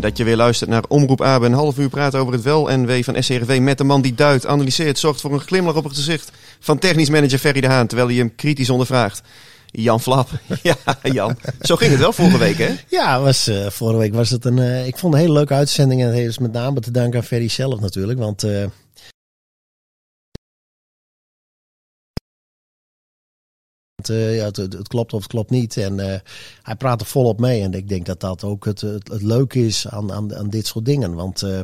Dat 0.00 0.16
je 0.16 0.24
weer 0.24 0.36
luistert 0.36 0.70
naar 0.70 0.82
Omroep 0.88 1.22
Abe. 1.22 1.46
Een 1.46 1.52
half 1.52 1.78
uur 1.78 1.88
praten 1.88 2.20
over 2.20 2.32
het 2.32 2.42
wel 2.42 2.70
en 2.70 2.86
wee 2.86 3.04
van 3.04 3.22
SCRV 3.22 3.58
met 3.60 3.78
de 3.78 3.84
man 3.84 4.02
die 4.02 4.14
duidt, 4.14 4.46
analyseert, 4.46 4.98
zorgt 4.98 5.20
voor 5.20 5.32
een 5.32 5.40
glimlach 5.40 5.74
op 5.74 5.84
het 5.84 5.94
gezicht 5.96 6.32
van 6.60 6.78
technisch 6.78 7.08
manager 7.10 7.38
Ferry 7.38 7.60
de 7.60 7.66
Haan, 7.66 7.86
terwijl 7.86 8.08
hij 8.08 8.18
hem 8.18 8.34
kritisch 8.34 8.70
ondervraagt. 8.70 9.22
Jan 9.70 10.00
Flap. 10.00 10.28
Ja, 10.62 10.74
Jan. 11.02 11.36
Zo 11.60 11.76
ging 11.76 11.90
het 11.90 12.00
wel 12.00 12.12
vorige 12.12 12.38
week, 12.38 12.58
hè? 12.58 12.74
Ja, 12.88 13.20
was, 13.20 13.46
eh, 13.46 13.66
vorige 13.70 13.98
week 13.98 14.14
was 14.14 14.30
het 14.30 14.44
een. 14.44 14.58
eh, 14.58 14.86
ik 14.86 14.98
vond 14.98 15.14
een 15.14 15.20
hele 15.20 15.32
leuke 15.32 15.54
uitzending. 15.54 16.02
En 16.02 16.08
het 16.08 16.16
is 16.18 16.38
met 16.38 16.52
name 16.52 16.80
te 16.80 16.90
danken 16.90 17.18
aan 17.18 17.24
Ferry 17.24 17.48
zelf 17.48 17.80
natuurlijk. 17.80 18.18
Want. 18.18 18.42
eh, 18.42 18.64
het, 24.08 24.16
eh, 24.16 24.36
ja, 24.36 24.44
het, 24.44 24.56
het, 24.56 24.72
het 24.72 24.88
klopt 24.88 25.12
of 25.12 25.22
het 25.22 25.30
klopt 25.30 25.50
niet. 25.50 25.76
En 25.76 26.00
eh, 26.12 26.20
hij 26.62 26.76
praat 26.76 27.00
er 27.00 27.06
volop 27.06 27.40
mee. 27.40 27.62
En 27.62 27.72
ik 27.72 27.88
denk 27.88 28.06
dat 28.06 28.20
dat 28.20 28.44
ook 28.44 28.64
het, 28.64 28.80
het, 28.80 29.08
het 29.08 29.22
leuke 29.22 29.66
is 29.66 29.88
aan, 29.88 30.12
aan, 30.12 30.34
aan 30.36 30.50
dit 30.50 30.66
soort 30.66 30.84
dingen. 30.84 31.14
Want 31.14 31.42
eh, 31.42 31.60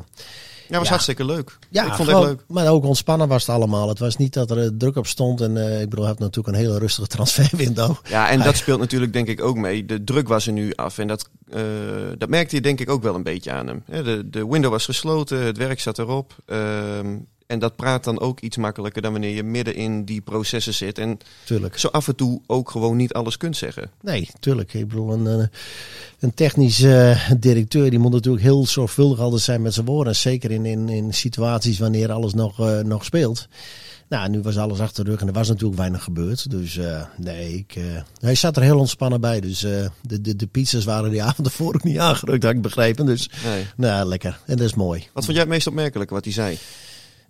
Ja, 0.69 0.75
was 0.77 0.83
Ja. 0.85 0.89
hartstikke 0.91 1.25
leuk. 1.25 1.59
ja, 1.71 1.83
ik 1.83 1.93
vond 1.93 1.99
het 1.99 2.09
gewoon- 2.17 2.27
leuk. 2.27 2.45
Maar 2.49 2.69
ook 2.69 2.85
ontspannen 2.85 3.29
was 3.29 3.47
het 3.47 3.55
allemaal. 3.57 3.89
Het 3.89 3.99
was 3.99 4.17
niet 4.17 4.33
dat 4.33 4.51
er 4.51 4.77
druk 4.77 4.97
op 4.97 5.07
stond. 5.07 5.41
En 5.41 5.57
eh, 5.57 5.81
ik 5.81 5.89
bedoel, 5.89 6.05
hij 6.05 6.15
heeft 6.19 6.19
natuurlijk 6.19 6.57
een 6.57 6.63
hele 6.65 6.79
rustige 6.79 7.09
transferwindow. 7.17 7.97
Ja, 8.09 8.31
en 8.31 8.43
dat 8.43 8.57
speelt 8.57 8.79
natuurlijk 8.81 9.13
denk 9.13 9.29
ik 9.29 9.43
ook 9.43 9.57
mee. 9.57 9.85
De 9.85 10.05
druk 10.05 10.29
was 10.29 10.47
er 10.47 10.53
nu 10.53 10.73
af 10.75 10.99
en 10.99 11.07
dat, 11.09 11.29
eh, 11.51 11.61
dat 12.19 12.29
merkte 12.29 12.55
je 12.57 12.63
denk 12.63 12.81
ik 12.81 12.91
ook 12.91 13.03
wel 13.03 13.15
een 13.15 13.23
beetje 13.23 13.51
aan 13.53 13.67
hem. 13.67 13.83
Hè, 13.87 14.03
De, 14.03 14.31
de 14.31 14.47
window 14.49 14.71
was 14.71 14.85
gesloten, 14.85 15.39
het 15.45 15.57
werk 15.57 15.81
zat 15.81 15.99
erop. 15.99 16.37
ehm, 16.47 17.17
en 17.47 17.59
dat 17.59 17.77
praat 17.77 18.05
dan 18.05 18.21
ook 18.21 18.41
iets 18.41 18.57
makkelijker 18.57 19.03
dan 19.03 19.13
wanneer 19.13 19.35
je 19.35 19.43
midden 19.43 19.75
in 19.75 20.05
die 20.05 20.21
processen 20.21 20.75
zit. 20.75 20.99
En 20.99 21.19
Tuurlijk. 21.45 21.79
zo 21.79 21.89
af 21.89 22.09
en 22.09 22.17
toe 22.17 22.41
ook 22.47 22.71
gewoon 22.71 22.97
niet 22.97 23.13
alles 23.13 23.37
kunt 23.37 23.57
zeggen. 23.57 23.91
Nee, 24.01 24.29
tuurlijk. 24.41 24.75
Ik 24.75 24.89
bedoel, 24.89 25.13
een, 25.13 25.27
eh, 25.41 25.47
een 26.19 26.35
technisch 26.35 26.83
eh, 26.83 27.31
directeur 27.39 27.91
die 27.91 27.99
moet 27.99 28.13
natuurlijk 28.13 28.45
heel 28.45 28.67
zorgvuldig 28.67 29.19
altijd 29.19 29.43
zijn 29.43 29.63
met 29.63 29.75
zijn 29.75 29.87
woorden. 29.87 30.17
Zeker 30.17 30.51
in, 30.51 30.67
in, 30.67 30.89
in 30.89 31.15
situaties 31.15 31.79
wanneer 31.79 32.13
alles 32.13 32.35
nog, 32.35 32.61
eh, 32.61 32.79
nog 32.79 33.05
speelt. 33.05 33.49
Nou, 34.09 34.29
nu 34.29 34.41
was 34.43 34.57
alles 34.57 34.81
achter 34.81 35.05
de 35.05 35.11
rug 35.11 35.21
en 35.21 35.27
er 35.27 35.33
was 35.33 35.49
natuurlijk 35.49 35.79
weinig 35.79 36.03
gebeurd. 36.05 36.51
Dus 36.51 36.79
nee, 37.17 37.55
ik, 37.55 37.77
hij 38.21 38.35
zat 38.35 38.57
er 38.57 38.63
heel 38.63 38.79
ontspannen 38.79 39.21
bij. 39.21 39.41
Dus 39.41 39.59
de, 39.61 39.91
de, 40.21 40.37
de 40.37 40.47
pizzas 40.47 40.85
waren 40.85 41.11
die 41.11 41.23
avond 41.29 41.47
ervoor 41.47 41.75
ook 41.75 41.85
niet 41.85 41.99
aangerukt, 41.99 42.43
had 42.43 42.53
ik 42.53 42.63
begrepen. 42.63 43.07
Dus 43.07 43.31
Nee. 43.45 43.67
nou, 43.77 44.09
lekker. 44.09 44.39
En 44.47 44.57
dat 44.57 44.67
is 44.67 44.75
mooi. 44.75 45.01
Wat 45.13 45.25
vond 45.25 45.37
jij 45.37 45.45
het 45.45 45.55
meest 45.55 45.67
opmerkelijke 45.67 46.15
wat 46.15 46.25
hij 46.25 46.33
zei? 46.33 46.59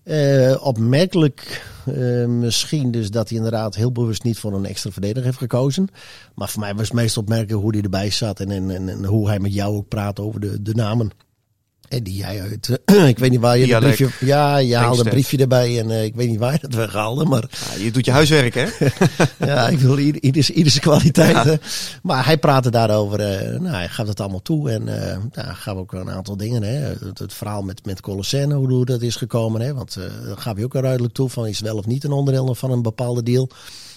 Eh, 0.05 0.57
opmerkelijk 0.61 1.67
eh, 1.87 2.27
misschien 2.27 2.91
dus 2.91 3.11
dat 3.11 3.29
hij 3.29 3.37
inderdaad 3.37 3.75
heel 3.75 3.93
bewust 3.93 4.23
niet 4.23 4.39
voor 4.39 4.53
een 4.53 4.65
extra 4.65 4.91
verdediger 4.91 5.25
heeft 5.25 5.39
gekozen. 5.39 5.89
Maar 6.35 6.49
voor 6.49 6.61
mij 6.61 6.75
was 6.75 6.89
het 6.89 6.97
meest 6.97 7.17
opmerkelijk 7.17 7.63
hoe 7.63 7.73
hij 7.73 7.83
erbij 7.83 8.11
zat 8.11 8.41
en, 8.41 8.51
en, 8.51 8.71
en, 8.71 8.89
en 8.89 9.05
hoe 9.05 9.29
hij 9.29 9.39
met 9.39 9.55
jou 9.55 9.77
ook 9.77 9.89
praat 9.89 10.21
over 10.21 10.41
de, 10.41 10.63
de 10.63 10.75
namen. 10.75 11.11
En 11.89 12.03
die 12.03 12.17
jij 12.17 12.41
uit, 12.41 12.81
eh, 12.85 13.07
ik 13.13 13.19
weet 13.19 13.31
niet 13.31 13.41
waar 13.41 13.57
je 13.57 13.63
een 13.63 13.69
Dialect. 13.69 13.97
briefje, 13.97 14.27
ja, 14.27 14.57
je 14.57 14.77
haalde 14.77 15.05
een 15.05 15.11
briefje 15.11 15.37
erbij 15.39 15.81
en 15.81 15.91
eh, 15.91 16.05
ik 16.05 16.15
weet 16.15 16.29
niet 16.29 16.39
waar 16.39 16.53
je 16.53 16.59
dat 16.61 16.75
weghaalde, 16.75 17.25
maar 17.25 17.45
Ja, 17.51 17.83
je 17.83 17.91
doet 17.91 18.05
je 18.05 18.11
huiswerk, 18.11 18.55
hè? 18.55 18.67
ja, 19.47 19.69
ik 19.69 19.79
wil 19.79 19.99
ieder, 19.99 20.23
ieders, 20.23 20.51
ieders 20.51 20.79
kwaliteit. 20.79 21.59
Maar 22.03 22.25
hij 22.25 22.39
praatte 22.39 22.71
daarover. 22.71 23.21
eh 23.21 23.61
nou, 23.61 23.75
hij 23.75 23.89
gaf 23.89 24.07
het 24.09 24.21
allemaal 24.21 24.43
toe. 24.43 24.71
En 24.71 25.09
eh 25.09 25.19
nou, 25.33 25.55
gaf 25.55 25.77
ook 25.77 25.93
een 25.93 26.11
aantal 26.11 26.37
dingen. 26.37 26.63
Hè. 26.63 26.75
Het, 26.75 27.19
het 27.19 27.35
verhaal 27.35 27.63
met, 27.63 27.85
met 27.85 28.01
hoe, 28.05 28.69
hoe 28.69 28.85
dat 28.85 29.03
is 29.03 29.17
gekomen. 29.17 29.61
Hè. 29.61 29.75
Want 29.75 29.97
eh 29.97 30.05
dat 30.27 30.41
gaf 30.41 30.55
hij 30.55 30.65
ook 30.65 30.73
duidelijk 30.73 31.15
toe. 31.15 31.29
Van 31.29 31.47
is 31.47 31.61
wel 31.61 31.77
of 31.77 31.87
niet 31.87 32.05
een 32.05 32.13
onderdeel 32.13 32.55
van 32.55 32.71
een 32.71 32.83
bepaalde 32.83 33.23
deal. 33.23 33.51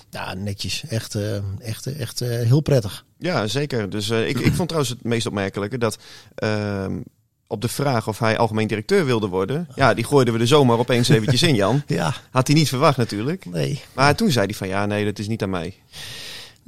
Ja, 0.10 0.34
netjes. 0.34 0.84
Echt, 0.90 1.16
eh, 1.16 1.38
echt, 1.60 1.86
echt 1.86 2.22
eh, 2.22 2.30
heel 2.30 2.62
prettig. 2.62 3.06
Ja, 3.18 3.48
zeker. 3.48 3.90
Dus 3.90 4.10
eh, 4.10 4.28
ik, 4.28 4.40
ik 4.40 4.54
vond 4.54 4.68
trouwens 4.68 4.90
het 4.90 5.04
meest 5.04 5.28
opmerkelijke 5.28 5.78
dat 5.78 5.98
ehm, 6.36 7.00
op 7.48 7.62
de 7.62 7.68
vraag 7.68 8.08
of 8.08 8.20
hij 8.20 8.38
algemeen 8.38 8.68
directeur 8.68 9.06
wilde 9.06 9.28
worden, 9.28 9.68
ja, 9.76 9.94
die 9.94 10.04
gooiden 10.04 10.34
we 10.34 10.40
er 10.40 10.48
zomaar 10.48 10.78
opeens 10.78 11.10
eventjes 11.10 11.44
in, 11.44 11.56
Jan. 11.56 11.82
Ja, 11.88 12.14
Had 12.32 12.48
hij 12.48 12.56
niet 12.56 12.70
verwacht 12.70 12.98
natuurlijk. 12.98 13.46
nee. 13.46 13.82
Maar 13.94 14.16
toen 14.16 14.32
zei 14.32 14.46
hij 14.46 14.56
van 14.56 14.68
ja, 14.68 14.86
nee, 14.86 15.06
dat 15.06 15.20
is 15.20 15.28
niet 15.28 15.44
aan 15.44 15.50
mij. 15.50 15.76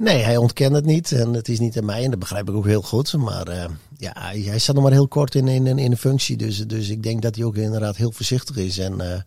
Nee, 0.00 0.22
hij 0.22 0.36
ontkent 0.36 0.74
het 0.74 0.84
niet. 0.84 1.12
En 1.12 1.32
het 1.32 1.48
is 1.48 1.58
niet 1.58 1.78
aan 1.78 1.84
mij. 1.84 2.04
En 2.04 2.10
dat 2.10 2.18
begrijp 2.18 2.48
ik 2.48 2.54
ook 2.54 2.66
heel 2.66 2.82
goed. 2.82 3.16
Maar 3.16 3.48
eh, 3.48 3.64
ja, 3.98 4.12
hij, 4.18 4.58
zat 4.58 4.74
nog 4.74 4.84
maar 4.84 4.92
heel 4.92 5.08
kort 5.08 5.34
in, 5.34 5.48
in, 5.48 5.78
in 5.78 5.90
de 5.90 5.96
functie. 5.96 6.36
Dus, 6.36 6.66
dus 6.66 6.88
ik 6.88 7.02
denk 7.02 7.22
dat 7.22 7.34
hij 7.34 7.44
ook 7.44 7.56
inderdaad 7.56 7.96
heel 7.96 8.12
voorzichtig 8.12 8.56
is. 8.56 8.78
En, 8.78 8.92
eh, 9.00 9.20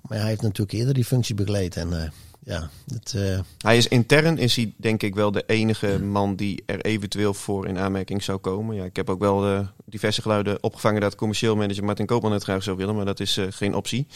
maar 0.00 0.18
hij 0.18 0.28
heeft 0.28 0.42
natuurlijk 0.42 0.78
eerder 0.78 0.94
die 0.94 1.04
functie 1.04 1.34
begeleid. 1.34 1.76
En 1.76 2.02
eh, 2.02 2.08
ja, 2.46 2.70
het, 2.94 3.14
eh, 3.16 3.38
Hij 3.58 3.76
is 3.76 3.88
intern, 3.88 4.38
is 4.38 4.56
hij 4.56 4.72
denk 4.76 5.02
ik 5.02 5.14
wel 5.14 5.30
de 5.32 5.44
enige 5.46 5.98
man 6.02 6.36
die 6.36 6.62
er 6.66 6.80
eventueel 6.80 7.34
voor 7.34 7.66
in 7.66 7.78
aanmerking 7.78 8.22
zou 8.22 8.38
komen. 8.38 8.76
Ja, 8.76 8.84
ik 8.84 8.96
heb 8.96 9.10
ook 9.10 9.20
wel 9.20 9.46
eh, 9.46 9.66
diverse 9.84 10.22
geluiden 10.22 10.62
opgevangen 10.62 11.00
dat 11.00 11.14
commercieel 11.14 11.56
manager 11.56 11.84
Martin 11.84 12.06
Koopman 12.06 12.32
het 12.32 12.42
graag 12.42 12.62
zou 12.62 12.76
willen, 12.76 12.94
maar 12.96 13.04
dat 13.04 13.20
is 13.20 13.36
eh, 13.36 13.46
geen 13.50 13.74
optie. 13.74 14.06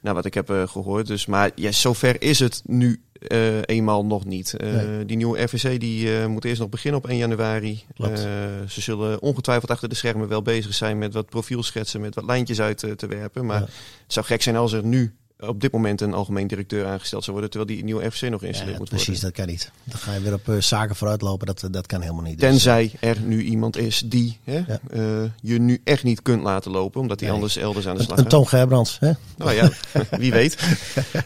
Nou, 0.00 0.16
wat 0.16 0.24
ik 0.24 0.34
heb 0.34 0.50
eh, 0.50 0.68
gehoord. 0.68 1.06
Dus, 1.06 1.26
maar 1.26 1.50
ja, 1.54 1.72
zover 1.72 2.22
is 2.22 2.38
het 2.38 2.62
nu 2.64 3.02
eenmaal 3.64 4.04
nog 4.04 4.24
niet. 4.24 4.54
Nee. 4.58 5.04
Die 5.04 5.16
nieuwe 5.16 5.42
RVC 5.42 5.80
die, 5.80 6.26
moet 6.28 6.44
eerst 6.44 6.60
nog 6.60 6.68
beginnen 6.68 7.00
op 7.00 7.08
1 7.08 7.18
januari. 7.18 7.84
Ze 8.68 8.80
zullen 8.80 9.22
ongetwijfeld 9.22 9.70
achter 9.70 9.88
de 9.88 9.94
schermen 9.94 10.28
wel 10.28 10.42
bezig 10.42 10.74
zijn 10.74 10.98
met 10.98 11.14
wat 11.14 11.28
profielschetsen, 11.28 12.00
met 12.00 12.14
wat 12.14 12.24
lijntjes 12.24 12.60
uit 12.60 12.78
te 12.96 13.06
werpen. 13.06 13.46
Maar 13.46 13.60
Ja. 13.60 13.64
het 14.02 14.12
zou 14.12 14.26
gek 14.26 14.42
zijn 14.42 14.56
als 14.56 14.72
er 14.72 14.84
nu 14.84 15.14
op 15.38 15.60
dit 15.60 15.72
moment 15.72 16.00
een 16.00 16.14
algemeen 16.14 16.46
directeur 16.46 16.86
aangesteld 16.86 17.24
zou 17.24 17.36
worden, 17.36 17.50
terwijl 17.50 17.74
die 17.76 17.84
nieuwe 17.84 18.06
RVC 18.06 18.30
nog 18.30 18.40
geïnstalleerd 18.40 18.72
ja, 18.76 18.78
moet 18.80 18.88
precies, 18.88 19.06
worden. 19.06 19.24
dat 19.24 19.32
kan 19.32 19.46
niet. 19.46 19.70
Dan 19.84 19.98
ga 19.98 20.14
je 20.14 20.20
weer 20.20 20.32
op 20.32 20.48
eh, 20.48 20.60
zaken 20.60 20.96
vooruitlopen. 20.96 21.46
Dat, 21.46 21.68
dat 21.70 21.86
kan 21.86 22.00
helemaal 22.00 22.22
niet. 22.22 22.40
Dus, 22.40 22.48
Tenzij 22.48 22.92
er 23.00 23.20
nu 23.20 23.42
iemand 23.42 23.76
is 23.76 24.02
die 24.06 24.38
hè, 24.44 24.56
Ja. 24.66 24.80
eh, 24.90 25.30
je 25.40 25.58
nu 25.60 25.80
echt 25.84 26.02
niet 26.02 26.22
kunt 26.22 26.42
laten 26.42 26.70
lopen, 26.70 27.00
omdat 27.00 27.18
hij 27.18 27.28
Nee. 27.28 27.36
anders 27.36 27.56
elders 27.56 27.86
aan 27.86 27.92
de 27.94 27.98
een, 27.98 28.04
slag 28.04 28.16
een 28.16 28.22
gaat. 28.22 28.32
Toon 28.32 28.48
Gerbrands. 28.48 28.98
Hè? 29.00 29.12
Nou 29.36 29.52
ja, 29.52 29.70
wie 30.18 30.32
weet. 30.32 30.56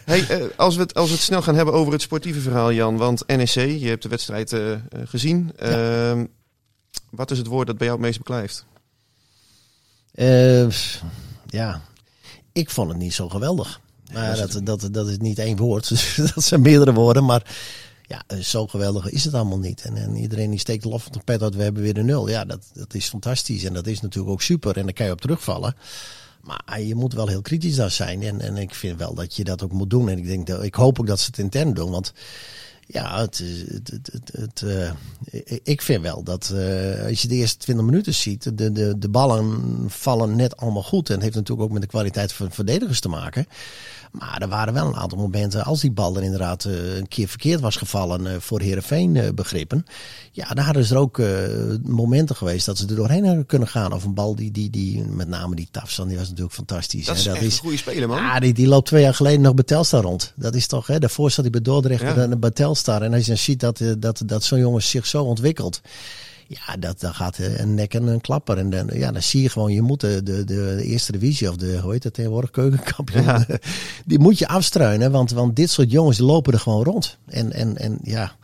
Hey, 0.04 0.26
eh, 0.28 0.44
als, 0.56 0.74
we 0.76 0.82
het, 0.82 0.94
als 0.94 1.08
we 1.08 1.14
het 1.14 1.24
snel 1.24 1.42
gaan 1.42 1.54
hebben 1.54 1.74
over 1.74 1.92
het 1.92 2.02
sportieve 2.02 2.40
verhaal, 2.40 2.72
Jan. 2.72 2.96
Want 2.96 3.26
NEC, 3.26 3.48
je 3.80 3.88
hebt 3.88 4.02
de 4.02 4.08
wedstrijd 4.08 4.56
gezien. 5.04 5.52
Ehm, 5.56 6.24
wat 7.10 7.30
is 7.30 7.38
het 7.38 7.46
woord 7.46 7.66
dat 7.66 7.76
bij 7.78 7.86
jou 7.86 7.98
het 7.98 8.06
meest 8.08 8.18
beklijft? 8.18 8.64
Ja, 11.46 11.80
ik 12.52 12.70
vond 12.70 12.88
het 12.88 12.98
niet 12.98 13.14
zo 13.14 13.28
geweldig. 13.28 13.80
Maar 14.12 14.36
dat, 14.36 14.60
dat, 14.64 14.88
dat 14.92 15.08
is 15.08 15.18
niet 15.18 15.38
één 15.38 15.56
woord. 15.56 15.88
dat 16.34 16.44
zijn 16.44 16.60
meerdere 16.60 16.92
woorden. 16.92 17.24
Maar 17.24 17.56
ja, 18.06 18.22
eh, 18.26 18.38
zo 18.38 18.66
geweldig 18.66 19.10
is 19.10 19.24
het 19.24 19.34
allemaal 19.34 19.58
niet. 19.58 19.82
En, 19.82 19.96
en 19.96 20.16
iedereen 20.16 20.50
die 20.50 20.58
steekt 20.58 20.84
lof 20.84 21.06
op 21.06 21.12
de 21.12 21.20
pet 21.24 21.42
uit, 21.42 21.54
we 21.54 21.62
hebben 21.62 21.82
weer 21.82 21.94
de 21.94 22.02
nul. 22.02 22.28
Ja, 22.28 22.44
dat, 22.44 22.70
dat 22.72 22.94
is 22.94 23.08
fantastisch. 23.08 23.64
En 23.64 23.72
dat 23.72 23.86
is 23.86 24.00
natuurlijk 24.00 24.32
ook 24.32 24.42
super. 24.42 24.76
En 24.76 24.84
daar 24.84 24.92
kan 24.92 25.06
je 25.06 25.12
op 25.12 25.20
terugvallen. 25.20 25.74
Maar 26.40 26.80
je 26.80 26.94
moet 26.94 27.12
wel 27.12 27.28
heel 27.28 27.42
kritisch 27.42 27.76
daar 27.76 27.90
zijn. 27.90 28.22
En, 28.22 28.40
en 28.40 28.56
ik 28.56 28.74
vind 28.74 28.98
wel 28.98 29.14
dat 29.14 29.36
je 29.36 29.44
dat 29.44 29.62
ook 29.62 29.72
moet 29.72 29.90
doen. 29.90 30.08
En 30.08 30.18
ik, 30.18 30.26
denk 30.26 30.46
dat, 30.46 30.62
ik 30.62 30.74
hoop 30.74 31.00
ook 31.00 31.06
dat 31.06 31.20
ze 31.20 31.26
het 31.26 31.38
intern 31.38 31.74
doen. 31.74 31.90
Want 31.90 32.12
Ja, 32.90 33.20
het, 33.20 33.40
is- 33.40 33.60
het, 33.74 33.90
het, 33.90 34.10
het, 34.12 34.30
het, 34.32 34.62
eh, 35.32 35.56
ik- 35.62 35.82
vind 35.82 36.02
wel 36.02 36.22
dat 36.22 36.50
eh, 36.54 37.06
als 37.08 37.22
je 37.22 37.28
de 37.28 37.34
eerste 37.34 37.58
20 37.58 37.84
minuten 37.86 38.14
ziet, 38.14 38.58
de, 38.58 38.72
de, 38.72 38.98
de 38.98 39.08
ballen 39.08 39.60
vallen 39.88 40.36
net 40.36 40.56
allemaal 40.56 40.82
goed. 40.82 41.08
En 41.08 41.14
het 41.14 41.22
heeft 41.22 41.34
natuurlijk 41.34 41.66
ook 41.66 41.72
met 41.72 41.82
de 41.82 41.88
kwaliteit 41.88 42.32
van 42.32 42.50
verdedigers 42.52 43.00
te 43.00 43.08
maken. 43.08 43.46
Maar 44.12 44.42
er 44.42 44.48
waren 44.48 44.74
wel 44.74 44.86
een 44.86 44.96
aantal 44.96 45.18
momenten, 45.18 45.64
als 45.64 45.80
die 45.80 45.90
bal 45.90 46.16
er 46.16 46.22
inderdaad 46.22 46.64
eh, 46.64 46.96
een 46.96 47.08
keer 47.08 47.28
verkeerd 47.28 47.60
was 47.60 47.76
gevallen 47.76 48.42
voor 48.42 48.60
Herenveen 48.60 49.32
begrippen. 49.34 49.84
Ja, 50.32 50.48
daar 50.54 50.64
hadden 50.64 50.84
ze 50.84 50.94
er 50.94 51.00
ook 51.00 51.20
momenten 51.82 52.36
geweest 52.36 52.66
dat 52.66 52.78
ze 52.78 52.86
er 52.86 52.96
doorheen 52.96 53.24
hadden 53.26 53.46
kunnen 53.46 53.68
gaan. 53.68 53.92
Of 53.92 54.04
een 54.04 54.14
bal 54.14 54.34
die, 54.34 54.50
die, 54.50 54.70
die 54.70 55.04
met 55.04 55.28
name 55.28 55.54
die 55.54 55.68
Tafsan, 55.70 56.08
die 56.08 56.16
was 56.18 56.28
natuurlijk 56.28 56.54
fantastisch. 56.54 57.06
Dat 57.06 57.14
hè. 57.14 57.20
is 57.20 57.26
echt 57.26 57.42
een 57.42 57.50
goede 57.58 57.76
speler, 57.76 58.08
man. 58.08 58.16
Ja, 58.22 58.40
die, 58.40 58.54
die 58.54 58.66
loopt 58.66 58.86
twee 58.86 59.02
jaar 59.02 59.14
geleden 59.14 59.40
nog 59.40 59.54
bij 59.54 59.64
Telstar 59.64 60.02
rond. 60.02 60.32
Dat 60.36 60.54
is 60.54 60.66
toch, 60.66 60.86
hè, 60.86 60.98
daarvoor 60.98 61.30
zat 61.30 61.40
hij 61.44 61.50
bij 61.50 61.62
Dordrecht 61.62 62.02
Ja. 62.02 62.14
en 62.16 62.40
bij 62.40 62.50
Telstar. 62.50 62.76
En 62.86 63.12
als 63.12 63.22
je 63.22 63.28
dan 63.28 63.36
ziet 63.36 63.60
dat, 63.60 63.80
eh, 63.80 63.92
dat, 63.98 64.22
dat 64.26 64.44
zo'n 64.44 64.58
jongen 64.58 64.82
zich 64.82 65.06
zo 65.06 65.24
ontwikkelt. 65.24 65.80
Ja, 66.46 66.76
dat, 66.76 67.00
dan 67.00 67.14
gaat 67.14 67.38
eh, 67.38 67.58
een 67.58 67.74
nek 67.74 67.94
en 67.94 68.06
een 68.06 68.20
klapper. 68.20 68.58
En 68.58 68.70
dan, 68.70 68.90
ja, 68.92 69.12
dan 69.12 69.22
zie 69.22 69.42
je 69.42 69.48
gewoon, 69.48 69.72
je 69.72 69.82
moet 69.82 70.00
de, 70.00 70.44
de, 70.44 70.78
eerste 70.82 71.12
divisie 71.12 71.48
of 71.48 71.56
de, 71.56 71.78
hoe 71.82 71.92
heet 71.92 72.04
het 72.04 72.14
tegenwoordig, 72.14 72.50
keukenkampioen. 72.50 73.44
Die 74.06 74.18
moet 74.18 74.38
je 74.38 74.48
afstruinen, 74.48 75.10
want, 75.10 75.30
want 75.30 75.56
dit 75.56 75.70
soort 75.70 75.90
jongens 75.90 76.18
lopen 76.18 76.52
er 76.52 76.60
gewoon 76.60 76.84
rond. 76.84 77.18
En, 77.26 77.52
en, 77.52 77.76
en 77.76 77.98
ja, 78.02 78.36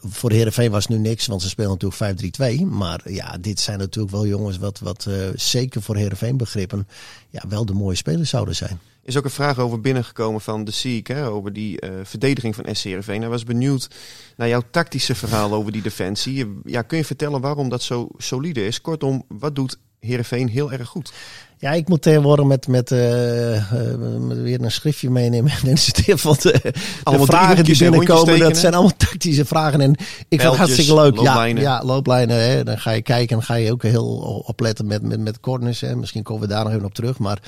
voor 0.00 0.30
de 0.30 0.36
Heerenveen 0.36 0.70
was 0.70 0.86
nu 0.86 0.98
niks, 0.98 1.26
want 1.26 1.42
ze 1.42 1.48
spelen 1.48 1.78
natuurlijk 1.78 2.60
5-3-2. 2.60 2.66
Maar 2.66 3.12
ja, 3.12 3.36
dit 3.40 3.60
zijn 3.60 3.78
natuurlijk 3.78 4.14
wel 4.14 4.26
jongens 4.26 4.58
wat, 4.58 4.78
wat 4.78 5.06
eh, 5.06 5.14
zeker 5.34 5.82
voor 5.82 5.96
Heerenveen 5.96 6.36
begrippen, 6.36 6.88
ja, 7.30 7.42
wel 7.48 7.66
de 7.66 7.72
mooie 7.72 7.96
spelers 7.96 8.30
zouden 8.30 8.56
zijn. 8.56 8.80
is 9.04 9.16
ook 9.16 9.24
een 9.24 9.30
vraag 9.30 9.58
over 9.58 9.80
binnengekomen 9.80 10.40
van 10.40 10.64
de 10.64 10.70
Siek, 10.70 11.06
hè, 11.06 11.28
over 11.28 11.52
die 11.52 11.80
eh, 11.80 11.90
verdediging 12.02 12.54
van 12.54 12.74
SC. 12.74 12.84
Hij 13.06 13.28
was 13.28 13.44
benieuwd 13.44 13.88
naar 14.36 14.48
jouw 14.48 14.62
tactische 14.70 15.14
verhaal 15.14 15.52
over 15.52 15.72
die 15.72 15.82
defensie. 15.82 16.60
Ja, 16.64 16.82
kun 16.82 16.98
je 16.98 17.04
vertellen 17.04 17.40
waarom 17.40 17.68
dat 17.68 17.82
zo 17.82 18.08
solide 18.16 18.66
is? 18.66 18.80
Kortom, 18.80 19.24
wat 19.28 19.54
doet 19.54 19.78
Heerenveen 20.06 20.48
heel 20.48 20.72
erg 20.72 20.88
goed? 20.88 21.12
Ja, 21.58 21.72
ik 21.72 21.88
moet 21.88 22.02
tegenwoordig 22.02 22.46
met, 22.46 22.68
met, 22.68 22.90
eh, 22.90 23.56
eh, 23.56 23.62
weer 24.28 24.62
een 24.62 24.70
schriftje 24.70 25.10
meenemen. 25.10 25.52
En 25.64 25.74
de, 25.74 26.02
de 26.02 26.72
Allemaal 27.02 27.26
vragen 27.26 27.64
die 27.64 27.78
binnenkomen. 27.78 28.38
Dat 28.38 28.56
zijn 28.56 28.74
allemaal 28.74 28.96
tactische 28.96 29.44
vragen. 29.44 29.80
En 29.80 29.90
ik 30.28 30.40
vind 30.40 30.42
het 30.42 30.56
hartstikke 30.56 30.94
leuk. 30.94 31.16
looplijnen. 31.16 31.62
Ja, 31.62 31.76
ja, 31.76 31.84
looplijnen. 31.84 32.50
Hè. 32.50 32.64
Dan 32.64 32.78
ga 32.78 32.90
je 32.90 33.02
kijken 33.02 33.36
en 33.36 33.42
ga 33.42 33.54
je 33.54 33.72
ook 33.72 33.82
heel 33.82 34.06
opletten 34.46 34.86
met, 34.86 35.02
met, 35.02 35.20
met 35.20 35.40
corners. 35.40 35.80
Hè. 35.80 35.96
Misschien 35.96 36.22
komen 36.22 36.42
we 36.42 36.48
daar 36.48 36.64
nog 36.64 36.72
even 36.72 36.84
op 36.84 36.94
terug. 36.94 37.18
Maar 37.18 37.38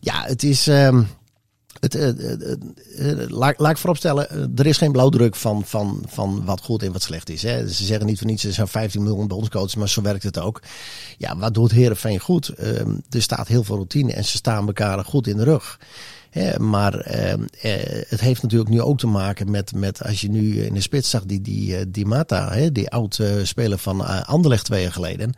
ja, 0.00 0.22
het 0.26 0.42
is... 0.42 0.66
ehm, 0.66 1.02
eh, 1.88 2.08
eh, 2.08 3.20
eh, 3.22 3.30
laat, 3.30 3.70
ik 3.70 3.78
vooropstellen, 3.78 4.52
er 4.56 4.66
is 4.66 4.76
geen 4.76 4.92
blauwdruk 4.92 5.34
van, 5.36 5.62
van, 5.64 6.02
van 6.06 6.44
wat 6.44 6.60
goed 6.60 6.82
en 6.82 6.92
wat 6.92 7.02
slecht 7.02 7.30
is. 7.30 7.42
Hè. 7.42 7.68
Ze 7.68 7.84
zeggen 7.84 8.06
niet 8.06 8.18
voor 8.18 8.26
niets, 8.26 8.44
er 8.44 8.52
zijn 8.52 8.68
15 8.68 9.02
miljoen 9.02 9.28
bondscoaches, 9.28 9.74
maar 9.74 9.88
zo 9.88 10.02
werkt 10.02 10.22
het 10.22 10.38
ook. 10.38 10.62
Ja, 11.18 11.36
wat 11.36 11.54
doet 11.54 11.70
Herenveen 11.70 12.18
goed? 12.18 12.48
Ehm, 12.48 12.90
er 13.10 13.22
staat 13.22 13.48
heel 13.48 13.64
veel 13.64 13.76
routine 13.76 14.12
en 14.12 14.24
ze 14.24 14.36
staan 14.36 14.66
elkaar 14.66 15.04
goed 15.04 15.26
in 15.26 15.36
de 15.36 15.44
rug. 15.44 15.78
Maar 16.58 16.94
ehm, 16.94 17.42
eh, 17.60 17.72
het 18.08 18.20
heeft 18.20 18.42
natuurlijk 18.42 18.70
nu 18.70 18.80
ook 18.80 18.98
te 18.98 19.06
maken 19.06 19.50
met, 19.50 19.74
met 19.74 20.02
als 20.02 20.20
je 20.20 20.30
nu 20.30 20.62
in 20.62 20.74
de 20.74 20.80
spits 20.80 21.10
zag, 21.10 21.24
die, 21.24 21.40
die, 21.40 21.90
die 21.90 22.06
Mata, 22.06 22.70
die 22.70 22.90
oud 22.90 23.20
speler 23.42 23.78
van 23.78 24.04
eh, 24.04 24.22
Anderlecht 24.22 24.64
twee 24.64 24.82
jaar 24.82 24.92
geleden. 24.92 25.34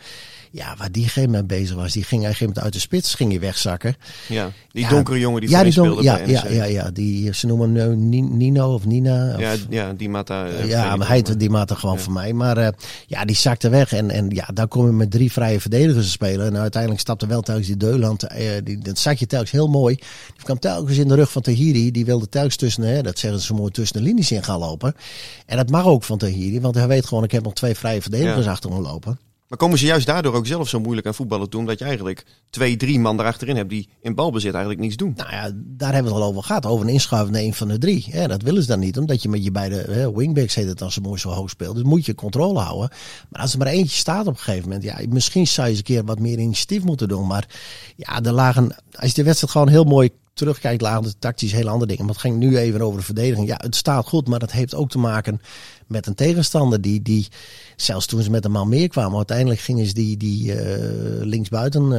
Ja, 0.56 0.74
waar 0.78 0.92
die 0.92 1.08
geen 1.08 1.30
mee 1.30 1.44
bezig 1.44 1.76
was, 1.76 1.92
die 1.92 2.02
ging 2.04 2.20
op 2.20 2.26
een 2.28 2.32
gegeven 2.34 2.46
moment 2.46 2.64
uit 2.64 2.72
de 2.72 2.78
spits 2.78 3.14
ging 3.14 3.30
hij 3.30 3.40
wegzakken. 3.40 3.96
Ja, 4.28 4.50
die 4.70 4.82
Ja, 4.82 4.88
donkere 4.88 5.18
jongen 5.18 5.40
die 5.40 5.50
ja, 5.50 5.54
voor 5.56 5.64
die 5.64 5.72
speelde 5.72 6.02
ja, 6.02 6.16
bij 6.16 6.28
ja, 6.28 6.48
ja, 6.48 6.64
ja, 6.64 6.90
die, 6.90 7.34
ze 7.34 7.46
noemen 7.46 7.74
hem 7.74 8.36
Nino 8.36 8.74
of 8.74 8.86
Nina. 8.86 9.32
Of, 9.34 9.40
Ja, 9.40 9.54
ja, 9.70 9.92
die 9.92 10.08
Mata. 10.08 10.46
eh, 10.46 10.68
ja, 10.68 10.96
maar 10.96 11.08
hij 11.08 11.22
die 11.36 11.50
maat 11.50 11.70
er 11.70 11.76
gewoon 11.76 11.98
voor 11.98 12.12
mij. 12.12 12.32
Maar 12.32 12.56
eh, 12.56 12.68
ja, 13.06 13.24
die 13.24 13.36
zakte 13.36 13.68
weg. 13.68 13.92
En, 13.92 14.10
en 14.10 14.30
ja, 14.30 14.48
daar 14.54 14.68
kom 14.68 14.86
je 14.86 14.92
met 14.92 15.10
drie 15.10 15.32
vrije 15.32 15.60
verdedigers 15.60 16.04
te 16.04 16.10
spelen. 16.10 16.46
En 16.46 16.56
uiteindelijk 16.56 17.00
stapte 17.00 17.26
wel 17.26 17.40
telkens 17.42 17.66
die 17.66 17.76
Deuland. 17.76 18.22
eh, 18.22 18.48
die, 18.64 18.78
dat 18.78 18.98
zag 18.98 19.18
je 19.18 19.26
telkens 19.26 19.50
heel 19.50 19.68
mooi. 19.68 19.94
Die 20.34 20.44
kwam 20.44 20.58
telkens 20.58 20.98
in 20.98 21.08
de 21.08 21.14
rug 21.14 21.32
van 21.32 21.42
Tahiri. 21.42 21.90
Die 21.90 22.04
wilde 22.04 22.28
telkens 22.28 22.56
tussen, 22.56 22.82
hè, 22.82 23.02
dat 23.02 23.18
zeggen 23.18 23.40
ze 23.40 23.54
mooi, 23.54 23.70
tussen 23.70 23.96
de 23.96 24.02
linies 24.02 24.30
in 24.30 24.44
gaan 24.44 24.58
lopen. 24.58 24.94
En 25.46 25.56
dat 25.56 25.70
mag 25.70 25.84
ook 25.84 26.04
van 26.04 26.18
Tahiri. 26.18 26.60
Want 26.60 26.74
hij 26.74 26.88
weet 26.88 27.06
gewoon, 27.06 27.24
ik 27.24 27.32
heb 27.32 27.42
nog 27.42 27.54
twee 27.54 27.74
vrije 27.74 28.02
verdedigers 28.02 28.46
achter 28.46 28.70
me 28.70 28.80
lopen. 28.80 29.18
Maar 29.48 29.58
komen 29.58 29.78
ze 29.78 29.86
juist 29.86 30.06
daardoor 30.06 30.34
ook 30.34 30.46
zelf 30.46 30.68
zo 30.68 30.80
moeilijk 30.80 31.06
aan 31.06 31.14
voetballen 31.14 31.48
toe? 31.48 31.60
Omdat 31.60 31.78
je 31.78 31.84
eigenlijk 31.84 32.24
twee, 32.50 32.76
drie 32.76 32.98
man 32.98 33.20
erachterin 33.20 33.56
hebt 33.56 33.70
die 33.70 33.88
in 34.00 34.14
balbezit 34.14 34.52
eigenlijk 34.52 34.82
niets 34.82 34.96
doen. 34.96 35.12
Nou 35.16 35.30
ja, 35.30 35.50
daar 35.54 35.92
hebben 35.92 36.12
we 36.12 36.18
het 36.18 36.26
al 36.26 36.30
over 36.30 36.42
gehad. 36.42 36.66
Over 36.66 36.86
een 36.86 36.92
inschuivende 36.92 37.42
een 37.42 37.54
van 37.54 37.68
de 37.68 37.78
drie. 37.78 38.26
Dat 38.26 38.42
willen 38.42 38.62
ze 38.62 38.68
dan 38.68 38.78
niet. 38.78 38.98
Omdat 38.98 39.22
je 39.22 39.28
met 39.28 39.44
je 39.44 39.50
beide 39.50 39.76
hè, 39.76 40.12
wingbacks, 40.12 40.54
heet 40.54 40.68
het 40.68 40.78
dan 40.78 40.90
zo 40.90 41.00
mooi 41.00 41.20
zo 41.20 41.30
hoog 41.30 41.50
speelt. 41.50 41.74
Dus 41.74 41.84
moet 41.84 42.06
je 42.06 42.14
controle 42.14 42.58
houden. 42.58 42.90
Maar 43.30 43.40
als 43.40 43.52
er 43.52 43.58
maar 43.58 43.66
eentje 43.66 43.96
staat 43.96 44.26
op 44.26 44.34
een 44.34 44.40
gegeven 44.40 44.68
moment. 44.68 44.84
Ja, 44.84 44.98
misschien 45.08 45.46
zou 45.46 45.66
je 45.66 45.72
eens 45.72 45.80
een 45.80 45.94
keer 45.94 46.04
wat 46.04 46.18
meer 46.18 46.38
initiatief 46.38 46.84
moeten 46.84 47.08
doen. 47.08 47.26
Maar 47.26 47.48
ja, 47.96 48.22
er 48.22 48.32
lagen, 48.32 48.74
als 48.92 49.08
je 49.08 49.14
de 49.14 49.22
wedstrijd 49.22 49.52
gewoon 49.52 49.68
heel 49.68 49.84
mooi 49.84 50.10
terugkijkt, 50.34 50.82
lagen 50.82 51.02
de 51.02 51.18
tactisch 51.18 51.52
heel 51.52 51.68
andere 51.68 51.86
dingen. 51.86 52.04
Maar 52.04 52.14
het 52.14 52.22
ging 52.22 52.36
nu 52.36 52.58
even 52.58 52.80
over 52.80 52.98
de 52.98 53.04
verdediging. 53.04 53.48
Ja, 53.48 53.56
het 53.58 53.76
staat 53.76 54.06
goed, 54.06 54.28
maar 54.28 54.38
dat 54.38 54.52
heeft 54.52 54.74
ook 54.74 54.90
te 54.90 54.98
maken 54.98 55.40
met 55.86 56.06
een 56.06 56.14
tegenstander 56.14 56.80
die, 56.80 57.02
die 57.02 57.26
zelfs 57.76 58.06
toen 58.06 58.22
ze 58.22 58.30
met 58.30 58.44
een 58.44 58.50
man 58.50 58.68
meer 58.68 58.88
kwamen, 58.88 59.16
uiteindelijk 59.16 59.60
gingen 59.60 59.86
ze 59.86 59.94
die, 59.94 60.16
die 60.16 60.52
eh, 60.54 61.24
linksbuiten, 61.26 61.92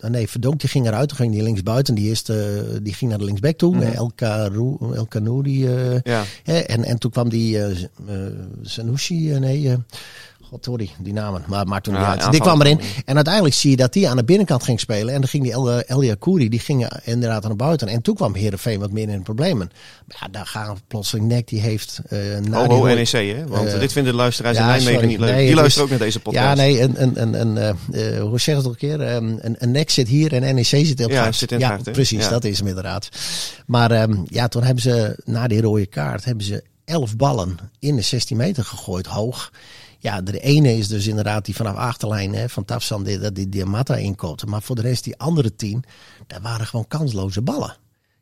eh, 0.00 0.10
nee, 0.10 0.28
Verdonk 0.28 0.60
die 0.60 0.68
ging 0.68 0.86
eruit, 0.86 1.08
toen 1.08 1.16
ging 1.18 1.32
die 1.32 1.42
linksbuiten, 1.42 1.94
die, 1.94 2.08
eerste, 2.08 2.64
die 2.82 2.94
ging 2.94 3.10
naar 3.10 3.18
de 3.18 3.24
linksback 3.24 3.56
toe, 3.56 3.74
mm 3.74 3.82
El 3.82 4.12
Karou- 4.14 4.94
El 4.94 5.06
Kanouri, 5.06 5.66
eh, 5.66 6.00
Ja. 6.02 6.24
en, 6.44 6.84
en 6.84 6.98
toen 6.98 7.10
kwam 7.10 7.28
die 7.28 7.58
eh 7.58 7.70
eh, 8.08 9.32
eh, 9.34 9.38
nee, 9.40 9.76
sorry, 10.60 10.90
die 10.98 11.12
namen. 11.12 11.44
Maar 11.46 11.66
maakt 11.66 11.84
toen 11.84 11.92
niet 11.94 12.02
Ja, 12.02 12.18
uit. 12.18 12.30
Die 12.32 12.40
kwam 12.40 12.60
erin. 12.60 12.80
En 13.04 13.14
uiteindelijk 13.14 13.54
zie 13.54 13.70
je 13.70 13.76
dat 13.76 13.92
die 13.92 14.08
aan 14.08 14.16
de 14.16 14.24
binnenkant 14.24 14.62
ging 14.62 14.80
spelen. 14.80 15.14
En 15.14 15.20
dan 15.20 15.28
ging 15.28 15.42
die 15.42 15.52
El, 15.52 15.80
Elia 15.80 16.14
Kouri, 16.18 16.48
die 16.48 16.58
ging 16.60 16.88
inderdaad 17.04 17.42
naar 17.42 17.56
buiten. 17.56 17.88
En 17.88 18.02
toen 18.02 18.14
kwam 18.14 18.34
Heerenveen 18.34 18.80
wat 18.80 18.90
meer 18.92 19.08
in 19.08 19.16
de 19.16 19.22
problemen. 19.22 19.70
Maar 20.06 20.16
ja, 20.20 20.28
daar 20.30 20.46
gaan 20.46 20.78
plotseling 20.88 21.28
nek. 21.28 21.48
Die 21.48 21.60
heeft... 21.60 22.00
na 22.42 22.62
Oh, 22.64 22.78
oh, 22.78 22.84
NEC, 22.84 23.08
hè? 23.10 23.46
Want 23.46 23.68
Eh, 23.72 23.80
dit 23.80 23.92
vinden 23.92 24.12
de 24.12 24.18
luisteraars 24.18 24.56
ja, 24.56 24.62
in 24.62 24.68
Nijmegen 24.68 24.92
sorry. 24.92 25.08
niet 25.08 25.18
leuk. 25.18 25.30
Nee, 25.34 25.46
die 25.46 25.54
luisteren 25.54 25.86
is- 25.88 25.92
ook 25.92 25.98
naar 25.98 26.06
deze 26.06 26.20
podcast. 26.20 26.44
Ja, 26.46 26.54
nee, 26.54 26.80
een, 26.80 27.02
een, 27.02 27.22
een, 27.22 27.56
een, 27.56 27.76
eh, 27.92 28.20
hoe 28.20 28.40
zeg 28.40 28.56
het 28.56 28.64
ook 28.66 28.72
een 28.72 28.78
keer? 28.78 29.00
Ehm, 29.00 29.24
een, 29.40 29.56
een 29.58 29.70
nek 29.70 29.90
zit 29.90 30.08
hier 30.08 30.32
en 30.32 30.54
NEC 30.54 30.64
zit 30.66 30.98
het 30.98 31.10
Ja, 31.10 31.22
hart. 31.22 31.34
zit 31.36 31.50
in 31.52 31.56
het 31.56 31.66
ja, 31.66 31.72
hart, 31.72 31.86
hè? 31.86 31.92
precies, 31.92 32.28
dat 32.28 32.44
is 32.44 32.58
hem 32.58 32.66
inderdaad. 32.68 33.08
Maar 33.66 33.90
ehm, 33.90 34.14
ja, 34.26 34.48
toen 34.48 34.62
hebben 34.62 34.82
ze, 34.82 35.16
na 35.24 35.46
die 35.48 35.60
rode 35.60 35.86
kaart, 35.86 36.24
hebben 36.24 36.44
ze 36.44 36.62
elf 36.84 37.16
ballen 37.16 37.56
in 37.78 37.96
de 37.96 38.02
16 38.02 38.36
meter 38.36 38.64
gegooid, 38.64 39.06
hoog. 39.06 39.50
Ja, 40.04 40.20
de 40.20 40.40
ene 40.40 40.76
is 40.76 40.88
dus 40.88 41.06
inderdaad 41.06 41.44
die 41.44 41.54
vanaf 41.54 41.76
achterlijn 41.76 42.34
hè, 42.34 42.48
van 42.48 42.64
Tafsan, 42.64 43.02
die, 43.02 43.18
die, 43.18 43.32
die, 43.32 43.48
die 43.48 43.64
Mata 43.64 43.96
inkoopt. 43.96 44.46
Maar 44.46 44.62
voor 44.62 44.76
de 44.76 44.82
rest, 44.82 45.04
die 45.04 45.18
andere 45.18 45.54
tien, 45.54 45.84
dat 46.26 46.40
waren 46.42 46.66
gewoon 46.66 46.86
kansloze 46.88 47.42
ballen. 47.42 47.76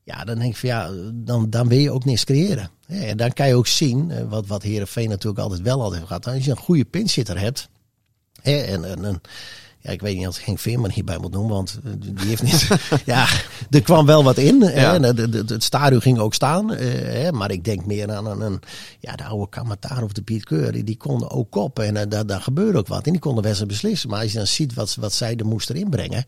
Ja, 0.04 0.24
dan 0.24 0.38
denk 0.38 0.50
ik 0.50 0.56
van 0.56 0.68
ja, 0.68 0.90
dan, 1.14 1.50
dan 1.50 1.68
wil 1.68 1.78
je 1.78 1.90
ook 1.90 2.04
niks 2.04 2.24
creëren. 2.24 2.70
En 2.86 3.16
dan 3.16 3.32
kan 3.32 3.48
je 3.48 3.54
ook 3.54 3.66
zien, 3.66 4.10
eh, 4.10 4.24
wat, 4.28 4.46
wat 4.46 4.62
Herenveen 4.62 5.08
natuurlijk 5.08 5.42
altijd 5.42 5.60
wel 5.60 5.80
altijd 5.80 5.94
heeft 5.94 6.06
gehad. 6.06 6.26
Als 6.26 6.44
je 6.44 6.50
een 6.50 6.56
goede 6.56 6.84
pinchitter 6.84 7.38
hebt, 7.38 7.68
hè, 8.42 8.56
en, 8.56 8.84
en, 8.84 9.04
en 9.04 9.20
ja, 9.82 9.90
ik 9.90 10.00
weet 10.00 10.16
niet 10.16 10.26
of 10.26 10.36
ik 10.38 10.44
geen 10.44 10.58
Veerman 10.58 10.90
hierbij 10.90 11.18
moet 11.18 11.32
noemen, 11.32 11.54
want 11.54 11.78
eh, 11.84 11.92
die 11.98 12.26
heeft 12.28 12.42
niet. 12.42 12.68
ja, 13.04 13.26
er 13.70 13.82
kwam 13.82 14.06
wel 14.06 14.24
wat 14.24 14.38
in. 14.38 14.62
hè, 14.62 14.80
Ja. 14.80 14.94
en 14.94 15.02
de- 15.02 15.14
de- 15.14 15.44
de- 15.44 15.54
het 15.54 15.62
stadion 15.64 16.00
ging 16.00 16.18
ook 16.18 16.34
staan. 16.34 16.74
eh, 16.74 16.88
hè, 17.22 17.32
maar 17.32 17.50
ik 17.50 17.64
denk 17.64 17.86
meer 17.86 18.12
aan 18.12 18.26
een, 18.26 18.40
een 18.40 18.60
ja, 19.00 19.16
de 19.16 19.24
oude 19.24 19.48
Kamataar 19.48 20.02
of 20.02 20.12
de 20.12 20.22
Piet 20.22 20.44
Keur. 20.44 20.72
Die, 20.72 20.84
die 20.84 20.96
konden 20.96 21.30
ook 21.30 21.50
koppen 21.50 21.84
en 21.84 21.96
eh, 21.96 22.02
daar, 22.08 22.26
daar 22.26 22.40
gebeurde 22.40 22.78
ook 22.78 22.88
wat. 22.88 23.06
En 23.06 23.12
die 23.12 23.20
konden 23.20 23.44
wel 23.44 23.66
beslissen. 23.66 24.08
Maar 24.10 24.20
als 24.22 24.32
je 24.32 24.38
dan 24.38 24.46
ziet 24.46 24.74
wat, 24.74 24.94
wat 25.00 25.12
zij 25.12 25.36
er 25.36 25.46
moesten 25.46 25.74
inbrengen. 25.76 26.24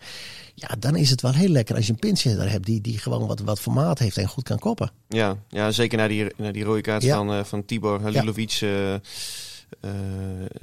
Ja, 0.55 0.69
dan 0.79 0.97
is 0.97 1.11
het 1.11 1.21
wel 1.21 1.33
heel 1.33 1.49
lekker 1.49 1.77
als 1.77 1.87
je 1.87 1.93
een 1.93 1.99
pinchitter 1.99 2.51
hebt 2.51 2.67
die, 2.67 2.81
die 2.81 2.99
gewoon 2.99 3.27
wat, 3.27 3.41
wat 3.41 3.61
formaat 3.61 3.99
heeft 3.99 4.17
en 4.17 4.29
goed 4.29 4.45
kan 4.45 4.59
koppen. 4.59 4.91
Ja, 5.09 5.37
ja 5.49 5.71
zeker 5.71 5.99
naar 5.99 6.09
die, 6.09 6.27
naar 6.37 6.53
die 6.53 6.65
rode 6.65 6.81
kaart 6.81 7.03
Ja. 7.03 7.17
van, 7.17 7.33
eh, 7.33 7.45
van 7.45 7.65
Tibor 7.65 8.03
Halilovic. 8.03 8.59
eh 8.63 8.95
eh, 8.95 9.91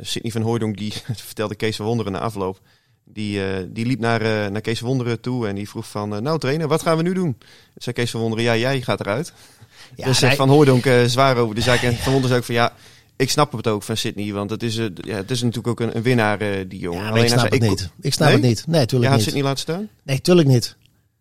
Sidney 0.01 0.31
van 0.31 0.41
Hooydonk, 0.41 0.77
die 0.77 0.93
vertelde 1.31 1.55
Kees 1.55 1.75
van 1.75 1.85
Wonderen 1.85 2.11
na 2.11 2.19
afloop. 2.19 2.59
Die, 3.05 3.43
eh, 3.45 3.65
die 3.69 3.85
liep 3.85 3.99
naar, 3.99 4.21
eh, 4.21 4.51
naar 4.51 4.61
Kees 4.61 4.79
Wonderen 4.79 5.19
toe 5.21 5.47
en 5.47 5.55
die 5.55 5.69
vroeg 5.69 5.87
van... 5.87 6.15
eh, 6.15 6.21
nou 6.21 6.39
trainer, 6.39 6.67
wat 6.67 6.81
gaan 6.81 6.97
we 6.97 7.03
nu 7.03 7.13
doen? 7.13 7.37
Zei 7.75 7.95
Kees 7.95 8.11
van 8.11 8.19
Wonderen, 8.21 8.43
ja, 8.45 8.55
jij 8.57 8.81
gaat 8.81 8.99
eruit. 8.99 9.33
Ja, 9.95 10.05
dus 10.05 10.19
hij- 10.19 10.35
Van 10.35 10.49
Hooydonk 10.49 10.85
eh, 10.85 11.03
zwaar 11.03 11.37
over 11.37 11.55
de 11.55 11.61
zaak. 11.61 11.81
En 11.81 11.95
Van 11.95 12.11
Wonderen 12.11 12.27
zei 12.27 12.39
ook 12.39 12.45
van, 12.45 12.55
ja, 12.55 12.73
ik 13.15 13.29
snap 13.29 13.51
het 13.51 13.67
ook 13.67 13.83
van 13.83 13.97
Sydney. 13.97 14.33
Want 14.33 14.49
het 14.49 14.63
is, 14.63 14.75
ja, 14.75 14.89
het 15.15 15.31
is 15.31 15.41
natuurlijk 15.41 15.67
ook 15.67 15.79
een, 15.79 15.95
een 15.95 16.01
winnaar, 16.01 16.37
die 16.67 16.79
jongen. 16.79 17.03
Ja, 17.03 17.15
ik 17.15 17.27
snap 17.27 17.39
zei, 17.39 17.51
het 17.51 17.69
niet. 17.69 17.89
Ik 18.01 18.13
snap 18.13 18.27
Nee? 18.27 18.37
het 18.37 18.45
niet. 18.45 18.67
Nee, 18.67 18.79
Je 18.81 18.85
tuurlijk 18.87 19.09
had 19.09 19.19
niet. 19.19 19.27
Sydney 19.27 19.43
laten 19.45 19.59
staan? 19.59 19.89
Nee, 20.03 20.21
tuurlijk 20.21 20.47
niet. 20.47 20.75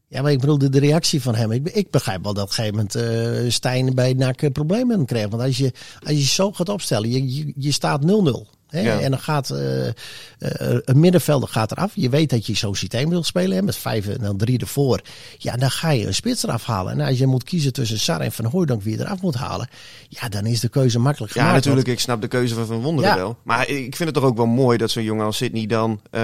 Ja, 0.09 0.23
maar 0.23 0.33
ik 0.33 0.41
bedoel, 0.41 0.59
de, 0.59 0.69
de 0.69 0.79
reactie 0.79 1.23
van 1.23 1.35
hem. 1.35 1.53
Ik, 1.53 1.69
ik 1.69 1.91
begrijp 1.91 2.23
wel 2.23 2.35
dat 2.35 2.43
op 2.45 2.49
een 2.49 2.55
gegeven 2.55 2.89
moment 2.95 3.53
Stijn 3.53 3.95
bij 3.95 4.13
NAC 4.13 4.53
problemen 4.53 5.05
kreeg. 5.07 5.29
Want 5.29 5.43
als 5.43 5.57
je, 5.59 5.73
als 6.03 6.13
je 6.17 6.25
zo 6.25 6.53
gaat 6.53 6.69
opstellen, 6.69 7.11
je, 7.11 7.35
je, 7.37 7.53
je 7.57 7.73
staat 7.73 8.03
0-0. 8.03 8.07
Hè? 8.71 8.81
Ja. 8.81 8.99
En 9.01 9.11
dan 9.11 9.21
gaat 9.21 9.51
eh, 9.51 9.87
eh, 9.89 9.93
een 10.85 11.01
middenvelder 11.01 11.49
gaat 11.49 11.71
eraf. 11.73 11.93
Je 11.95 12.09
weet 12.09 12.31
dat 12.31 12.47
je 12.47 12.57
zo'n 12.57 12.75
systeem 12.75 13.09
wil 13.09 13.23
spelen 13.23 13.57
hè, 13.57 13.63
met 13.63 13.77
vijf 13.77 14.09
en 14.09 14.19
dan 14.21 14.37
drie 14.37 14.59
ervoor. 14.59 15.01
Ja, 15.39 15.57
dan 15.57 15.71
ga 15.71 15.91
je 15.91 16.07
een 16.07 16.15
spits 16.15 16.43
eraf 16.45 16.65
halen. 16.65 16.93
En 17.01 17.07
als 17.07 17.19
je 17.19 17.27
moet 17.27 17.45
kiezen 17.45 17.73
tussen 17.73 17.99
Sar 17.99 18.21
en 18.21 18.33
Van 18.33 18.45
Hooydonk 18.45 18.83
wie 18.83 18.97
je 18.97 19.03
eraf 19.05 19.21
moet 19.23 19.35
halen. 19.35 19.69
Ja, 20.09 20.29
dan 20.29 20.47
is 20.47 20.61
de 20.61 20.69
keuze 20.69 20.99
makkelijk 20.99 21.35
Ja, 21.35 21.53
natuurlijk. 21.53 21.89
Ik 21.89 22.01
snap 22.01 22.21
de 22.21 22.29
keuze 22.29 22.55
van 22.55 22.67
Van 22.67 22.81
Wonderen 22.81 23.11
Ja. 23.11 23.17
wel. 23.17 23.37
Maar 23.43 23.69
ik 23.69 23.97
vind 23.97 24.09
het 24.09 24.15
toch 24.15 24.25
ook 24.31 24.37
wel 24.37 24.47
mooi 24.47 24.79
dat 24.79 24.91
zo'n 24.91 25.03
jongen 25.03 25.25
als 25.25 25.37
Sidney 25.37 25.67
dan 25.67 26.01
eh, 26.11 26.21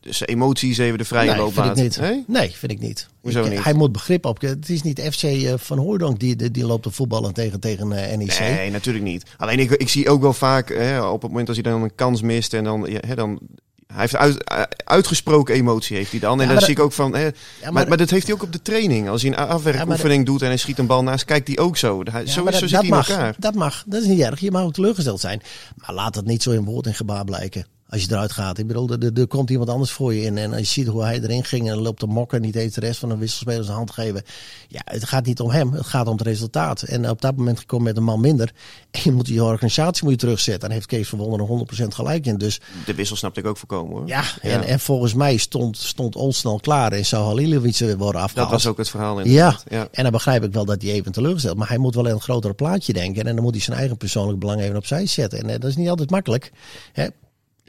zijn 0.00 0.28
emoties 0.28 0.78
even 0.78 0.98
de 0.98 1.04
vrije 1.04 1.28
Nee, 1.30 1.38
loop 1.38 1.52
vind 1.52 1.66
ik 1.66 1.74
laat. 1.74 1.82
niet. 1.82 2.00
Nee? 2.00 2.24
Nee, 2.26 2.50
vind 2.50 2.72
ik 2.72 2.80
niet. 2.80 3.08
Hoezo 3.20 3.44
Ik- 3.44 3.50
niet? 3.50 3.64
Hij 3.64 3.72
moet 3.72 3.92
begrip 3.92 4.24
op. 4.24 4.40
Het 4.40 4.68
is 4.68 4.82
niet 4.82 5.00
FC 5.12 5.24
van 5.60 5.78
Hooydonk 5.78 6.18
die, 6.20 6.36
die, 6.36 6.50
die 6.50 6.66
loopt 6.66 6.82
te 6.82 6.90
voetballen 6.90 7.32
tegen, 7.32 7.60
tegen 7.60 7.88
NEC. 7.88 8.38
Nee, 8.38 8.70
natuurlijk 8.70 9.04
niet. 9.04 9.24
Alleen 9.36 9.58
ik, 9.58 9.70
ik 9.70 9.88
zie 9.88 10.08
ook 10.08 10.20
wel 10.20 10.32
vaak, 10.32 10.68
hè, 10.68 11.02
op 11.02 11.22
het 11.22 11.30
moment 11.30 11.48
als 11.48 11.56
hij 11.56 11.69
dan 11.69 11.69
een 11.70 11.94
kans 11.94 12.22
mist 12.22 12.54
en 12.54 12.64
dan, 12.64 12.88
hè, 12.88 13.14
dan 13.14 13.38
hij 13.86 14.00
heeft 14.00 14.16
uit, 14.16 14.44
eh, 14.44 14.62
uitgesproken 14.84 15.54
emotie 15.54 15.96
heeft 15.96 16.10
hij 16.10 16.20
dan. 16.20 16.40
En 16.40 16.46
Ja, 16.46 16.52
dan 16.52 16.62
zie 16.62 16.70
ik 16.70 16.78
ook 16.80 16.92
van, 16.92 17.14
hè, 17.14 17.22
maar, 17.62 17.72
maar- 17.72 17.88
maar, 17.88 17.96
dat 17.96 18.10
heeft 18.10 18.26
hij 18.26 18.34
ook 18.34 18.42
op 18.42 18.52
de 18.52 18.62
training. 18.62 19.08
Als 19.08 19.22
hij 19.22 19.30
een 19.30 19.36
afwerkoefening 19.36 20.26
doet 20.26 20.42
en 20.42 20.46
hij 20.48 20.56
schiet 20.56 20.78
een 20.78 20.86
bal 20.86 21.02
naast, 21.02 21.24
kijkt 21.24 21.48
hij 21.48 21.58
ook 21.58 21.76
zo. 21.76 22.02
Hij, 22.10 22.20
zo 22.20 22.26
is, 22.26 22.32
zo 22.32 22.44
dat, 22.44 22.54
zit 22.54 22.70
hij 22.70 22.80
in 22.82 22.88
dat 22.88 22.98
mag, 22.98 23.08
elkaar. 23.08 23.34
Dat 23.38 23.54
mag. 23.54 23.84
Dat 23.86 24.02
is 24.02 24.08
niet 24.08 24.20
erg. 24.20 24.40
Je 24.40 24.50
mag 24.50 24.62
ook 24.62 24.72
teleurgesteld 24.72 25.20
zijn. 25.20 25.42
Maar 25.76 25.94
laat 25.94 26.14
het 26.14 26.26
niet 26.26 26.42
zo 26.42 26.50
in 26.50 26.64
woord 26.64 26.86
en 26.86 26.94
gebaar 26.94 27.24
blijken. 27.24 27.66
Als 27.90 28.02
je 28.02 28.08
eruit 28.10 28.32
gaat. 28.32 28.58
Ik 28.58 28.66
bedoel, 28.66 28.88
er, 28.90 29.12
er- 29.14 29.26
komt 29.26 29.50
iemand 29.50 29.68
anders 29.70 29.90
voor 29.90 30.14
je 30.14 30.20
in. 30.22 30.38
En 30.38 30.50
als 30.50 30.60
je 30.60 30.66
ziet 30.66 30.86
hoe 30.86 31.02
hij 31.02 31.20
erin 31.20 31.44
ging 31.44 31.70
en 31.70 31.76
loopt 31.78 31.98
te 32.00 32.06
mokken. 32.06 32.40
Niet 32.40 32.56
eens 32.56 32.74
de 32.74 32.80
rest 32.80 32.98
van 33.00 33.08
de 33.08 33.16
wisselspeler 33.16 33.64
zijn 33.64 33.76
hand 33.76 33.90
geven. 33.90 34.22
Ja, 34.68 34.80
het 34.84 35.04
gaat 35.04 35.26
niet 35.26 35.40
om 35.40 35.50
hem. 35.50 35.72
Het 35.72 35.86
gaat 35.86 36.06
om 36.06 36.12
het 36.16 36.26
resultaat. 36.26 36.82
En 36.82 37.10
op 37.10 37.20
dat 37.20 37.36
moment 37.36 37.58
gekomen 37.58 37.84
met 37.86 37.96
een 37.96 38.02
man 38.04 38.20
minder. 38.20 38.52
En 38.90 39.00
je 39.04 39.12
moet 39.12 39.26
die 39.26 39.44
organisatie 39.44 40.02
moet 40.04 40.12
je 40.12 40.18
terugzetten. 40.18 40.60
Dan 40.60 40.70
heeft 40.70 40.86
Kees 40.86 41.08
van 41.08 41.18
Wonderen 41.18 41.66
100% 41.82 41.86
gelijk 41.88 42.26
in. 42.26 42.38
Dus 42.38 42.60
De 42.84 42.94
wissel 42.94 43.16
snapte 43.16 43.40
ik 43.40 43.46
ook 43.46 43.56
voorkomen 43.56 43.96
hoor. 43.96 44.06
ja, 44.06 44.22
En, 44.40 44.62
en 44.62 44.80
volgens 44.80 45.14
mij 45.14 45.36
stond, 45.36 45.76
stond 45.76 46.16
Olsnel 46.16 46.60
klaar. 46.60 46.92
En 46.92 47.06
zou 47.06 47.24
Halilovic 47.26 47.78
worden 47.78 47.96
dat 47.98 48.14
afgehaald. 48.14 48.50
was 48.50 48.66
ook 48.66 48.78
het 48.78 48.88
verhaal 48.90 49.20
inderdaad. 49.20 49.64
Ja. 49.68 49.88
en 49.92 50.02
dan 50.02 50.12
begrijp 50.12 50.44
ik 50.44 50.52
wel 50.52 50.64
dat 50.64 50.82
hij 50.82 50.90
even 50.90 51.12
teleurgesteld 51.12 51.56
Maar 51.56 51.68
hij 51.68 51.78
moet 51.78 51.94
wel 51.94 52.06
in 52.06 52.12
een 52.14 52.20
grotere 52.20 52.54
plaatje 52.54 52.92
denken. 52.92 53.26
En 53.26 53.34
dan 53.34 53.44
moet 53.44 53.54
hij 53.54 53.62
zijn 53.62 53.78
eigen 53.78 53.96
persoonlijk 53.96 54.38
belang 54.38 54.60
even 54.60 54.76
opzij 54.76 55.06
zetten. 55.06 55.38
En 55.38 55.48
eh, 55.50 55.60
dat 55.60 55.70
is 55.70 55.76
niet 55.76 55.88
altijd 55.88 56.10
makkelijk. 56.10 56.52
Hè? 56.92 57.06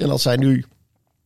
En 0.01 0.09
als 0.09 0.23
hij 0.23 0.35
nu 0.35 0.65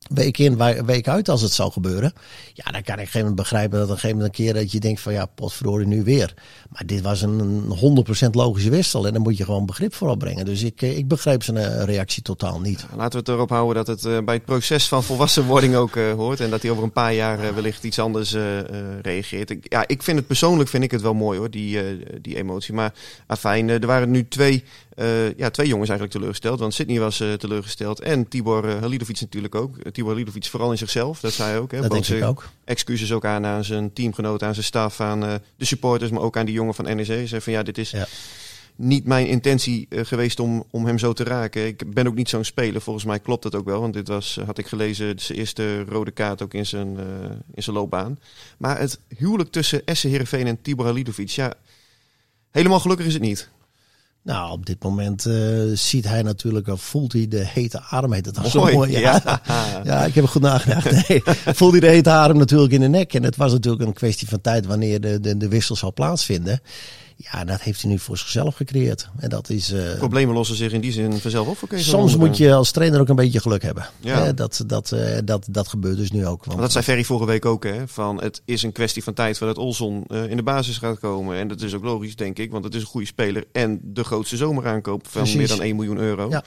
week 0.10 0.38
in, 0.38 0.58
we- 0.58 0.84
week 0.86 1.08
uit 1.08 1.30
als 1.30 1.42
het 1.42 1.52
zou 1.52 1.72
gebeuren. 1.72 2.14
Ja, 2.54 2.72
dan 2.72 2.82
kan 2.82 2.82
ik 2.82 2.88
op 2.90 2.90
een 2.90 2.98
gegeven 2.98 3.20
moment 3.20 3.36
begrijpen 3.36 3.80
dat 3.80 3.90
een 3.90 3.94
gegeven 3.94 4.18
moment 4.18 4.40
een 4.40 4.46
keer 4.46 4.54
dat 4.54 4.72
je 4.72 4.80
denkt 4.80 5.02
van 5.02 5.14
ja, 5.14 5.26
potverdorie 5.26 5.88
nu 5.88 6.04
weer. 6.04 6.34
Maar 6.70 6.86
dit 6.86 7.02
was 7.02 7.22
een 7.22 7.62
100% 8.26 8.30
logische 8.32 8.70
wissel. 8.70 9.06
En 9.06 9.14
daar 9.14 9.22
moet 9.22 9.38
je 9.38 9.46
gewoon 9.46 9.66
begrip 9.66 9.94
voor 9.94 10.10
opbrengen. 10.10 10.46
Dus 10.46 10.64
ik, 10.64 10.82
eh, 10.82 10.98
ik 10.98 11.08
begreep 11.08 11.44
zijn 11.44 11.58
eh, 11.58 11.84
reactie 11.84 12.22
totaal 12.24 12.60
niet. 12.60 12.86
Laten 12.96 13.12
we 13.12 13.18
het 13.18 13.28
erop 13.28 13.50
houden 13.50 13.86
dat 13.86 13.88
het 13.88 14.06
eh, 14.06 14.24
bij 14.24 14.36
het 14.36 14.46
proces 14.46 14.88
van 14.88 15.04
volwassenwording 15.04 15.76
ook 15.76 15.96
hoort. 15.96 16.40
En 16.40 16.50
dat 16.50 16.62
hij 16.62 16.72
over 16.72 16.84
een 16.84 16.92
paar 16.92 17.14
jaar 17.14 17.54
wellicht 17.54 17.84
iets 17.84 18.00
anders 18.00 18.36
reageert. 19.02 19.56
Ja, 19.62 19.84
ik 19.88 20.04
vind 20.04 20.18
het 20.18 20.28
persoonlijk 20.28 20.70
vind 20.70 20.84
ik 20.84 20.92
het 20.92 21.02
wel 21.02 21.14
mooi 21.14 21.40
hoor, 21.40 21.50
die, 21.50 21.80
die 22.22 22.36
emotie. 22.36 22.74
Maar 22.74 22.94
afijn, 23.28 23.70
er 23.70 23.88
waren 23.88 24.12
nu 24.12 24.28
twee, 24.28 24.64
eh, 24.96 25.38
ja, 25.38 25.50
twee 25.50 25.68
jongens 25.68 25.90
eigenlijk 25.90 26.12
teleurgesteld. 26.12 26.60
Want 26.60 26.74
Sydney 26.74 27.00
was 27.00 27.20
eh, 27.20 27.34
teleurgesteld. 27.34 28.00
En 28.00 28.28
Tibor 28.28 28.66
uh, 28.66 28.80
Halilovic 28.80 29.20
natuurlijk 29.20 29.56
ook. 29.56 29.78
Tibor 29.92 30.12
Halilovic 30.12 30.46
vooral 30.46 30.72
in 30.72 30.78
zichzelf, 30.78 31.20
dat 31.20 31.34
zei 31.34 31.50
hij 31.50 31.60
ook. 31.60 31.72
Hè, 31.72 31.82
Dat 31.82 31.92
denk 31.92 32.08
ik 32.08 32.24
ook. 32.24 32.50
Excuses 32.64 33.12
ook 33.12 33.26
aan 33.26 33.46
aan 33.46 33.64
zijn 33.64 33.94
teamgenoten, 33.94 34.48
aan 34.48 34.54
zijn 34.54 34.66
staf, 34.66 35.00
aan 35.02 35.20
de 35.20 35.66
supporters. 35.66 36.12
Maar 36.12 36.22
ook 36.22 36.38
aan 36.38 36.46
die 36.46 36.56
jongen 36.56 36.74
van 36.74 36.96
NEC. 36.96 37.28
Zei 37.28 37.42
van 37.42 37.54
ja, 37.54 37.64
dit 37.64 37.78
is 37.78 37.92
Ja. 37.92 38.08
niet 38.76 39.06
mijn 39.06 39.28
intentie 39.28 39.88
geweest 39.90 40.40
om, 40.40 40.64
om 40.72 40.86
hem 40.86 40.98
zo 40.98 41.14
te 41.14 41.24
raken. 41.24 41.68
Ik 41.68 41.94
ben 41.94 42.08
ook 42.08 42.16
niet 42.16 42.30
zo'n 42.30 42.44
speler. 42.44 42.82
Volgens 42.82 43.06
mij 43.06 43.20
klopt 43.20 43.44
dat 43.44 43.56
ook 43.56 43.66
wel. 43.66 43.82
Want 43.82 43.94
dit 43.94 44.08
was, 44.08 44.40
had 44.46 44.58
ik 44.58 44.68
gelezen, 44.68 45.20
zijn 45.20 45.38
eerste 45.38 45.84
rode 45.84 46.12
kaart 46.12 46.42
ook 46.42 46.54
in 46.54 46.66
zijn, 46.66 46.98
in 47.54 47.64
zijn 47.64 47.76
loopbaan. 47.76 48.20
Maar 48.58 48.80
het 48.80 49.00
huwelijk 49.18 49.52
tussen 49.52 49.86
Essen 49.86 50.10
Heerenveen 50.10 50.48
en 50.48 50.62
Tibor 50.62 50.86
Halilovic, 50.86 51.30
ja, 51.30 51.54
helemaal 52.52 52.80
gelukkig 52.80 53.06
is 53.06 53.14
het 53.14 53.22
niet. 53.22 53.50
Nou, 54.26 54.52
op 54.52 54.66
dit 54.66 54.84
moment 54.84 55.26
eh, 55.26 55.36
ziet 55.74 56.08
hij 56.08 56.22
natuurlijk, 56.22 56.68
of 56.68 56.82
voelt 56.82 57.14
hij 57.14 57.28
de 57.28 57.46
hete 57.48 57.82
adem. 57.90 58.14
Heet 58.14 58.26
het 58.26 58.36
dan 58.36 58.50
zo 58.50 58.72
Mooi, 58.72 59.00
ja. 59.00 59.22
ja, 59.84 60.06
ik 60.06 60.16
heb 60.16 60.24
er 60.24 60.30
goed 60.30 60.42
nagedacht. 60.42 61.08
Nee, 61.08 61.22
voelt 61.46 61.72
hij 61.72 61.80
de 61.80 61.88
hete 61.88 62.10
adem 62.10 62.38
natuurlijk 62.38 62.74
in 62.74 62.80
de 62.80 62.88
nek. 62.88 63.14
En 63.14 63.24
het 63.24 63.36
was 63.36 63.52
natuurlijk 63.52 63.84
een 63.84 63.94
kwestie 63.94 64.28
van 64.28 64.42
tijd 64.42 64.66
wanneer 64.66 65.02
de, 65.02 65.20
de, 65.20 65.38
de 65.38 65.48
wissel 65.48 65.76
zal 65.76 65.94
plaatsvinden. 65.94 66.62
Ja, 67.18 67.46
dat 67.46 67.62
heeft 67.62 67.82
hij 67.82 67.92
nu 67.92 68.00
voor 68.00 68.18
zichzelf 68.18 68.56
gecreëerd. 68.56 69.10
En 69.18 69.30
dat 69.30 69.50
is. 69.50 69.72
eh, 69.72 69.98
Problemen 69.98 70.36
lossen 70.36 70.56
zich 70.56 70.72
in 70.72 70.82
die 70.82 70.92
zin 70.92 71.20
vanzelf 71.20 71.48
op 71.48 71.58
voor 71.58 71.68
Kees 71.68 71.90
soms 71.90 72.16
moet 72.16 72.38
je 72.38 72.54
als 72.54 72.72
trainer 72.72 73.00
ook 73.00 73.10
een 73.10 73.16
beetje 73.16 73.40
geluk 73.40 73.62
hebben. 73.62 73.88
Ja. 74.00 74.24
Hè, 74.24 74.34
dat, 74.34 74.64
dat, 74.68 74.92
eh, 74.92 75.18
dat, 75.26 75.48
dat 75.50 75.68
gebeurt 75.68 75.98
dus 75.98 76.12
nu 76.12 76.26
ook. 76.28 76.46
Want, 76.46 76.60
dat 76.60 76.72
zei 76.72 76.84
Ferry 76.84 77.04
vorige 77.04 77.26
week 77.26 77.46
ook, 77.46 77.64
hè? 77.64 77.88
Van 77.88 78.22
het 78.22 78.42
is 78.46 78.64
een 78.64 78.72
kwestie 78.72 79.04
van 79.04 79.14
tijd 79.14 79.38
voordat 79.38 79.58
Olson 79.58 80.04
eh, 80.08 80.30
in 80.30 80.38
de 80.38 80.44
basis 80.44 80.78
gaat 80.78 81.00
komen. 81.00 81.38
En 81.38 81.48
dat 81.48 81.62
is 81.62 81.74
ook 81.74 81.84
logisch, 81.84 82.16
denk 82.16 82.38
ik, 82.40 82.52
want 82.52 82.64
het 82.64 82.76
is 82.76 82.82
een 82.82 82.88
goede 82.88 83.08
speler. 83.08 83.44
En 83.52 83.80
de 83.84 84.04
grootste 84.04 84.38
zomeraankoop 84.38 85.08
van 85.08 85.22
Precies. 85.22 85.38
meer 85.38 85.48
dan 85.48 85.62
1 85.62 85.76
miljoen 85.76 85.98
euro. 85.98 86.30
Ja. 86.30 86.44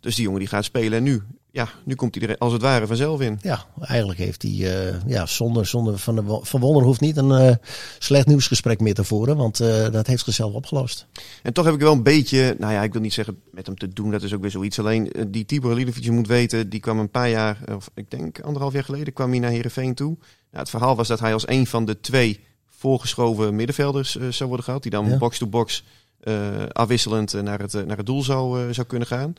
Dus 0.00 0.14
die 0.14 0.24
jongen 0.24 0.40
die 0.40 0.48
gaat 0.48 0.64
spelen. 0.64 0.98
En 0.98 1.02
nu, 1.04 1.22
ja, 1.52 1.68
nu 1.84 1.94
komt 1.94 2.14
hij 2.14 2.28
er 2.28 2.38
als 2.38 2.52
het 2.52 2.62
ware 2.62 2.86
vanzelf 2.86 3.20
in. 3.20 3.38
Ja, 3.42 3.66
eigenlijk 3.80 4.18
heeft 4.18 4.42
hij, 4.42 4.50
eh, 4.50 4.94
ja, 5.06 5.26
zonder, 5.26 5.66
zonder 5.66 5.98
van, 5.98 6.14
de, 6.14 6.38
van 6.42 6.60
Wonder 6.60 6.82
hoeft 6.82 7.00
niet 7.00 7.16
een 7.16 7.30
eh, 7.32 7.54
slecht 7.98 8.26
nieuwsgesprek 8.26 8.80
meer 8.80 8.94
te 8.94 9.04
voeren, 9.04 9.36
want 9.36 9.60
eh, 9.60 9.90
dat 9.90 10.06
heeft 10.06 10.24
zichzelf 10.24 10.52
opgelost. 10.54 11.06
En 11.42 11.52
toch 11.52 11.64
heb 11.64 11.74
ik 11.74 11.80
wel 11.80 11.92
een 11.92 12.02
beetje, 12.02 12.56
nou 12.58 12.72
ja, 12.72 12.82
ik 12.82 12.92
wil 12.92 13.00
niet 13.00 13.12
zeggen 13.12 13.40
met 13.50 13.66
hem 13.66 13.78
te 13.78 13.88
doen, 13.88 14.10
dat 14.10 14.22
is 14.22 14.34
ook 14.34 14.40
weer 14.40 14.50
zoiets. 14.50 14.78
Alleen 14.78 15.12
die 15.28 15.44
Tibor 15.44 15.70
Halilovic, 15.70 16.04
je 16.04 16.10
moet 16.10 16.26
weten, 16.26 16.68
die 16.68 16.80
kwam 16.80 16.98
een 16.98 17.10
paar 17.10 17.30
jaar, 17.30 17.58
of 17.74 17.90
ik 17.94 18.10
denk 18.10 18.40
anderhalf 18.40 18.72
jaar 18.72 18.84
geleden, 18.84 19.12
kwam 19.12 19.30
hij 19.30 19.38
naar 19.38 19.50
Heerenveen 19.50 19.94
toe. 19.94 20.16
Nou, 20.18 20.26
het 20.50 20.70
verhaal 20.70 20.96
was 20.96 21.08
dat 21.08 21.20
hij 21.20 21.32
als 21.32 21.48
een 21.48 21.66
van 21.66 21.84
de 21.84 22.00
twee 22.00 22.40
voorgeschoven 22.68 23.54
middenvelders 23.56 24.16
zou 24.16 24.46
worden 24.46 24.64
gehaald. 24.64 24.82
Die 24.82 24.92
dan 24.92 25.08
Ja. 25.08 25.18
box-to-box 25.18 25.84
eh, 26.20 26.66
afwisselend 26.72 27.34
eh, 27.34 27.42
naar, 27.42 27.58
het, 27.58 27.86
naar 27.86 27.96
het 27.96 28.06
doel 28.06 28.22
zou, 28.22 28.72
zou 28.72 28.86
kunnen 28.86 29.08
gaan. 29.08 29.34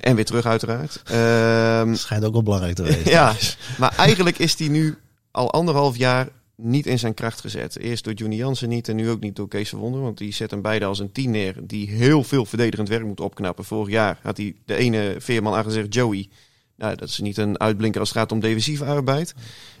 En 0.00 0.14
weer 0.14 0.24
terug 0.24 0.46
uiteraard. 0.46 1.02
Ehm, 1.04 1.94
Schijnt 2.04 2.24
ook 2.24 2.32
wel 2.32 2.42
belangrijk 2.42 2.74
te 2.74 2.82
wezen. 2.82 3.10
ja, 3.10 3.34
maar 3.78 3.94
eigenlijk 3.96 4.38
is 4.38 4.58
hij 4.58 4.68
nu 4.68 4.98
al 5.30 5.52
anderhalf 5.52 5.96
jaar 5.96 6.28
niet 6.56 6.86
in 6.86 6.98
zijn 6.98 7.14
kracht 7.14 7.40
gezet. 7.40 7.78
Eerst 7.78 8.04
door 8.04 8.12
Johnny 8.12 8.36
Jansen 8.36 8.68
niet 8.68 8.88
en 8.88 8.96
nu 8.96 9.10
ook 9.10 9.20
niet 9.20 9.36
door 9.36 9.48
Kees 9.48 9.68
van 9.68 9.78
Wonder. 9.78 10.00
Want 10.00 10.18
die 10.18 10.32
zet 10.32 10.50
hem 10.50 10.62
beide 10.62 10.84
als 10.84 10.98
een 10.98 11.12
tien 11.12 11.30
neer 11.30 11.54
die 11.62 11.88
heel 11.90 12.24
veel 12.24 12.44
verdedigend 12.44 12.88
werk 12.88 13.04
moet 13.04 13.20
opknappen. 13.20 13.64
Vorig 13.64 13.90
jaar 13.92 14.18
had 14.22 14.36
hij 14.36 14.54
de 14.64 14.74
ene 14.74 15.14
veerman 15.18 15.54
aangezegd, 15.54 15.94
Joey. 15.94 16.28
Nou, 16.76 16.96
dat 16.96 17.08
is 17.08 17.18
niet 17.18 17.36
een 17.36 17.60
uitblinker 17.60 18.00
als 18.00 18.08
het 18.08 18.18
gaat 18.18 18.32
om 18.32 18.40
defensieve 18.40 18.84
arbeid. 18.84 19.34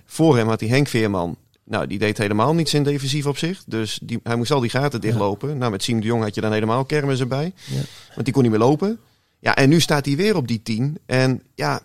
Voor 0.04 0.36
hem 0.36 0.48
had 0.48 0.60
hij 0.60 0.68
Henk 0.68 0.88
Veerman. 0.88 1.36
Nou, 1.64 1.86
die 1.86 1.98
deed 1.98 2.18
helemaal 2.18 2.54
niets 2.54 2.74
in 2.74 2.82
defensief 2.82 3.26
opzicht. 3.26 3.64
Dus 3.70 3.98
die, 4.02 4.20
hij 4.22 4.36
moest 4.36 4.50
al 4.50 4.60
die 4.60 4.70
gaten 4.70 5.00
dichtlopen. 5.00 5.58
Nou, 5.58 5.70
met 5.70 5.82
Siem 5.82 6.00
de 6.00 6.06
Jong 6.06 6.22
had 6.22 6.34
je 6.34 6.40
dan 6.40 6.52
helemaal 6.52 6.84
kermis 6.84 7.20
erbij. 7.20 7.52
Ja. 7.64 7.80
Want 8.14 8.24
die 8.24 8.32
kon 8.32 8.42
niet 8.42 8.50
meer 8.50 8.60
lopen. 8.60 8.98
Ja, 9.40 9.54
en 9.56 9.68
nu 9.68 9.80
staat 9.80 10.06
hij 10.06 10.16
weer 10.16 10.36
op 10.36 10.48
die 10.48 10.62
tien. 10.62 10.98
En 11.06 11.42
ja, 11.54 11.80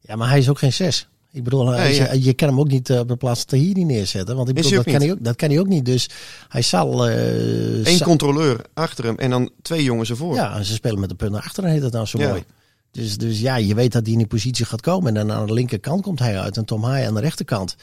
Ja, 0.00 0.16
maar 0.16 0.28
hij 0.28 0.38
is 0.38 0.48
ook 0.48 0.58
geen 0.58 0.72
zes. 0.72 1.06
Ik 1.32 1.44
bedoel, 1.44 1.64
Nee, 1.64 1.94
ja. 1.94 2.12
je 2.12 2.32
kan 2.32 2.48
hem 2.48 2.58
ook 2.60 2.68
niet 2.68 2.90
eh, 2.90 2.98
op 2.98 3.08
de 3.08 3.16
plaats 3.16 3.44
Tahiri 3.44 3.84
neerzetten. 3.84 4.36
Want 4.36 4.48
ik 4.48 4.54
bedoel, 4.54 4.70
dat, 4.70 4.84
kan 4.84 4.94
hij 5.00 5.10
ook, 5.12 5.24
dat 5.24 5.36
kan 5.36 5.48
hij 5.50 5.58
ook 5.58 5.66
niet. 5.66 5.84
Dus 5.84 6.08
hij 6.48 6.62
zal... 6.62 7.08
eh, 7.08 7.86
één 7.86 7.96
zal- 7.96 8.06
controleur 8.06 8.64
achter 8.74 9.04
hem 9.04 9.16
en 9.18 9.30
dan 9.30 9.50
twee 9.62 9.82
jongens 9.82 10.10
ervoor. 10.10 10.34
ja, 10.34 10.56
en 10.56 10.64
ze 10.64 10.72
spelen 10.72 11.00
met 11.00 11.08
de 11.08 11.14
punt 11.14 11.32
naar 11.32 11.42
achteren, 11.42 11.70
heet 11.70 11.80
dat 11.80 11.92
nou 11.92 12.06
zo 12.06 12.18
Ja. 12.18 12.28
mooi. 12.28 12.44
Dus, 12.90 13.16
dus 13.16 13.40
ja, 13.40 13.56
je 13.56 13.74
weet 13.74 13.92
dat 13.92 14.02
hij 14.02 14.12
in 14.12 14.18
die 14.18 14.26
positie 14.26 14.64
gaat 14.64 14.80
komen. 14.80 15.16
En 15.16 15.26
dan 15.26 15.36
aan 15.36 15.46
de 15.46 15.52
linkerkant 15.52 16.02
komt 16.02 16.18
hij 16.18 16.40
uit 16.40 16.56
en 16.56 16.64
Tom 16.64 16.84
Haaien 16.84 17.08
aan 17.08 17.14
de 17.14 17.20
rechterkant. 17.20 17.76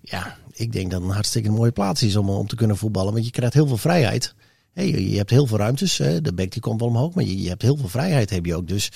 Ja, 0.00 0.36
ik 0.52 0.72
denk 0.72 0.90
dat 0.90 1.00
het 1.00 1.08
een 1.08 1.14
hartstikke 1.14 1.50
mooie 1.50 1.72
plaats 1.72 2.02
is 2.02 2.16
om, 2.16 2.30
om 2.30 2.46
te 2.46 2.56
kunnen 2.56 2.76
voetballen. 2.76 3.12
Want 3.12 3.24
je 3.24 3.30
krijgt 3.30 3.54
heel 3.54 3.66
veel 3.66 3.76
vrijheid. 3.76 4.34
Hé, 4.76 4.82
je, 4.82 5.16
hebt 5.16 5.30
heel 5.30 5.46
veel 5.46 5.58
ruimtes. 5.58 5.98
Hè. 5.98 6.20
De 6.20 6.32
back 6.32 6.50
die 6.50 6.62
komt 6.62 6.80
wel 6.80 6.88
omhoog, 6.88 7.14
maar 7.14 7.24
je, 7.24 7.42
je 7.42 7.48
hebt 7.48 7.62
heel 7.62 7.76
veel 7.76 7.88
vrijheid 7.88 8.30
heb 8.30 8.46
je 8.46 8.56
ook. 8.56 8.68
Dus 8.68 8.90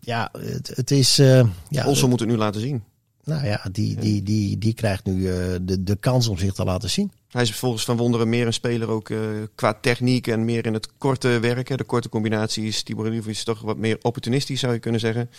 ja, 0.00 0.30
het, 0.38 0.72
het 0.74 0.90
is... 0.90 1.18
eh, 1.18 1.46
ja, 1.68 1.86
Olsen 1.86 2.08
moet 2.08 2.20
het 2.20 2.28
nu 2.28 2.36
laten 2.36 2.60
zien. 2.60 2.82
nou 3.24 3.46
ja, 3.46 3.66
die, 3.72 3.96
die, 3.96 4.22
die, 4.22 4.58
die 4.58 4.74
krijgt 4.74 5.04
nu 5.04 5.28
eh, 5.28 5.34
de, 5.62 5.82
de 5.82 5.96
kans 5.96 6.28
om 6.28 6.38
zich 6.38 6.52
te 6.52 6.64
laten 6.64 6.90
zien. 6.90 7.12
Hij 7.30 7.42
is 7.42 7.54
volgens 7.54 7.84
Van 7.84 7.96
Wonderen 7.96 8.28
meer 8.28 8.46
een 8.46 8.52
speler 8.52 8.88
ook 8.88 9.10
eh, 9.10 9.18
qua 9.54 9.74
techniek 9.80 10.26
en 10.26 10.44
meer 10.44 10.66
in 10.66 10.74
het 10.74 10.88
korte 10.98 11.38
werken. 11.40 11.76
De 11.76 11.84
korte 11.84 12.08
combinaties. 12.08 12.82
Tibor 12.82 13.04
Halilovic 13.04 13.32
is 13.34 13.44
toch 13.44 13.60
wat 13.60 13.76
meer 13.76 13.98
opportunistisch 14.02 14.60
zou 14.60 14.72
je 14.72 14.78
kunnen 14.78 15.00
zeggen. 15.00 15.30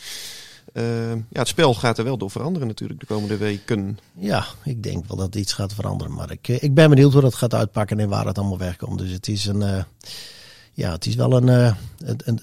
Eh, 0.74 1.12
ja, 1.12 1.40
het 1.40 1.48
spel 1.48 1.74
gaat 1.74 1.98
er 1.98 2.04
wel 2.04 2.18
door 2.18 2.32
veranderen 2.32 2.68
natuurlijk 2.68 3.00
de 3.00 3.06
komende 3.06 3.38
weken. 3.38 3.98
Ja, 4.14 4.46
ik 4.64 4.84
denk 4.84 5.06
wel 5.08 5.18
dat 5.18 5.36
iets 5.36 5.54
gaat 5.54 5.74
veranderen. 5.74 6.14
Maar 6.14 6.32
ik, 6.32 6.48
eh, 6.48 6.64
ik 6.64 6.74
ben 6.74 6.90
benieuwd 6.90 7.14
hoe 7.14 7.22
dat 7.22 7.36
gaat 7.36 7.54
uitpakken 7.54 8.00
en 8.00 8.10
waar 8.10 8.26
het 8.26 8.38
allemaal 8.38 8.58
wegkomt. 8.58 9.00
Dus 9.00 9.12
het 9.12 9.28
is 9.28 9.46
een. 9.46 9.62
eh, 9.62 9.84
ja, 10.74 10.92
het 10.92 11.06
is 11.06 11.16
wel 11.16 11.34
een. 11.34 11.76
een, 11.98 12.40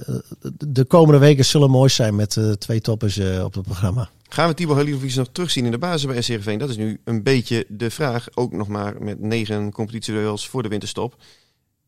de 0.59 0.85
komende 0.85 1.19
weken 1.21 1.45
zullen 1.45 1.71
mooi 1.71 1.89
zijn 1.89 2.17
met 2.17 2.41
twee 2.59 2.81
toppers 2.81 3.17
eh, 3.19 3.45
op 3.45 3.55
het 3.55 3.65
programma. 3.65 4.11
Gaan 4.29 4.49
we 4.49 4.55
Tibor 4.55 4.77
Halilovic 4.77 5.15
nog 5.15 5.29
terugzien 5.33 5.65
in 5.65 5.71
de 5.71 5.79
basis 5.79 6.07
bij 6.07 6.23
SCRV? 6.23 6.59
Dat 6.59 6.69
is 6.69 6.77
nu 6.77 7.01
een 7.05 7.23
beetje 7.23 7.65
de 7.69 7.91
vraag. 7.91 8.27
Ook 8.35 8.53
nog 8.53 8.69
maar 8.69 9.03
met 9.03 9.21
negen 9.21 9.73
competitieduels 9.73 10.49
voor 10.49 10.63
de 10.63 10.69
winterstop. 10.69 11.17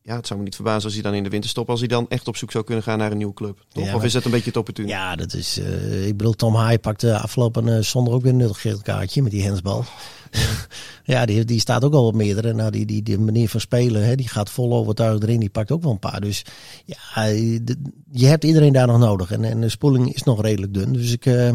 Ja, 0.03 0.15
het 0.15 0.27
zou 0.27 0.39
me 0.39 0.45
niet 0.45 0.55
verbazen 0.55 0.83
als 0.83 0.93
hij 0.93 1.01
dan 1.03 1.13
in 1.13 1.23
de 1.23 1.29
winterstop, 1.29 1.69
als 1.69 1.79
hij 1.79 1.87
dan 1.87 2.05
echt 2.09 2.27
op 2.27 2.35
zoek 2.37 2.51
zou 2.51 2.63
kunnen 2.63 2.83
gaan 2.83 2.97
naar 2.97 3.11
een 3.11 3.17
nieuwe 3.17 3.33
club. 3.33 3.65
Toch? 3.69 3.85
Ja, 3.85 3.95
of 3.95 4.03
is 4.03 4.13
dat 4.13 4.25
een 4.25 4.31
beetje 4.31 4.45
het 4.47 4.57
opportun? 4.57 4.87
Ja, 4.87 5.15
dat 5.15 5.33
is. 5.33 5.57
eh, 5.59 6.07
ik 6.07 6.17
bedoel, 6.17 6.33
Tom 6.33 6.55
Haai 6.55 6.79
pakte 6.79 7.17
afgelopen 7.17 7.75
eh, 7.75 7.81
zondag 7.83 8.13
ook 8.13 8.21
weer 8.21 8.31
een 8.31 8.37
nuttig 8.37 8.61
geel 8.61 8.79
kaartje 8.81 9.21
met 9.21 9.31
die 9.31 9.43
hensbal. 9.43 9.83
ja, 11.03 11.25
die, 11.25 11.45
die 11.45 11.59
staat 11.59 11.83
ook 11.83 11.93
al 11.93 12.05
op 12.05 12.15
meerdere. 12.15 12.53
Nou, 12.53 12.71
die, 12.71 12.85
die, 12.85 13.03
die 13.03 13.19
manier 13.19 13.49
van 13.49 13.59
spelen, 13.59 14.05
hè, 14.05 14.15
die 14.15 14.27
gaat 14.27 14.49
vol 14.49 14.73
overtuigd 14.73 15.23
erin. 15.23 15.39
Die 15.39 15.49
pakt 15.49 15.71
ook 15.71 15.83
wel 15.83 15.91
een 15.91 15.99
paar. 15.99 16.21
Dus 16.21 16.45
ja, 16.85 17.25
de- 17.25 17.81
je 18.11 18.25
hebt 18.25 18.43
iedereen 18.43 18.73
daar 18.73 18.87
nog 18.87 18.99
nodig. 18.99 19.31
En, 19.31 19.43
en 19.43 19.61
de 19.61 19.69
spoeling 19.69 20.13
is 20.13 20.23
nog 20.23 20.41
redelijk 20.41 20.73
dun. 20.73 20.93
Dus 20.93 21.11
ik, 21.11 21.25
eh, 21.25 21.53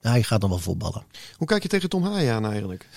hij 0.00 0.22
gaat 0.22 0.40
nog 0.40 0.50
wel 0.50 0.58
voetballen. 0.58 1.02
Hoe 1.36 1.46
kijk 1.46 1.62
je 1.62 1.68
tegen 1.68 1.88
Tom 1.88 2.02
Haaien 2.04 2.34
aan 2.34 2.46
eigenlijk? 2.46 2.88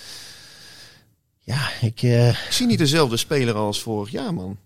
Ja, 1.40 1.70
ik, 1.82 2.02
Ik 2.02 2.36
zie 2.50 2.66
niet 2.68 2.78
dezelfde 2.78 3.18
speler 3.18 3.56
als 3.56 3.82
vorig 3.82 4.12
jaar, 4.12 4.34
man. 4.34 4.58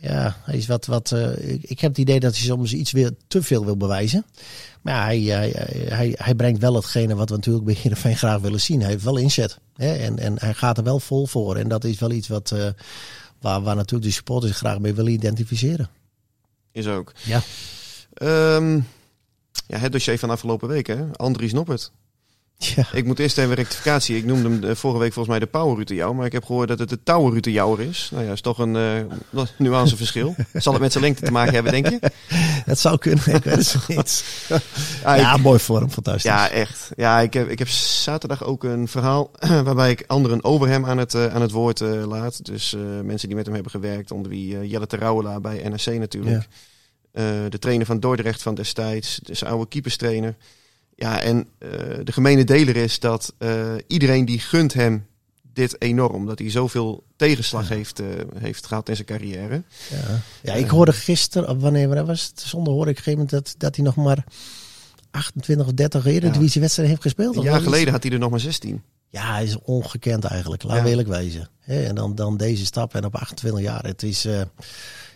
Ja, 0.00 0.36
hij 0.42 0.56
is 0.56 0.66
wat. 0.66 0.86
wat 0.86 1.12
eh, 1.12 1.52
ik, 1.62 1.80
heb 1.80 1.90
het 1.90 1.98
idee 1.98 2.20
dat 2.20 2.36
hij 2.36 2.44
soms 2.44 2.72
iets 2.72 2.92
weer 2.92 3.10
te 3.26 3.42
veel 3.42 3.64
wil 3.64 3.76
bewijzen. 3.76 4.24
Maar 4.82 5.14
ja, 5.14 5.36
hij, 5.36 5.50
hij, 5.50 5.70
hij, 5.88 6.14
hij 6.16 6.34
brengt 6.34 6.60
wel 6.60 6.74
hetgene 6.74 7.14
wat 7.14 7.28
we 7.28 7.34
natuurlijk 7.34 7.64
bij 7.64 7.74
Heerenveen 7.74 8.16
graag 8.16 8.40
willen 8.40 8.60
zien. 8.60 8.80
Hij 8.80 8.90
heeft 8.90 9.04
wel 9.04 9.16
inzet. 9.16 9.58
Hè? 9.76 9.94
En, 9.94 10.18
en 10.18 10.38
hij 10.38 10.54
gaat 10.54 10.78
er 10.78 10.84
wel 10.84 11.00
vol 11.00 11.26
voor. 11.26 11.56
En 11.56 11.68
dat 11.68 11.84
is 11.84 11.98
wel 11.98 12.10
iets 12.10 12.28
wat, 12.28 12.50
eh, 12.50 12.68
waar, 13.40 13.62
waar 13.62 13.76
natuurlijk 13.76 14.10
de 14.10 14.16
supporters 14.16 14.56
graag 14.56 14.78
mee 14.78 14.94
willen 14.94 15.12
identificeren. 15.12 15.88
Is 16.72 16.86
ook. 16.86 17.12
Ja. 17.24 17.42
Ehm, 18.14 18.80
ja, 19.66 19.78
het 19.78 19.92
dossier 19.92 20.18
van 20.18 20.30
afgelopen 20.30 20.68
week, 20.68 20.86
hè? 20.86 21.12
Andries 21.12 21.52
Noppert. 21.52 21.92
Ja, 22.56 22.86
Ik 22.92 23.04
moet 23.04 23.18
eerst 23.18 23.38
even 23.38 23.54
rectificatie. 23.54 24.16
Ik 24.16 24.24
noemde 24.24 24.48
hem 24.48 24.64
eh, 24.70 24.74
vorige 24.76 25.00
week 25.00 25.12
volgens 25.12 25.36
mij 25.38 25.46
de 25.46 25.50
Power 25.58 26.14
maar 26.14 26.26
ik 26.26 26.32
heb 26.32 26.44
gehoord 26.44 26.68
dat 26.68 26.78
het 26.78 26.88
de 26.88 27.02
Tower 27.02 27.80
is. 27.80 28.08
Nou 28.12 28.24
ja, 28.24 28.32
is 28.32 28.40
toch 28.40 28.58
een 28.58 28.76
eh 28.76 29.42
nuanceverschil. 29.58 30.34
Zal 30.52 30.72
het 30.72 30.82
met 30.82 30.92
zijn 30.92 31.04
lengte 31.04 31.24
te 31.24 31.30
maken 31.32 31.54
hebben, 31.54 31.72
denk 31.72 31.88
je? 31.88 31.98
het 32.64 32.78
zou 32.78 32.98
kunnen. 32.98 33.34
Ik 33.34 33.44
weet 33.44 33.72
het 33.72 33.88
niet. 33.96 34.24
Ja, 35.02 35.14
Ja, 35.14 35.34
ik- 35.34 35.40
mooi 35.42 35.58
vorm. 35.58 35.90
Fantastisch. 35.90 36.22
ja 36.22 36.48
echt. 36.50 36.90
Ja, 36.96 37.20
ik 37.20 37.32
heb, 37.34 37.48
ik 37.48 37.58
heb 37.58 37.68
zaterdag 37.68 38.44
ook 38.44 38.64
een 38.64 38.88
verhaal 38.88 39.30
waarbij 39.64 39.90
ik 39.90 40.04
anderen 40.06 40.44
over 40.44 40.68
hem 40.68 40.86
aan 40.86 40.98
het, 40.98 41.14
eh, 41.14 41.34
aan 41.34 41.42
het 41.42 41.50
woord 41.50 41.80
laat. 41.80 42.44
Dus 42.44 42.76
mensen 43.02 43.28
die 43.28 43.36
met 43.36 43.44
hem 43.46 43.54
hebben 43.54 43.72
gewerkt, 43.72 44.10
onder 44.10 44.30
wie 44.30 44.68
Jelle 44.68 44.86
Terouwela 44.86 45.40
bij 45.40 45.68
NRC 45.68 45.86
natuurlijk. 45.98 46.46
De 47.48 47.58
trainer 47.58 47.86
van 47.86 48.00
Dordrecht 48.00 48.42
van 48.42 48.54
destijds, 48.54 49.20
de 49.22 49.34
zijn 49.34 49.50
oude 49.50 49.68
keeperstrainer. 49.68 50.34
Ja, 51.04 51.20
en 51.20 51.48
eh, 51.58 51.70
de 52.04 52.12
gemene 52.12 52.44
deler 52.44 52.76
is 52.76 52.98
dat 52.98 53.34
eh, 53.38 53.72
iedereen 53.86 54.24
die 54.24 54.38
gunt 54.38 54.72
hem 54.74 55.06
dit 55.52 55.82
enorm. 55.82 56.26
Dat 56.26 56.38
hij 56.38 56.50
zoveel 56.50 57.04
tegenslag 57.16 57.68
heeft, 57.68 58.00
eh, 58.00 58.06
heeft 58.38 58.66
gehad 58.66 58.88
in 58.88 58.94
zijn 58.94 59.06
carrière. 59.06 59.62
Ja. 59.90 60.20
ja, 60.42 60.52
ik 60.54 60.68
hoorde 60.68 60.92
gisteren, 60.92 61.58
wanneer 61.60 62.04
was 62.06 62.26
het? 62.26 62.40
Zondag 62.40 62.74
hoorde 62.74 62.90
ik 62.90 62.98
op 62.98 63.06
een 63.06 63.12
gegeven 63.12 63.26
moment 63.26 63.30
dat, 63.30 63.54
dat 63.58 63.76
hij 63.76 63.84
nog 63.84 63.96
maar 63.96 64.24
28 65.10 65.66
of 65.66 65.72
30 65.72 66.06
Eredivisie-wedstrijden 66.06 66.94
heeft 66.94 67.06
gespeeld. 67.06 67.36
Een 67.36 67.42
jaar 67.42 67.54
iets? 67.54 67.64
geleden 67.64 67.92
had 67.92 68.02
hij 68.02 68.12
er 68.12 68.18
nog 68.18 68.30
maar 68.30 68.40
16. 68.40 68.82
Ja, 69.08 69.32
hij 69.32 69.44
is 69.44 69.58
ongekend 69.58 70.24
eigenlijk. 70.24 70.62
Laat 70.62 70.88
Ja. 70.88 71.04
wezen. 71.04 71.48
Hè, 71.60 71.84
en 71.84 71.94
dan, 71.94 72.14
dan 72.14 72.36
deze 72.36 72.64
stap 72.64 72.94
en 72.94 73.04
op 73.04 73.14
28 73.14 73.62
jaar. 73.62 73.84
Het 73.84 74.02
is 74.02 74.26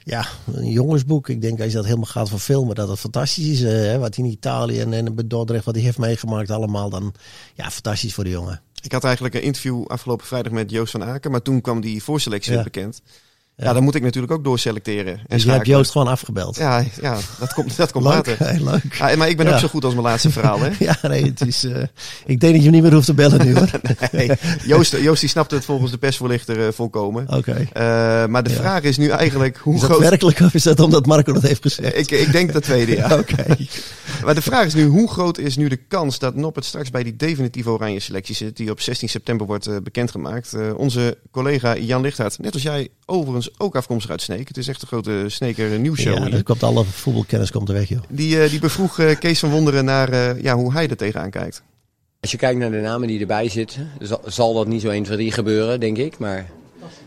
ja, 0.04 0.26
een 0.52 0.70
jongensboek. 0.70 1.28
Ik 1.28 1.40
denk 1.40 1.58
als 1.60 1.68
je 1.68 1.74
dat 1.76 1.84
helemaal 1.84 2.04
gaat 2.06 2.28
verfilmen, 2.28 2.74
dat 2.74 2.88
het 2.88 2.98
fantastisch 2.98 3.46
is. 3.46 3.62
eh, 3.62 3.70
hè, 3.70 3.98
wat 3.98 4.14
hij 4.16 4.24
in 4.24 4.30
Italië 4.30 4.80
en, 4.80 4.92
en 4.92 5.14
Dordrecht, 5.26 5.64
wat 5.64 5.74
hij 5.74 5.84
heeft 5.84 5.98
meegemaakt 5.98 6.50
allemaal. 6.50 6.90
Dan 6.90 7.14
ja, 7.54 7.70
fantastisch 7.70 8.14
voor 8.14 8.24
de 8.24 8.30
jongen. 8.30 8.60
Ik 8.82 8.92
had 8.92 9.04
eigenlijk 9.04 9.34
een 9.34 9.42
interview 9.42 9.86
afgelopen 9.86 10.26
vrijdag 10.26 10.52
met 10.52 10.70
Joost 10.70 10.90
van 10.92 11.04
Aken. 11.04 11.30
Maar 11.30 11.42
toen 11.42 11.60
kwam 11.60 11.80
die 11.80 12.02
voorselectie 12.02 12.52
Ja. 12.52 12.62
bekend. 12.62 13.00
Ja. 13.60 13.72
Dan 13.72 13.82
moet 13.82 13.94
ik 13.94 14.02
natuurlijk 14.02 14.32
ook 14.32 14.44
doorselecteren. 14.44 15.12
En 15.18 15.24
Dus 15.28 15.42
je 15.42 15.50
hebt. 15.50 15.66
Joost 15.66 15.90
gewoon 15.90 16.08
afgebeld. 16.08 16.56
Ja, 16.56 16.84
ja 17.00 17.16
dat 17.38 17.52
komt, 17.54 17.76
dat 17.76 17.92
komt 17.92 18.04
leuk, 18.04 18.14
later. 18.26 18.62
leuk. 18.72 18.94
Ja, 18.94 19.16
maar 19.16 19.28
ik 19.28 19.36
ben 19.36 19.46
Ja. 19.46 19.52
ook 19.52 19.58
zo 19.58 19.68
goed 19.68 19.84
als 19.84 19.92
mijn 19.94 20.06
laatste 20.06 20.30
verhaal, 20.30 20.60
hè? 20.60 20.70
Ja, 20.84 20.96
nee, 21.02 21.24
het 21.24 21.40
is. 21.46 21.64
eh, 21.64 21.82
ik 22.26 22.40
denk 22.40 22.54
dat 22.54 22.64
je 22.64 22.70
niet 22.70 22.82
meer 22.82 22.92
hoeft 22.92 23.06
te 23.06 23.14
bellen 23.14 23.44
nu 23.46 23.54
hoor. 23.54 23.70
Nee, 24.12 24.30
Joost, 24.64 24.96
Joost 24.96 25.20
die 25.20 25.28
snapte 25.28 25.54
het 25.54 25.64
volgens 25.64 25.90
de 25.90 25.98
persvoorlichter 25.98 26.66
eh, 26.66 26.72
volkomen. 26.72 27.26
Oké. 27.28 27.66
Eh, 27.72 27.82
maar 28.26 28.42
de 28.42 28.50
Ja. 28.50 28.56
vraag 28.56 28.82
is 28.82 28.96
nu 28.96 29.08
eigenlijk 29.08 29.56
hoe 29.56 29.74
Is 29.74 29.80
dat 29.80 29.90
groot... 29.90 30.00
werkelijk 30.02 30.40
of 30.40 30.54
is 30.54 30.62
dat 30.62 30.80
omdat 30.80 31.06
Marco 31.06 31.32
dat 31.32 31.42
heeft 31.42 31.62
gezegd? 31.62 31.96
Ik, 31.98 32.10
ik 32.10 32.32
denk 32.32 32.52
dat 32.52 32.62
tweede, 32.62 32.96
ja. 32.96 33.18
Oké. 33.18 33.44
Maar 34.24 34.34
de 34.34 34.42
vraag 34.42 34.66
is 34.66 34.74
nu, 34.74 34.84
hoe 34.86 35.10
groot 35.10 35.38
is 35.38 35.56
nu 35.56 35.68
de 35.68 35.76
kans 35.76 36.18
dat 36.18 36.34
Noppert 36.34 36.64
straks 36.64 36.90
bij 36.90 37.02
die 37.02 37.16
definitieve 37.16 37.70
oranje 37.70 38.00
selectie 38.00 38.34
zit, 38.34 38.56
die 38.56 38.70
op 38.70 38.80
16 38.80 39.08
september 39.08 39.46
wordt 39.46 39.82
bekendgemaakt? 39.82 40.56
Onze 40.76 41.18
collega 41.30 41.76
Jan 41.76 42.00
Lichthart, 42.02 42.38
net 42.38 42.52
als 42.54 42.62
jij, 42.62 42.88
overigens 43.06 43.47
ook 43.56 43.76
afkomstig 43.76 44.10
uit 44.10 44.22
Sneek. 44.22 44.48
Het 44.48 44.56
is 44.56 44.68
echt 44.68 44.82
een 44.82 44.88
grote 44.88 45.24
Sneker 45.26 45.78
nieuwsshow 45.78 46.18
Ja, 46.18 46.28
dat 46.28 46.42
komt 46.42 46.62
alle 46.62 46.84
voetbalkennis 46.84 47.50
komt 47.50 47.68
er 47.68 47.74
weg, 47.74 47.88
joh. 47.88 48.02
Die, 48.08 48.42
eh, 48.42 48.50
die 48.50 48.60
bevroeg 48.60 48.98
eh, 48.98 49.18
Kees 49.18 49.38
van 49.38 49.50
Wonderen 49.50 49.84
naar 49.84 50.08
eh, 50.08 50.42
ja, 50.42 50.54
hoe 50.54 50.72
hij 50.72 50.88
er 50.88 50.96
tegenaan 50.96 51.30
kijkt. 51.30 51.62
Als 52.20 52.30
je 52.30 52.36
kijkt 52.36 52.58
naar 52.58 52.70
de 52.70 52.80
namen 52.80 53.08
die 53.08 53.20
erbij 53.20 53.48
zitten, 53.48 53.90
zal, 54.00 54.20
zal 54.26 54.54
dat 54.54 54.66
niet 54.66 54.80
zo 54.80 54.88
1, 54.88 55.02
2, 55.02 55.16
3 55.16 55.32
gebeuren, 55.32 55.80
denk 55.80 55.96
ik. 55.96 56.18
Maar 56.18 56.50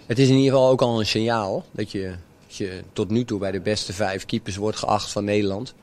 het 0.05 0.19
is 0.19 0.27
in 0.27 0.35
ieder 0.35 0.51
geval 0.51 0.69
ook 0.69 0.81
al 0.81 0.99
een 0.99 1.05
signaal 1.05 1.65
dat 1.71 1.91
je, 1.91 2.11
dat 2.47 2.55
je 2.55 2.81
tot 2.93 3.09
nu 3.09 3.25
toe 3.25 3.39
bij 3.39 3.51
de 3.51 3.61
beste 3.61 3.93
vijf 3.93 4.25
keepers 4.25 4.55
wordt 4.55 4.77
geacht 4.77 5.11
van 5.11 5.23
Nederland. 5.23 5.73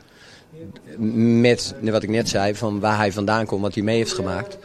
Met 1.41 1.75
wat 1.81 2.03
ik 2.03 2.09
net 2.09 2.29
zei, 2.29 2.55
van 2.55 2.81
waar 2.81 2.97
hij 2.97 3.13
vandaan 3.13 3.47
komt, 3.47 3.63
wat 3.63 3.75
hij 3.75 3.83
mee 3.83 3.97
heeft 3.97 4.13
gemaakt. 4.13 4.59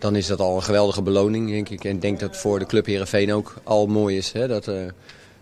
Dan 0.00 0.16
is 0.16 0.26
dat 0.26 0.40
al 0.40 0.56
een 0.56 0.62
geweldige 0.62 1.02
beloning, 1.02 1.50
denk 1.50 1.68
ik. 1.68 1.84
En 1.84 1.94
ik 1.94 2.00
denk 2.00 2.20
dat 2.20 2.36
voor 2.36 2.58
de 2.58 2.66
club 2.66 2.86
Heerenveen 2.86 3.32
ook 3.32 3.54
al 3.62 3.86
mooi 3.86 4.16
is. 4.16 4.32
Hè? 4.32 4.48
Dat, 4.48 4.68
eh, 4.68 4.74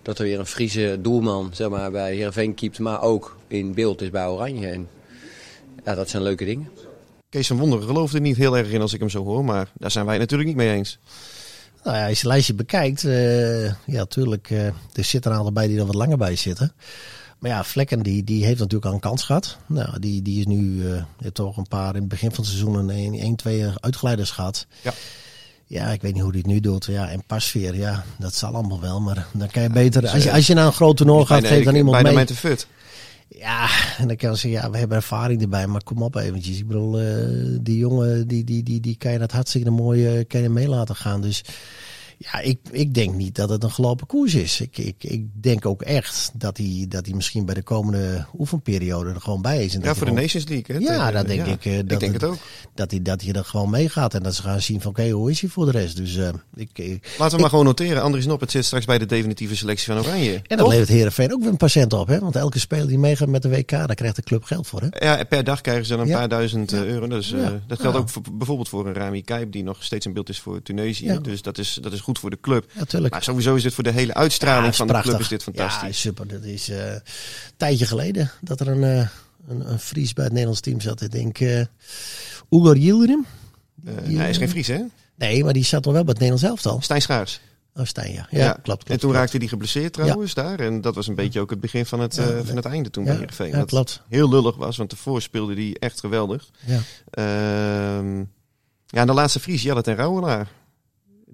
dat 0.03 0.19
er 0.19 0.25
weer 0.25 0.39
een 0.39 0.47
Friese 0.47 0.99
doelman 1.01 1.51
zeg 1.53 1.69
maar, 1.69 1.91
bij 1.91 2.15
Heerenveen 2.15 2.55
keept, 2.55 2.79
maar 2.79 3.03
ook 3.03 3.37
in 3.49 3.75
beeld 3.75 4.03
is 4.03 4.11
bij 4.11 4.27
Oranje. 4.27 4.67
En 4.67 4.89
ja, 5.85 5.95
dat 5.95 6.09
zijn 6.09 6.23
leuke 6.23 6.45
dingen. 6.45 6.69
Kees 7.29 7.47
van 7.47 7.59
Wonderen 7.59 7.87
geloofde 7.87 8.17
er 8.17 8.23
niet 8.23 8.37
heel 8.37 8.57
erg 8.57 8.71
in 8.71 8.81
als 8.81 8.93
ik 8.93 9.01
hem 9.01 9.09
zo 9.09 9.25
hoor, 9.25 9.45
maar 9.45 9.71
daar 9.75 9.91
zijn 9.91 10.05
wij 10.05 10.15
het 10.15 10.23
natuurlijk 10.23 10.49
niet 10.49 10.59
mee 10.59 10.77
eens. 10.77 10.99
Nou 11.85 11.97
ja, 11.97 12.03
als 12.03 12.13
je 12.13 12.19
het 12.19 12.33
lijstje 12.33 12.55
bekijkt, 12.55 13.05
eh, 13.05 13.65
ja, 13.65 13.75
natuurlijk, 13.87 14.51
eh, 14.51 14.67
er 14.67 15.05
zitten 15.05 15.31
een 15.31 15.37
aantal 15.37 15.53
bij 15.53 15.67
die 15.67 15.79
er 15.79 15.87
wat 15.87 15.95
langer 15.95 16.17
bij 16.17 16.37
zitten. 16.37 16.73
Maar 17.39 17.51
ja, 17.51 17.65
Vlekken 17.65 18.03
die, 18.03 18.25
die 18.25 18.45
heeft 18.45 18.59
natuurlijk 18.59 18.87
al 18.87 18.93
een 18.93 19.01
kans 19.01 19.23
gehad. 19.23 19.59
Nou, 19.67 19.99
die, 19.99 20.23
die 20.23 20.39
is 20.39 20.47
nu 20.47 20.91
eh, 20.91 21.03
heeft 21.19 21.35
toch 21.35 21.57
een 21.57 21.69
paar 21.69 21.95
in 21.95 22.01
het 22.01 22.09
begin 22.09 22.29
van 22.31 22.45
het 22.45 22.53
seizoen 22.53 22.75
een 22.75 22.91
1, 22.91 23.15
1 23.15 23.37
2 23.37 23.65
uitgeleiders 23.75 24.31
gehad. 24.31 24.67
Ja. 24.83 24.93
Ja, 25.69 25.87
ik 25.87 26.03
weet 26.03 26.13
niet 26.13 26.23
hoe 26.23 26.31
hij 26.31 26.41
het 26.41 26.49
nu 26.49 26.61
doet. 26.61 26.85
Ja, 26.85 27.09
en 27.09 27.23
Pasveer, 27.27 27.75
ja, 27.75 28.05
dat 28.19 28.35
zal 28.35 28.55
allemaal 28.55 28.81
wel. 28.81 29.01
Maar 29.01 29.27
dan 29.33 29.49
kan 29.51 29.63
je 29.63 29.71
beter, 29.71 30.09
als 30.09 30.23
je, 30.23 30.33
als 30.33 30.47
je 30.47 30.55
naar 30.55 30.67
een 30.67 30.73
groot 30.73 30.97
toernooi 30.97 31.27
gaat, 31.27 31.47
geef 31.47 31.65
dan 31.65 31.75
iemand 31.75 31.93
bijna 31.93 32.09
mee. 32.09 32.19
met 32.19 32.29
de 32.29 32.35
fut. 32.35 32.67
Ja, 33.29 33.69
en 33.99 34.09
dan 34.09 34.17
kan 34.17 34.31
je 34.31 34.37
zeggen, 34.37 34.61
ja, 34.61 34.71
we 34.71 34.79
hebben 34.79 34.97
ervaring 34.97 35.43
erbij, 35.43 35.67
maar 35.67 35.83
kom 35.83 36.03
op 36.03 36.17
eventjes. 36.17 36.59
Ik 36.59 36.67
bedoel, 36.67 36.99
eh, 36.99 37.59
die 37.61 37.79
jongen, 37.79 38.29
die, 38.29 38.45
die, 38.45 38.63
die, 38.63 38.81
die 38.81 38.97
kan 38.97 39.13
je 39.13 39.19
dat 39.19 39.33
hartstikke 39.33 39.71
mooi 39.71 40.07
eh, 40.07 40.25
kan 40.27 40.41
je 40.41 40.49
mee 40.49 40.69
laten 40.69 40.97
gaan. 40.97 41.21
Dus 41.21 41.45
ja, 42.19 42.41
ik, 42.41 42.59
ik 42.71 42.95
denk 42.95 43.15
niet 43.15 43.35
dat 43.35 43.49
het 43.49 43.63
een 43.63 43.71
gelopen 43.71 44.07
koers 44.07 44.35
is. 44.35 44.61
Ik, 44.61 44.79
ik, 44.79 44.95
ik 45.05 45.27
denk 45.43 45.67
ook 45.67 45.83
echt 45.83 46.31
dat 46.35 46.57
hij, 46.57 46.87
dat 46.89 47.07
hij 47.07 47.15
misschien 47.15 47.45
bij 47.45 47.55
de 47.55 47.63
komende 47.63 48.27
oefenperiode 48.39 49.11
er 49.11 49.21
gewoon 49.21 49.43
bij 49.43 49.65
is. 49.65 49.75
En 49.75 49.81
Ja, 49.83 49.95
voor 49.95 50.07
de 50.07 50.13
Nations 50.13 50.49
League. 50.49 50.77
Hè, 50.77 50.83
Ja, 50.95 51.11
dat 51.11 51.27
denk 51.27 51.47
ik, 51.47 51.65
eh, 51.65 51.73
dat 51.73 51.81
ik 51.83 51.89
denk 52.01 52.03
het- 52.13 52.21
het 52.21 52.25
ook. 52.31 52.37
Dat 52.75 52.91
hij, 52.91 53.03
dat 53.03 53.23
hij 53.23 53.33
er 53.33 53.45
gewoon 53.45 53.71
meegaat 53.71 54.15
en 54.15 54.23
dat 54.23 54.35
ze 54.35 54.43
gaan 54.43 54.61
zien 54.61 54.81
van, 54.81 54.91
oké, 54.91 55.09
hoe 55.11 55.31
is 55.31 55.41
hij 55.41 55.51
voor 55.51 55.65
de 55.65 55.71
rest? 55.71 55.97
Dus 55.97 56.17
eh, 56.17 56.29
ik, 56.55 56.71
ik, 56.79 57.15
Laten 57.19 57.35
we 57.35 57.41
maar 57.41 57.51
gewoon 57.51 57.65
noteren. 57.65 58.03
Andries 58.03 58.27
Noppert 58.27 58.51
zit 58.51 58.65
straks 58.65 58.85
bij 58.85 58.99
de 58.99 59.07
definitieve 59.07 59.57
selectie 59.57 59.93
van 59.93 59.99
Oranje. 60.05 60.35
en 60.35 60.43
dat 60.49 60.59
Toch? 60.59 60.69
levert 60.69 60.89
Heerenveen 60.89 61.33
ook 61.33 61.41
weer 61.41 61.51
een 61.51 61.57
patiënt 61.57 61.93
op, 61.93 62.09
hè? 62.09 62.19
Want 62.19 62.37
elke 62.37 62.59
speler 62.59 62.87
die 62.89 62.99
meegaat 62.99 63.29
met 63.29 63.43
de 63.43 63.49
WK, 63.49 63.69
daar 63.71 63.95
krijgt 63.95 64.17
de 64.17 64.23
club 64.23 64.45
geld 64.45 64.67
voor, 64.67 64.83
hè? 64.91 65.05
Ja, 65.07 65.25
per 65.25 65.45
dag 65.45 65.61
krijgen 65.61 65.85
ze 65.87 65.93
dan 65.93 66.01
een 66.01 66.07
Ja. 66.09 66.19
paar 66.19 66.29
duizend 66.29 66.73
eh, 66.73 66.85
euro. 66.87 67.07
Dus, 67.07 67.33
eh, 67.33 67.49
dat 67.67 67.81
geldt 67.81 67.97
ook 67.97 68.09
voor, 68.09 68.23
bijvoorbeeld 68.33 68.69
voor 68.69 68.87
een 68.87 68.95
Rami 68.95 69.23
Kijp, 69.23 69.53
die 69.53 69.63
nog 69.63 69.85
steeds 69.85 70.07
in 70.07 70.13
beeld 70.13 70.29
is 70.29 70.41
voor 70.41 70.63
Tunesië. 70.63 71.19
Dus 71.23 71.43
dat 71.43 71.59
is, 71.59 71.79
dat 71.83 71.93
is 71.93 72.01
goed 72.09 72.19
voor 72.19 72.31
de 72.31 72.41
club. 72.41 72.71
Ja, 72.75 72.85
tuurlijk. 72.85 73.13
Maar 73.13 73.23
sowieso 73.23 73.55
is 73.55 73.63
dit 73.63 73.75
voor 73.75 73.85
de 73.85 73.91
hele 73.91 74.15
uitstraling 74.15 74.67
Ja, 74.67 74.73
van 74.73 74.87
de 74.87 75.01
club 75.01 75.21
is 75.21 75.29
dit 75.29 75.43
fantastisch. 75.43 76.03
Ja, 76.03 76.09
super. 76.09 76.29
Dat 76.29 76.43
is 76.43 76.69
eh, 76.69 76.93
een 76.93 77.01
tijdje 77.57 77.87
geleden 77.87 78.31
dat 78.41 78.61
er 78.61 78.69
een, 78.69 78.85
eh, 78.85 79.09
een, 79.49 79.71
een 79.71 79.79
Fries 79.79 80.13
bij 80.13 80.25
het 80.25 80.33
Nederlands 80.33 80.61
team 80.63 80.81
zat. 80.81 81.01
Ik 81.01 81.11
denk 81.11 81.41
uh, 81.41 81.65
Ugar 82.51 82.77
Yildirim. 82.77 83.27
Eh, 83.85 83.95
hij 84.17 84.31
is 84.31 84.37
geen 84.37 84.49
Fries, 84.49 84.67
hè? 84.67 84.81
Nee, 85.15 85.45
maar 85.45 85.53
die 85.53 85.65
zat 85.65 85.83
toch 85.83 85.93
wel 85.93 86.05
bij 86.05 86.13
het 86.13 86.23
Nederlands 86.23 86.51
elftal. 86.51 86.81
Stijn 86.83 87.03
Schaars. 87.03 87.41
Oh, 87.75 87.85
Stijn, 87.85 88.13
ja. 88.13 88.27
Ja, 88.31 88.51
klopt, 88.51 88.63
klopt. 88.63 88.83
En 88.83 88.89
toen 88.89 88.99
klopt. 88.99 89.15
raakte 89.17 89.37
hij 89.37 89.47
geblesseerd 89.47 89.93
trouwens 89.93 90.35
daar. 90.35 90.61
En 90.61 90.81
dat 90.81 90.95
was 90.95 91.07
een 91.07 91.15
beetje 91.15 91.41
ook 91.41 91.51
het 91.51 91.61
begin 91.61 91.87
van 91.87 92.01
het, 92.01 92.15
Ja, 92.17 92.23
eh, 92.23 92.39
van 92.45 92.57
het 92.57 92.65
einde 92.65 92.91
toen 92.91 93.05
bij 93.05 93.13
Heerenveen. 93.15 93.51
ja, 93.51 93.65
klopt. 93.65 94.03
heel 94.09 94.29
lullig 94.29 94.57
was, 94.57 94.77
want 94.77 94.91
tevoren 94.91 95.23
speelde 95.23 95.55
hij 95.55 95.77
echt 95.79 96.01
geweldig. 96.01 96.51
Ja. 96.67 96.81
Ehm, 97.11 98.19
ja, 98.87 99.01
en 99.01 99.07
de 99.07 99.13
laatste 99.13 99.41
Fries, 99.41 99.63
Jelle 99.63 99.83
ten 99.83 99.97
Rouwelaar. 99.97 100.49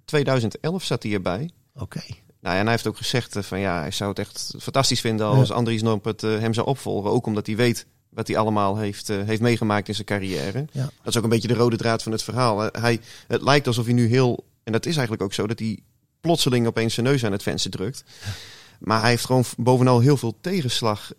2011 0.04 0.84
zat 0.84 1.02
hij 1.02 1.12
erbij. 1.12 1.50
Oké. 1.74 2.00
Nou 2.44 2.54
ja, 2.54 2.60
en 2.60 2.66
hij 2.66 2.70
heeft 2.70 2.86
ook 2.86 2.96
gezegd 2.96 3.36
eh, 3.36 3.42
van 3.42 3.60
ja, 3.60 3.80
hij 3.80 3.90
zou 3.90 4.10
het 4.10 4.18
echt 4.18 4.54
fantastisch 4.60 5.00
vinden 5.00 5.26
als 5.26 5.48
Ja. 5.48 5.54
Andries 5.54 5.82
Noppert 5.82 6.22
eh, 6.22 6.38
hem 6.38 6.54
zou 6.54 6.66
opvolgen. 6.66 7.10
Ook 7.10 7.26
omdat 7.26 7.46
hij 7.46 7.56
weet 7.56 7.86
wat 8.08 8.26
hij 8.26 8.36
allemaal 8.36 8.76
heeft, 8.76 9.08
eh, 9.08 9.22
heeft 9.22 9.40
meegemaakt 9.40 9.88
in 9.88 9.94
zijn 9.94 10.06
carrière. 10.06 10.66
Ja. 10.72 10.82
Dat 10.82 11.06
is 11.12 11.16
ook 11.16 11.22
een 11.22 11.28
beetje 11.28 11.48
de 11.48 11.54
rode 11.54 11.76
draad 11.76 12.02
van 12.02 12.12
het 12.12 12.22
verhaal. 12.22 12.60
Hij, 12.60 13.00
het 13.26 13.42
lijkt 13.42 13.66
alsof 13.66 13.84
hij 13.84 13.94
nu 13.94 14.06
heel, 14.06 14.44
en 14.64 14.72
dat 14.72 14.86
is 14.86 14.92
eigenlijk 14.92 15.22
ook 15.22 15.32
zo, 15.32 15.46
dat 15.46 15.58
hij 15.58 15.78
plotseling 16.20 16.66
opeens 16.66 16.94
zijn 16.94 17.06
neus 17.06 17.24
aan 17.24 17.32
het 17.32 17.42
venster 17.42 17.70
drukt. 17.70 18.04
Maar 18.78 19.00
hij 19.00 19.10
heeft 19.10 19.24
gewoon 19.24 19.44
bovenal 19.56 20.00
heel 20.00 20.16
veel 20.16 20.38
tegenslag 20.40 21.12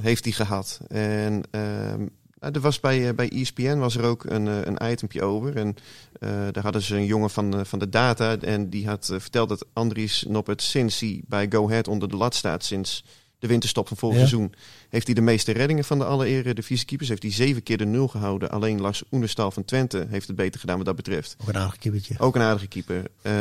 heeft 0.00 0.24
hij 0.24 0.32
gehad. 0.32 0.80
En 0.88 1.42
ehm, 1.50 1.98
nou, 1.98 2.08
er 2.52 2.60
was 2.60 2.80
bij, 2.80 3.08
eh, 3.08 3.14
bij 3.14 3.28
ESPN 3.30 3.76
was 3.78 3.96
er 3.96 4.04
ook 4.04 4.24
een, 4.24 4.48
eh, 4.48 4.54
een 4.64 4.90
itempje 4.92 5.22
over. 5.22 5.56
En 5.56 5.76
eh, 6.20 6.30
daar 6.52 6.62
hadden 6.62 6.82
ze 6.82 6.96
een 6.96 7.04
jongen 7.06 7.30
van, 7.30 7.58
eh, 7.58 7.64
van 7.64 7.78
de 7.78 7.88
data. 7.88 8.36
En 8.40 8.70
die 8.70 8.86
had 8.86 9.08
eh, 9.08 9.18
verteld 9.20 9.48
dat 9.48 9.66
Andries 9.72 10.24
Noppert 10.28 10.62
sinds 10.62 11.00
hij 11.00 11.22
bij 11.26 11.46
Go 11.50 11.66
Ahead 11.66 11.88
onder 11.88 12.08
de 12.08 12.16
lat 12.16 12.34
staat... 12.34 12.64
sinds 12.64 13.04
de 13.38 13.46
winterstop 13.46 13.88
van 13.88 13.96
vorig 13.96 14.18
Ja. 14.18 14.26
seizoen... 14.26 14.54
heeft 14.88 15.06
hij 15.06 15.14
de 15.14 15.20
meeste 15.20 15.52
reddingen 15.52 15.84
van 15.84 15.98
de 15.98 16.04
alle 16.04 16.26
Eredivisie-keepers. 16.26 17.08
Heeft 17.08 17.22
hij 17.22 17.32
zeven 17.32 17.62
keer 17.62 17.76
de 17.78 17.84
nul 17.84 18.08
gehouden. 18.08 18.50
Alleen 18.50 18.80
Lars 18.80 19.02
Oenestal 19.10 19.50
van 19.50 19.64
Twente 19.64 20.06
heeft 20.10 20.26
het 20.26 20.36
beter 20.36 20.60
gedaan 20.60 20.76
wat 20.76 20.86
dat 20.86 20.96
betreft. 20.96 21.36
Ook 21.40 21.48
een 21.48 21.56
aardig 21.56 21.78
kippertje. 21.78 22.14
Ook 22.18 22.34
een 22.34 22.42
aardige 22.42 22.66
keeper. 22.66 23.02
Eh 23.22 23.32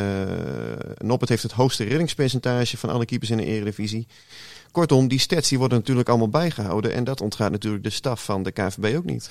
Noppert 0.97 1.29
heeft 1.29 1.43
het 1.43 1.51
hoogste 1.51 1.83
reddingspercentage 1.83 2.77
van 2.77 2.89
alle 2.89 3.05
keepers 3.05 3.29
in 3.29 3.37
de 3.37 3.45
Eredivisie. 3.45 4.07
Kortom, 4.75 5.07
die 5.07 5.19
stats 5.19 5.49
die 5.49 5.57
worden 5.57 5.77
natuurlijk 5.77 6.09
allemaal 6.09 6.29
bijgehouden. 6.29 6.93
En 6.93 7.03
dat 7.03 7.21
ontgaat 7.21 7.51
natuurlijk 7.51 7.83
de 7.83 7.89
staf 7.89 8.23
van 8.23 8.43
de 8.43 8.51
KVB 8.51 8.97
ook 8.97 9.05
niet. 9.05 9.29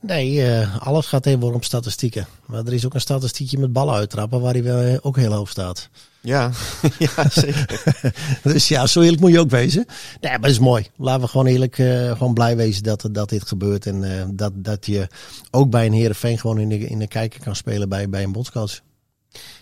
Nee, 0.00 0.44
eh, 0.44 0.86
alles 0.86 1.06
gaat 1.06 1.22
tegenwoordig 1.22 1.58
om 1.58 1.64
statistieken. 1.64 2.26
Maar 2.46 2.64
er 2.64 2.72
is 2.72 2.86
ook 2.86 2.94
een 2.94 3.00
statistiekje 3.00 3.58
met 3.58 3.72
ballen 3.72 3.94
uittrappen 3.94 4.40
waar 4.40 4.52
hij 4.52 4.62
wel 4.62 4.80
eh, 4.80 4.96
ook 5.00 5.16
heel 5.16 5.32
hoog 5.32 5.48
staat. 5.48 5.88
Ja, 6.20 6.50
ja 6.98 7.28
zeker. 7.30 7.82
Dus 8.42 8.68
ja, 8.68 8.86
zo 8.86 9.00
eerlijk 9.00 9.20
moet 9.20 9.32
je 9.32 9.40
ook 9.40 9.50
wezen. 9.50 9.86
Nee, 10.20 10.30
maar 10.30 10.40
dat 10.40 10.50
is 10.50 10.58
mooi. 10.58 10.86
Laten 10.96 11.20
we 11.20 11.28
gewoon 11.28 11.46
eerlijk 11.46 11.78
eh, 11.78 12.10
gewoon 12.10 12.34
blij 12.34 12.56
wezen 12.56 12.82
dat, 12.82 13.08
dat 13.12 13.28
dit 13.28 13.48
gebeurt. 13.48 13.86
En 13.86 14.30
dat, 14.34 14.52
dat 14.54 14.86
je 14.86 15.08
ook 15.50 15.70
bij 15.70 15.86
een 15.86 15.92
Heerenveen 15.92 16.38
gewoon 16.38 16.58
in 16.58 16.68
de, 16.68 16.78
in 16.78 16.98
de 16.98 17.08
kijker 17.08 17.40
kan 17.40 17.56
spelen 17.56 17.88
bij, 17.88 18.08
bij 18.08 18.22
een 18.22 18.32
bondscoach. 18.32 18.80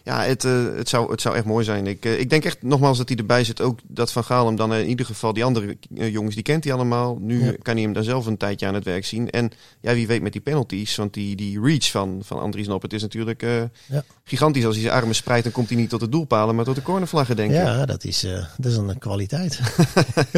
Ja, 0.02 0.22
het, 0.22 0.44
eh, 0.44 0.64
het, 0.76 0.88
zou, 0.88 1.11
het 1.11 1.20
zou 1.20 1.37
echt 1.37 1.44
mooi 1.44 1.64
zijn. 1.64 1.87
Ik, 1.87 2.05
eh, 2.05 2.18
ik 2.20 2.31
denk 2.31 2.44
echt 2.44 2.62
nogmaals 2.62 2.98
dat 2.98 3.09
hij 3.09 3.16
erbij 3.18 3.44
zit. 3.44 3.61
Ook 3.61 3.79
dat 3.87 4.12
Van 4.12 4.24
Gaal 4.24 4.46
hem 4.46 4.57
dan 4.57 4.74
in 4.74 4.88
ieder 4.88 5.07
geval, 5.07 5.33
die 5.33 5.44
andere 5.44 5.76
eh, 5.96 6.12
jongens, 6.12 6.35
die 6.35 6.44
kent 6.44 6.64
hij 6.64 6.72
allemaal. 6.72 7.18
Nu 7.20 7.44
Ja. 7.44 7.52
kan 7.62 7.74
hij 7.74 7.83
hem 7.83 7.92
daar 7.92 8.02
zelf 8.05 8.26
een 8.26 8.37
tijdje 8.37 8.66
aan 8.66 8.74
het 8.74 8.85
werk 8.85 9.05
zien. 9.05 9.31
En 9.31 9.50
ja, 9.81 9.94
wie 9.94 10.07
weet 10.07 10.22
met 10.22 10.33
die 10.33 10.40
penalties. 10.40 10.96
Want 10.96 11.14
die, 11.14 11.37
die 11.37 11.61
reach 11.61 11.90
van, 11.90 12.20
van 12.24 12.40
Andries 12.40 12.66
Noppert 12.66 12.92
is 12.92 13.02
natuurlijk 13.02 13.40
Ja. 13.42 14.05
gigantisch. 14.24 14.64
Als 14.64 14.74
hij 14.74 14.85
zijn 14.85 14.96
armen 14.96 15.14
spreidt, 15.14 15.44
dan 15.44 15.52
komt 15.52 15.68
hij 15.68 15.79
niet 15.79 15.88
tot 15.90 16.00
de 16.00 16.09
doelpalen, 16.09 16.55
maar 16.55 16.64
tot 16.64 16.74
de 16.74 16.83
cornervlaggen, 16.83 17.37
denk 17.37 17.50
ik. 17.50 17.57
Ja, 17.57 17.87
dat 17.87 18.05
is, 18.05 18.26
dat 18.57 18.72
is 18.72 18.76
een 18.76 18.98
kwaliteit. 18.98 19.61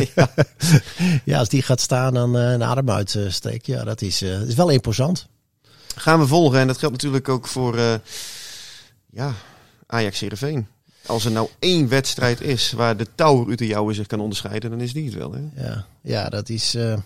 ja. 1.25 1.39
als 1.39 1.49
die 1.49 1.63
gaat 1.63 1.81
staan 1.81 2.17
en 2.17 2.35
een 2.35 2.63
adem 2.65 2.91
uitsteekt, 2.91 3.67
ja, 3.67 3.85
dat 3.85 4.03
is, 4.03 4.23
is 4.23 4.55
wel 4.55 4.69
imposant. 4.69 5.27
Gaan 5.97 6.19
we 6.21 6.27
volgen. 6.27 6.59
En 6.59 6.67
dat 6.67 6.79
geldt 6.79 6.95
natuurlijk 6.95 7.29
ook 7.29 7.47
voor 7.47 8.01
ja, 9.19 9.35
Ajax 9.87 10.21
Heerenveen. 10.21 10.67
Als 11.07 11.25
er 11.25 11.31
nou 11.31 11.49
één 11.59 11.89
wedstrijd 11.89 12.41
is 12.41 12.73
waar 12.73 12.97
de 12.97 13.07
Tower 13.15 13.65
jouwe 13.65 13.95
zich 13.95 14.07
kan 14.07 14.21
onderscheiden, 14.21 14.71
dan 14.71 14.81
is 14.81 14.93
die 14.93 15.05
het 15.05 15.15
wel. 15.15 15.33
Hè? 15.33 15.63
Ja, 15.65 15.87
ja 16.03 16.29
dat 16.29 16.49
is. 16.49 16.75
eh, 16.75 16.99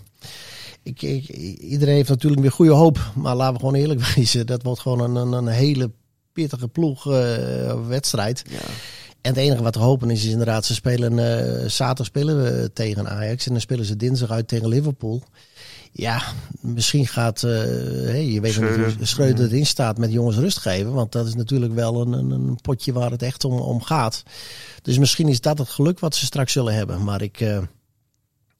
ik, 0.83 1.03
ik, 1.03 1.29
iedereen 1.59 1.95
heeft 1.95 2.09
natuurlijk 2.09 2.43
weer 2.43 2.53
goede 2.53 2.73
hoop. 2.73 3.13
Maar 3.15 3.37
laten 3.37 3.53
we 3.55 3.59
gewoon 3.59 3.75
eerlijk 3.75 4.07
wezen. 4.15 4.47
Dat 4.47 4.63
wordt 4.63 4.81
gewoon 4.81 5.01
een, 5.01 5.15
een, 5.15 5.33
een 5.33 5.47
hele 5.47 5.91
pittige 6.33 6.69
ploeg 6.69 7.13
eh, 7.13 7.87
wedstrijd. 7.87 8.43
Ja. 8.51 8.59
En 9.21 9.31
het 9.31 9.37
enige 9.37 9.63
wat 9.63 9.73
te 9.73 9.79
hopen 9.79 10.11
is, 10.11 10.25
is 10.25 10.31
inderdaad, 10.31 10.65
ze 10.65 10.75
spelen 10.75 11.19
eh, 11.19 11.69
zaterdag 11.69 12.07
spelen 12.07 12.43
we 12.43 12.71
tegen 12.73 13.09
Ajax. 13.09 13.47
En 13.47 13.53
dan 13.53 13.61
spelen 13.61 13.85
ze 13.85 13.97
dinsdag 13.97 14.31
uit 14.31 14.49
tegen 14.49 14.69
Liverpool. 14.69 15.23
Ja, 15.93 16.23
misschien 16.61 17.07
gaat, 17.07 17.43
eh, 17.43 17.51
hey, 17.51 18.27
je 18.27 18.41
weet 18.41 18.53
Schreuder. 18.53 18.87
niet 18.87 18.97
hoe 18.97 19.07
Schreuder 19.07 19.45
erin 19.45 19.67
staat 19.67 19.99
met 19.99 20.13
jongens 20.13 20.37
rust 20.37 20.59
geven. 20.59 20.93
Want 20.93 21.13
dat 21.13 21.27
is 21.27 21.35
natuurlijk 21.35 21.75
wel 21.75 22.01
een, 22.01 22.13
een, 22.13 22.31
een 22.31 22.59
potje 22.63 22.93
waar 22.93 23.11
het 23.11 23.23
echt 23.23 23.45
om, 23.45 23.59
om 23.59 23.83
gaat. 23.83 24.23
Dus 24.83 24.99
misschien 24.99 25.29
is 25.29 25.41
dat 25.41 25.59
het 25.59 25.69
geluk 25.69 25.99
wat 25.99 26.15
ze 26.15 26.25
straks 26.25 26.53
zullen 26.53 26.75
hebben. 26.75 27.05
Maar 27.05 27.23
ik, 27.23 27.41
eh, 27.41 27.59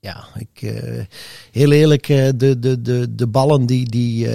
ja, 0.01 0.25
ik, 0.35 0.63
eh, 0.63 1.05
heel 1.53 1.73
eerlijk, 1.73 2.07
de, 2.07 2.57
de, 2.59 2.83
de, 2.83 3.15
de 3.15 3.27
ballen 3.27 3.67
die, 3.67 3.91
die, 3.91 4.29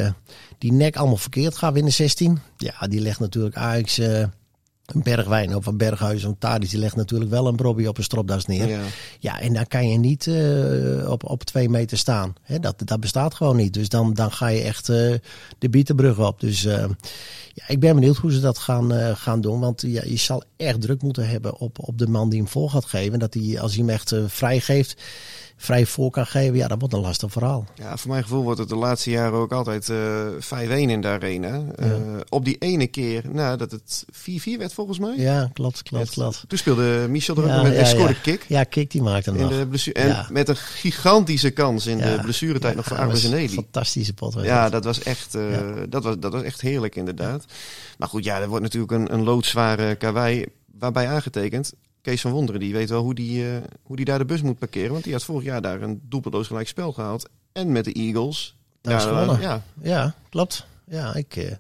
die 0.57 0.73
nek 0.73 0.95
allemaal 0.95 1.17
verkeerd 1.17 1.57
gaan 1.57 1.77
in 1.77 1.85
de 1.85 1.91
16. 1.91 2.39
Ja, 2.57 2.87
die 2.87 2.99
legt 2.99 3.19
natuurlijk 3.19 3.55
Ajax 3.55 3.99
een 4.87 5.03
bergwijn 5.03 5.55
of 5.55 5.65
een 5.65 5.77
berghuis. 5.77 6.23
Een 6.23 6.37
Tadic, 6.37 6.69
die 6.69 6.79
legt 6.79 6.95
natuurlijk 6.95 7.31
wel 7.31 7.47
een 7.47 7.55
Brobby 7.55 7.85
op 7.85 7.97
een 7.97 8.03
stropdas 8.03 8.45
neer. 8.45 8.67
Ja. 8.67 8.81
Ja, 9.19 9.39
en 9.39 9.53
dan 9.53 9.67
kan 9.67 9.89
je 9.89 9.97
niet 9.97 10.27
eh, 10.27 11.09
op, 11.09 11.29
op 11.29 11.43
twee 11.43 11.69
meter 11.69 11.97
staan. 11.97 12.35
Hè, 12.41 12.59
dat, 12.59 12.81
dat 12.85 12.99
bestaat 12.99 13.33
gewoon 13.33 13.55
niet. 13.55 13.73
Dus 13.73 13.89
dan, 13.89 14.13
dan 14.13 14.31
ga 14.31 14.47
je 14.47 14.61
echt 14.61 14.89
eh, 14.89 15.13
de 15.57 15.69
bietenbrug 15.69 16.19
op. 16.19 16.39
Dus 16.39 16.65
eh, 16.65 16.85
ja, 17.53 17.63
ik 17.67 17.79
ben 17.79 17.95
benieuwd 17.95 18.17
hoe 18.17 18.31
ze 18.31 18.39
dat 18.39 18.57
gaan, 18.57 19.15
gaan 19.17 19.41
doen. 19.41 19.59
Want 19.59 19.81
ja, 19.81 20.01
je 20.05 20.17
zal 20.17 20.43
echt 20.57 20.81
druk 20.81 21.01
moeten 21.01 21.29
hebben 21.29 21.57
op, 21.59 21.87
op 21.87 21.97
de 21.97 22.07
man 22.07 22.29
die 22.29 22.39
hem 22.39 22.47
voor 22.47 22.69
gaat 22.69 22.85
geven. 22.85 23.19
Dat 23.19 23.33
hij, 23.33 23.59
als 23.59 23.75
hij 23.75 23.85
hem 23.85 23.93
echt 23.93 24.11
eh, 24.11 24.21
vrij 25.57 25.85
voor 25.85 26.09
kan 26.11 26.25
geven, 26.25 26.55
ja, 26.55 26.67
dat 26.67 26.79
wordt 26.79 26.93
een 26.93 26.99
lastig 27.01 27.31
verhaal. 27.31 27.65
Ja, 27.75 27.97
voor 27.97 28.09
mijn 28.11 28.23
gevoel 28.23 28.43
wordt 28.43 28.59
het 28.59 28.69
de 28.69 28.75
laatste 28.75 29.09
jaren 29.09 29.39
ook 29.39 29.51
altijd 29.51 29.89
eh 29.89 30.25
5-1 30.39 30.89
in 30.89 31.01
de 31.01 31.07
arena. 31.07 31.61
Eh, 31.75 31.89
op 32.29 32.45
die 32.45 32.55
ene 32.59 32.87
keer, 32.87 33.23
nou, 33.31 33.57
dat 33.57 33.71
het 33.71 34.05
4-4 34.11 34.57
werd 34.57 34.73
volgens 34.73 34.99
mij. 34.99 35.13
Ja, 35.17 35.49
klopt, 35.53 35.83
klopt, 35.83 36.09
klopt. 36.09 36.43
Toen 36.47 36.57
speelde 36.57 37.05
Michel 37.09 37.35
er 37.35 37.41
ook 37.43 37.47
Ja, 37.47 37.55
nog 37.55 37.63
met 37.63 37.73
ja, 37.73 37.79
en 37.79 37.87
scoorde 37.87 38.13
ja. 38.13 38.19
kick. 38.21 38.45
Ja, 38.47 38.63
Kik 38.63 38.91
die 38.91 39.01
maakt 39.01 39.25
hem 39.25 39.35
In 39.35 39.41
nog. 39.41 39.51
de 39.57 39.67
blessure, 39.67 39.99
en 39.99 40.25
met 40.29 40.49
een 40.49 40.55
gigantische 40.55 41.49
kans 41.49 41.85
in 41.85 41.97
de 41.97 42.19
blessuretijd 42.21 42.75
nog 42.75 42.85
voor 42.85 43.05
was 43.05 43.23
en 43.23 43.37
een. 43.37 43.49
Fantastische 43.49 44.13
pot. 44.13 44.33
Ja, 44.41 44.63
dat. 44.63 44.71
dat 44.71 44.83
was 44.83 45.03
echt, 45.03 45.35
eh, 45.35 45.41
dat 45.89 46.03
was, 46.03 46.15
dat 46.19 46.31
was 46.31 46.41
echt 46.41 46.61
heerlijk 46.61 46.95
inderdaad. 46.95 47.45
Maar 47.97 48.07
goed, 48.07 48.23
ja, 48.23 48.39
er 48.39 48.47
wordt 48.47 48.63
natuurlijk 48.63 48.91
een, 48.91 49.13
een 49.13 49.23
loodzware 49.23 49.95
karwei. 49.95 50.45
Waarbij 50.79 51.07
aangetekend, 51.07 51.73
Kees 52.01 52.21
van 52.21 52.31
Wonderen, 52.31 52.59
die 52.61 52.73
weet 52.73 52.89
wel 52.89 53.01
hoe 53.03 53.13
die, 53.15 53.51
eh, 53.51 53.57
hoe 53.83 53.95
die 53.95 54.05
daar 54.05 54.17
de 54.19 54.25
bus 54.25 54.41
moet 54.41 54.59
parkeren. 54.59 54.91
Want 54.91 55.03
die 55.03 55.13
had 55.13 55.23
vorig 55.23 55.43
jaar 55.43 55.61
daar 55.61 55.81
een 55.81 56.01
doelpuntloos 56.03 56.47
gelijk 56.47 56.67
spel 56.67 56.91
gehaald. 56.91 57.29
En 57.51 57.71
met 57.71 57.85
de 57.85 57.91
Eagles. 57.91 58.55
Daar 58.81 58.95
is 58.97 59.03
Ja, 59.03 59.09
gewonnen. 59.09 59.41
ja, 59.41 59.61
Ja, 59.81 60.13
klopt. 60.29 60.65
Ja, 60.89 61.15
ik, 61.15 61.35
eh, 61.35 61.51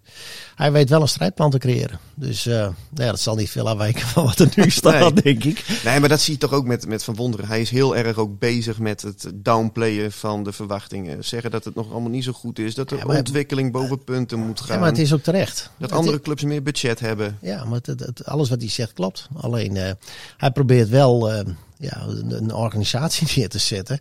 hij 0.55 0.71
weet 0.71 0.89
wel 0.89 1.01
een 1.01 1.07
strijdplan 1.07 1.49
te 1.51 1.57
creëren. 1.57 1.99
Dus 2.19 2.45
eh, 2.45 2.53
nou 2.53 2.73
ja, 2.93 3.05
dat 3.09 3.19
zal 3.19 3.35
niet 3.35 3.49
veel 3.49 3.67
afwijken 3.69 4.07
van 4.07 4.23
wat 4.25 4.39
er 4.39 4.49
nu 4.55 4.69
staat, 4.81 5.13
Nee. 5.13 5.23
denk 5.23 5.43
ik. 5.43 5.81
Nee, 5.83 5.99
maar 5.99 6.09
dat 6.09 6.21
zie 6.21 6.33
je 6.33 6.39
toch 6.39 6.53
ook 6.53 6.65
met, 6.65 6.87
met 6.87 7.03
Van 7.03 7.15
Wonderen. 7.15 7.47
Hij 7.47 7.61
is 7.61 7.69
heel 7.69 7.95
erg 7.95 8.17
ook 8.17 8.39
bezig 8.39 8.79
met 8.79 9.01
het 9.01 9.31
downplayen 9.35 10.11
van 10.11 10.43
de 10.43 10.51
verwachtingen. 10.51 11.25
Zeggen 11.25 11.51
dat 11.51 11.63
het 11.65 11.75
nog 11.75 11.91
allemaal 11.91 12.09
niet 12.09 12.23
zo 12.23 12.31
goed 12.31 12.59
is. 12.59 12.75
Dat 12.75 12.89
de 12.89 12.95
Ja, 12.95 13.05
maar- 13.05 13.17
ontwikkeling 13.17 13.71
boven 13.71 14.03
punten 14.03 14.39
moet 14.39 14.59
gaan. 14.61 14.75
Ja, 14.75 14.79
maar 14.81 14.89
het 14.89 14.99
is 14.99 15.13
ook 15.13 15.21
terecht. 15.23 15.55
dat 15.77 15.89
Het 15.89 15.99
andere 15.99 16.15
is- 16.17 16.21
clubs 16.23 16.43
meer 16.43 16.63
budget 16.63 16.99
hebben. 16.99 17.37
Ja, 17.41 17.63
maar 17.65 17.79
het, 17.83 17.99
het- 17.99 18.25
alles 18.25 18.49
wat 18.49 18.59
hij 18.61 18.69
zegt 18.69 18.93
klopt. 18.93 19.27
Alleen 19.35 19.77
eh, 19.77 19.91
hij 20.37 20.51
probeert 20.51 20.89
wel 20.89 21.31
eh, 21.31 21.45
ja, 21.79 22.05
een, 22.07 22.53
organisatie 22.53 23.27
neer 23.35 23.49
te 23.49 23.59
zetten. 23.59 23.99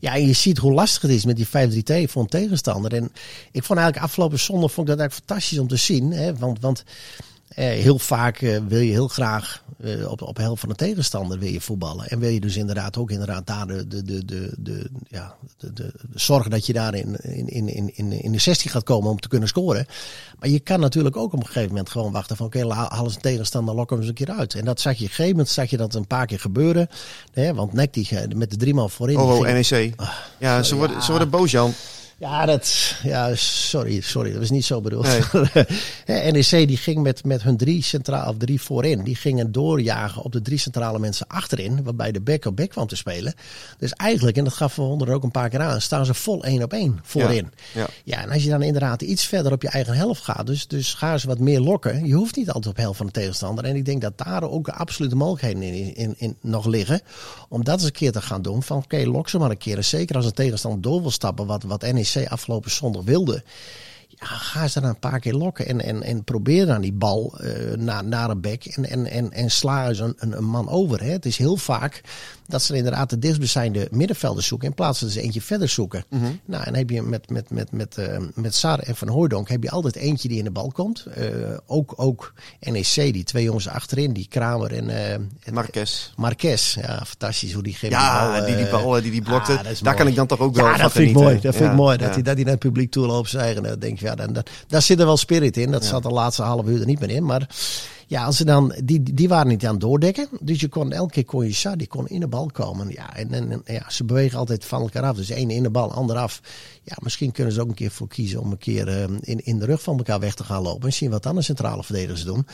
Ja, 0.00 0.14
en 0.14 0.26
je 0.26 0.32
ziet 0.32 0.58
hoe 0.58 0.72
lastig 0.72 1.02
het 1.02 1.10
is 1.10 1.24
met 1.24 1.36
die 1.36 1.46
5-3-2 1.46 2.10
voor 2.10 2.22
een 2.22 2.28
tegenstander. 2.28 2.92
En 2.94 3.04
ik 3.52 3.64
vond 3.64 3.78
eigenlijk 3.78 4.08
afgelopen 4.08 4.38
zondag 4.38 4.72
vond 4.72 4.88
ik 4.88 4.96
dat 4.96 5.00
eigenlijk 5.02 5.28
fantastisch 5.30 5.58
om 5.58 5.68
te 5.68 5.76
zien. 5.76 6.10
Hè? 6.12 6.36
Want, 6.36 6.60
want 6.60 6.84
heel 7.54 7.98
vaak 7.98 8.40
eh, 8.40 8.60
wil 8.68 8.80
je 8.80 8.90
heel 8.90 9.08
graag 9.08 9.62
eh, 9.80 10.10
op, 10.10 10.22
op 10.22 10.36
helft 10.36 10.60
van 10.60 10.68
de 10.68 10.74
tegenstander 10.74 11.38
wil 11.38 11.48
je 11.48 11.60
voetballen. 11.60 12.08
En 12.08 12.18
wil 12.18 12.30
je 12.30 12.40
dus 12.40 12.56
inderdaad 12.56 12.96
ook 12.96 13.10
inderdaad 13.10 13.46
daar 13.46 13.66
de, 13.66 13.86
de, 13.86 14.04
de, 14.04 14.24
de, 14.24 14.54
de, 14.58 14.90
ja, 15.08 15.34
de, 15.58 15.72
de, 15.72 15.92
zorgen 16.14 16.50
dat 16.50 16.66
je 16.66 16.72
daar 16.72 16.94
in, 16.94 17.16
in, 17.22 17.68
in, 17.68 17.96
in, 17.96 18.12
in 18.12 18.32
de 18.32 18.38
16 18.38 18.70
gaat 18.70 18.82
komen 18.82 19.10
om 19.10 19.20
te 19.20 19.28
kunnen 19.28 19.48
scoren. 19.48 19.86
Maar 20.38 20.48
je 20.48 20.60
kan 20.60 20.80
natuurlijk 20.80 21.16
ook 21.16 21.32
op 21.32 21.40
een 21.40 21.46
gegeven 21.46 21.68
moment 21.68 21.90
gewoon 21.90 22.12
wachten 22.12 22.36
van 22.36 22.46
oké, 22.46 22.60
eens 22.60 23.14
een 23.14 23.20
tegenstander, 23.20 23.74
lok 23.74 23.90
hem 23.90 23.98
eens 23.98 24.08
een 24.08 24.14
keer 24.14 24.30
uit. 24.30 24.54
En 24.54 24.64
dat 24.64 24.80
zag 24.80 24.92
je 24.92 24.98
op 24.98 25.08
een 25.08 25.14
gegeven 25.14 25.36
moment 25.36 25.48
zag 25.48 25.70
je 25.70 25.76
dat 25.76 25.94
een 25.94 26.06
paar 26.06 26.26
keer 26.26 26.40
gebeuren. 26.40 26.88
Hè, 27.32 27.54
want 27.54 27.72
Nek 27.72 27.94
die 27.94 28.08
eh, 28.10 28.34
met 28.36 28.50
de 28.50 28.56
drie 28.56 28.74
man 28.74 28.90
voorin. 28.90 29.16
Oh, 29.16 29.40
NEC. 29.40 29.94
Ja, 30.38 30.62
ze 30.62 30.76
worden, 30.76 31.02
ze 31.02 31.10
worden 31.10 31.30
boos, 31.30 31.50
Jan. 31.50 31.72
Ja, 32.18 32.46
dat, 32.46 32.94
ja, 33.02 33.34
sorry, 33.34 34.00
sorry, 34.00 34.30
dat 34.30 34.38
was 34.38 34.50
niet 34.50 34.64
zo 34.64 34.80
bedoeld. 34.80 35.06
Nee. 36.06 36.32
NEC 36.32 36.68
die 36.68 36.76
ging 36.76 37.02
met, 37.02 37.24
met 37.24 37.42
hun 37.42 37.56
drie 37.56 37.82
centraal 37.82 38.28
of 38.28 38.36
drie 38.36 38.60
voorin, 38.60 39.04
die 39.04 39.16
gingen 39.16 39.52
doorjagen 39.52 40.22
op 40.22 40.32
de 40.32 40.42
drie 40.42 40.58
centrale 40.58 40.98
mensen 40.98 41.26
achterin, 41.26 41.84
waarbij 41.84 42.12
de 42.12 42.20
back 42.20 42.44
op 42.44 42.56
back 42.56 42.70
kwam 42.70 42.86
te 42.86 42.96
spelen. 42.96 43.34
Dus 43.78 43.92
eigenlijk, 43.92 44.36
en 44.36 44.44
dat 44.44 44.52
gaf 44.52 44.74
Van 44.74 44.84
Wonder 44.84 45.12
ook 45.12 45.22
een 45.22 45.30
paar 45.30 45.48
keer 45.48 45.60
aan, 45.60 45.80
staan 45.80 46.06
ze 46.06 46.14
vol 46.14 46.44
één 46.44 46.62
op 46.62 46.72
één 46.72 47.00
voorin. 47.02 47.50
Ja. 47.74 47.86
Ja, 48.04 48.22
en 48.22 48.30
als 48.30 48.42
je 48.42 48.50
dan 48.50 48.62
inderdaad 48.62 49.02
iets 49.02 49.26
verder 49.26 49.52
op 49.52 49.62
je 49.62 49.68
eigen 49.68 49.94
helft 49.94 50.22
gaat, 50.22 50.46
dus, 50.46 50.66
dus 50.66 50.94
ga 50.94 51.18
ze 51.18 51.26
wat 51.26 51.38
meer 51.38 51.60
lokken. 51.60 52.06
Je 52.06 52.14
hoeft 52.14 52.36
niet 52.36 52.50
altijd 52.50 52.66
op 52.66 52.76
helft 52.76 52.96
van 52.96 53.06
de 53.06 53.12
tegenstander. 53.12 53.64
En 53.64 53.76
ik 53.76 53.84
denk 53.84 54.00
dat 54.00 54.18
daar 54.18 54.42
ook 54.42 54.68
absolute 54.68 55.16
mogelijkheden 55.16 55.62
in, 55.62 55.94
in, 55.94 56.14
in 56.18 56.36
nog 56.40 56.66
liggen. 56.66 57.00
Om 57.48 57.64
dat 57.64 57.74
eens 57.74 57.84
een 57.84 57.92
keer 57.92 58.12
te 58.12 58.22
gaan 58.22 58.42
doen. 58.42 58.62
Van 58.62 58.76
oké, 58.76 59.06
lok 59.06 59.28
ze 59.28 59.38
maar 59.38 59.50
een 59.50 59.56
keer. 59.56 59.76
En 59.76 59.84
zeker 59.84 60.16
als 60.16 60.24
een 60.24 60.32
tegenstander 60.32 60.80
door 60.80 61.00
wil 61.00 61.10
stappen, 61.10 61.46
wat, 61.46 61.62
wat 61.62 61.82
NEC 61.92 62.05
afgelopen 62.14 62.70
zondag 62.70 63.02
wilde. 63.04 63.42
Ja, 64.08 64.26
ga 64.26 64.68
ze 64.68 64.80
dan 64.80 64.88
een 64.88 64.98
paar 64.98 65.20
keer 65.20 65.34
lokken 65.34 65.66
en, 65.66 65.80
en, 65.80 66.02
en 66.02 66.24
probeer 66.24 66.66
dan 66.66 66.80
die 66.80 66.92
bal 66.92 67.38
eh, 67.38 67.76
naar, 67.76 68.04
naar 68.04 68.30
een 68.30 68.40
bek 68.40 68.64
en, 68.64 68.90
en, 68.90 69.06
en, 69.06 69.32
en 69.32 69.50
sla 69.50 69.88
eens 69.88 69.98
een, 69.98 70.14
een, 70.18 70.44
man 70.44 70.68
over. 70.68 71.02
Hè. 71.02 71.10
Het 71.10 71.26
is 71.26 71.36
heel 71.36 71.56
vaak 71.56 72.00
dat 72.46 72.62
ze 72.62 72.76
inderdaad 72.76 73.10
de 73.10 73.18
dichtstbijzijnde 73.18 73.88
middenvelders 73.90 74.46
zoeken 74.46 74.68
in 74.68 74.74
plaats 74.74 74.98
van 74.98 75.08
ze 75.08 75.20
eentje 75.20 75.42
verder 75.42 75.68
zoeken. 75.68 76.04
Nou, 76.44 76.64
en 76.64 76.74
heb 76.74 76.90
je 76.90 77.02
met, 77.02 77.30
met, 77.30 77.50
met, 77.50 77.72
met, 77.72 77.98
eh, 77.98 78.18
met 78.34 78.54
Sar 78.54 78.78
en 78.78 78.96
Van 78.96 79.08
Hooydonk 79.08 79.48
heb 79.48 79.62
je 79.62 79.70
altijd 79.70 79.96
eentje 79.96 80.28
die 80.28 80.38
in 80.38 80.44
de 80.44 80.50
bal 80.50 80.70
komt. 80.72 81.06
Eh, 81.06 81.26
ook, 81.66 81.92
ook 81.96 82.32
NEC, 82.60 82.94
die 82.94 83.24
twee 83.24 83.44
jongens 83.44 83.68
achterin, 83.68 84.12
die 84.12 84.26
Kramer 84.28 84.72
en... 84.72 85.30
Marquez. 85.52 86.12
Marquez, 86.16 86.74
ja, 86.74 87.02
fantastisch 87.04 87.52
hoe 87.52 87.62
die 87.62 87.74
geeft 87.74 87.92
Ja, 87.92 88.28
die 88.30 88.38
bal. 88.38 88.46
die, 88.46 88.56
die 88.56 88.66
eh, 88.66 88.82
bal 88.82 89.00
die 89.02 89.10
die 89.10 89.22
blokte. 89.22 89.52
ah, 89.52 89.64
dat 89.64 89.64
daar 89.64 89.82
mooi. 89.82 89.96
kan 89.96 90.06
ik 90.06 90.14
dan 90.14 90.26
toch 90.26 90.38
ook 90.40 90.54
wel 90.54 90.66
ja, 90.66 90.76
dat 90.76 90.92
vind 90.92 91.08
ik 91.08 91.14
mooi. 91.14 91.40
Dat 91.40 91.54
vind 91.54 91.70
ik 91.70 91.76
mooi. 91.76 91.96
Dat, 91.96 92.14
hij, 92.14 92.22
dat 92.22 92.36
naar 92.36 92.46
het 92.46 92.58
publiek 92.58 92.90
toe 92.90 93.06
loopt 93.06 93.30
zeggen. 93.30 93.62
Dan 93.62 93.78
denk 93.78 93.95
ik, 93.96 94.06
ja, 94.06 94.14
dan, 94.14 94.32
dan, 94.32 94.42
daar 94.68 94.82
zit 94.82 95.00
er 95.00 95.06
wel 95.06 95.16
spirit 95.16 95.56
in. 95.56 95.70
Dat 95.70 95.84
zat 95.84 96.02
de 96.02 96.10
laatste 96.10 96.42
half 96.42 96.66
uur 96.66 96.80
er 96.80 96.86
niet 96.86 97.00
meer 97.00 97.10
in. 97.10 97.24
Maar 97.24 97.48
ja, 98.06 98.24
als 98.24 98.36
ze 98.36 98.44
dan, 98.44 98.74
die, 98.84 99.02
die 99.14 99.28
waren 99.28 99.48
niet 99.48 99.66
aan 99.66 99.72
het 99.72 99.80
doordekken. 99.80 100.28
Dus 100.40 100.60
je 100.60 100.68
kon 100.68 100.92
elke 100.92 101.12
keer 101.12 101.24
kon 101.24 101.46
je 101.46 101.52
Sar, 101.52 101.76
die 101.76 101.86
kon 101.86 102.08
in 102.08 102.20
de 102.20 102.28
bal 102.28 102.50
komen. 102.52 102.88
Ja, 102.88 103.16
en, 103.16 103.32
en, 103.32 103.62
ja, 103.64 103.90
ze 103.90 104.04
bewegen 104.04 104.38
altijd 104.38 104.64
van 104.64 104.80
elkaar 104.80 105.02
af. 105.02 105.16
Dus 105.16 105.30
één 105.30 105.50
in 105.50 105.62
de 105.62 105.70
bal, 105.70 105.92
ander 105.92 106.16
af. 106.16 106.40
Ja, 106.82 106.96
misschien 107.02 107.32
kunnen 107.32 107.52
ze 107.52 107.60
ook 107.60 107.68
een 107.68 107.74
keer 107.74 107.90
voor 107.90 108.08
kiezen 108.08 108.40
om 108.40 108.50
een 108.50 108.58
keer 108.58 108.88
eh, 108.88 109.02
in, 109.20 109.44
in 109.44 109.58
de 109.58 109.64
rug 109.64 109.82
van 109.82 109.96
elkaar 109.96 110.20
weg 110.20 110.34
te 110.34 110.44
gaan 110.44 110.62
lopen. 110.62 110.88
En 110.88 110.94
zien 110.94 111.10
wat 111.10 111.22
dan 111.22 111.34
de 111.34 111.42
centrale 111.42 111.84
verdedigers 111.84 112.24
doen. 112.24 112.46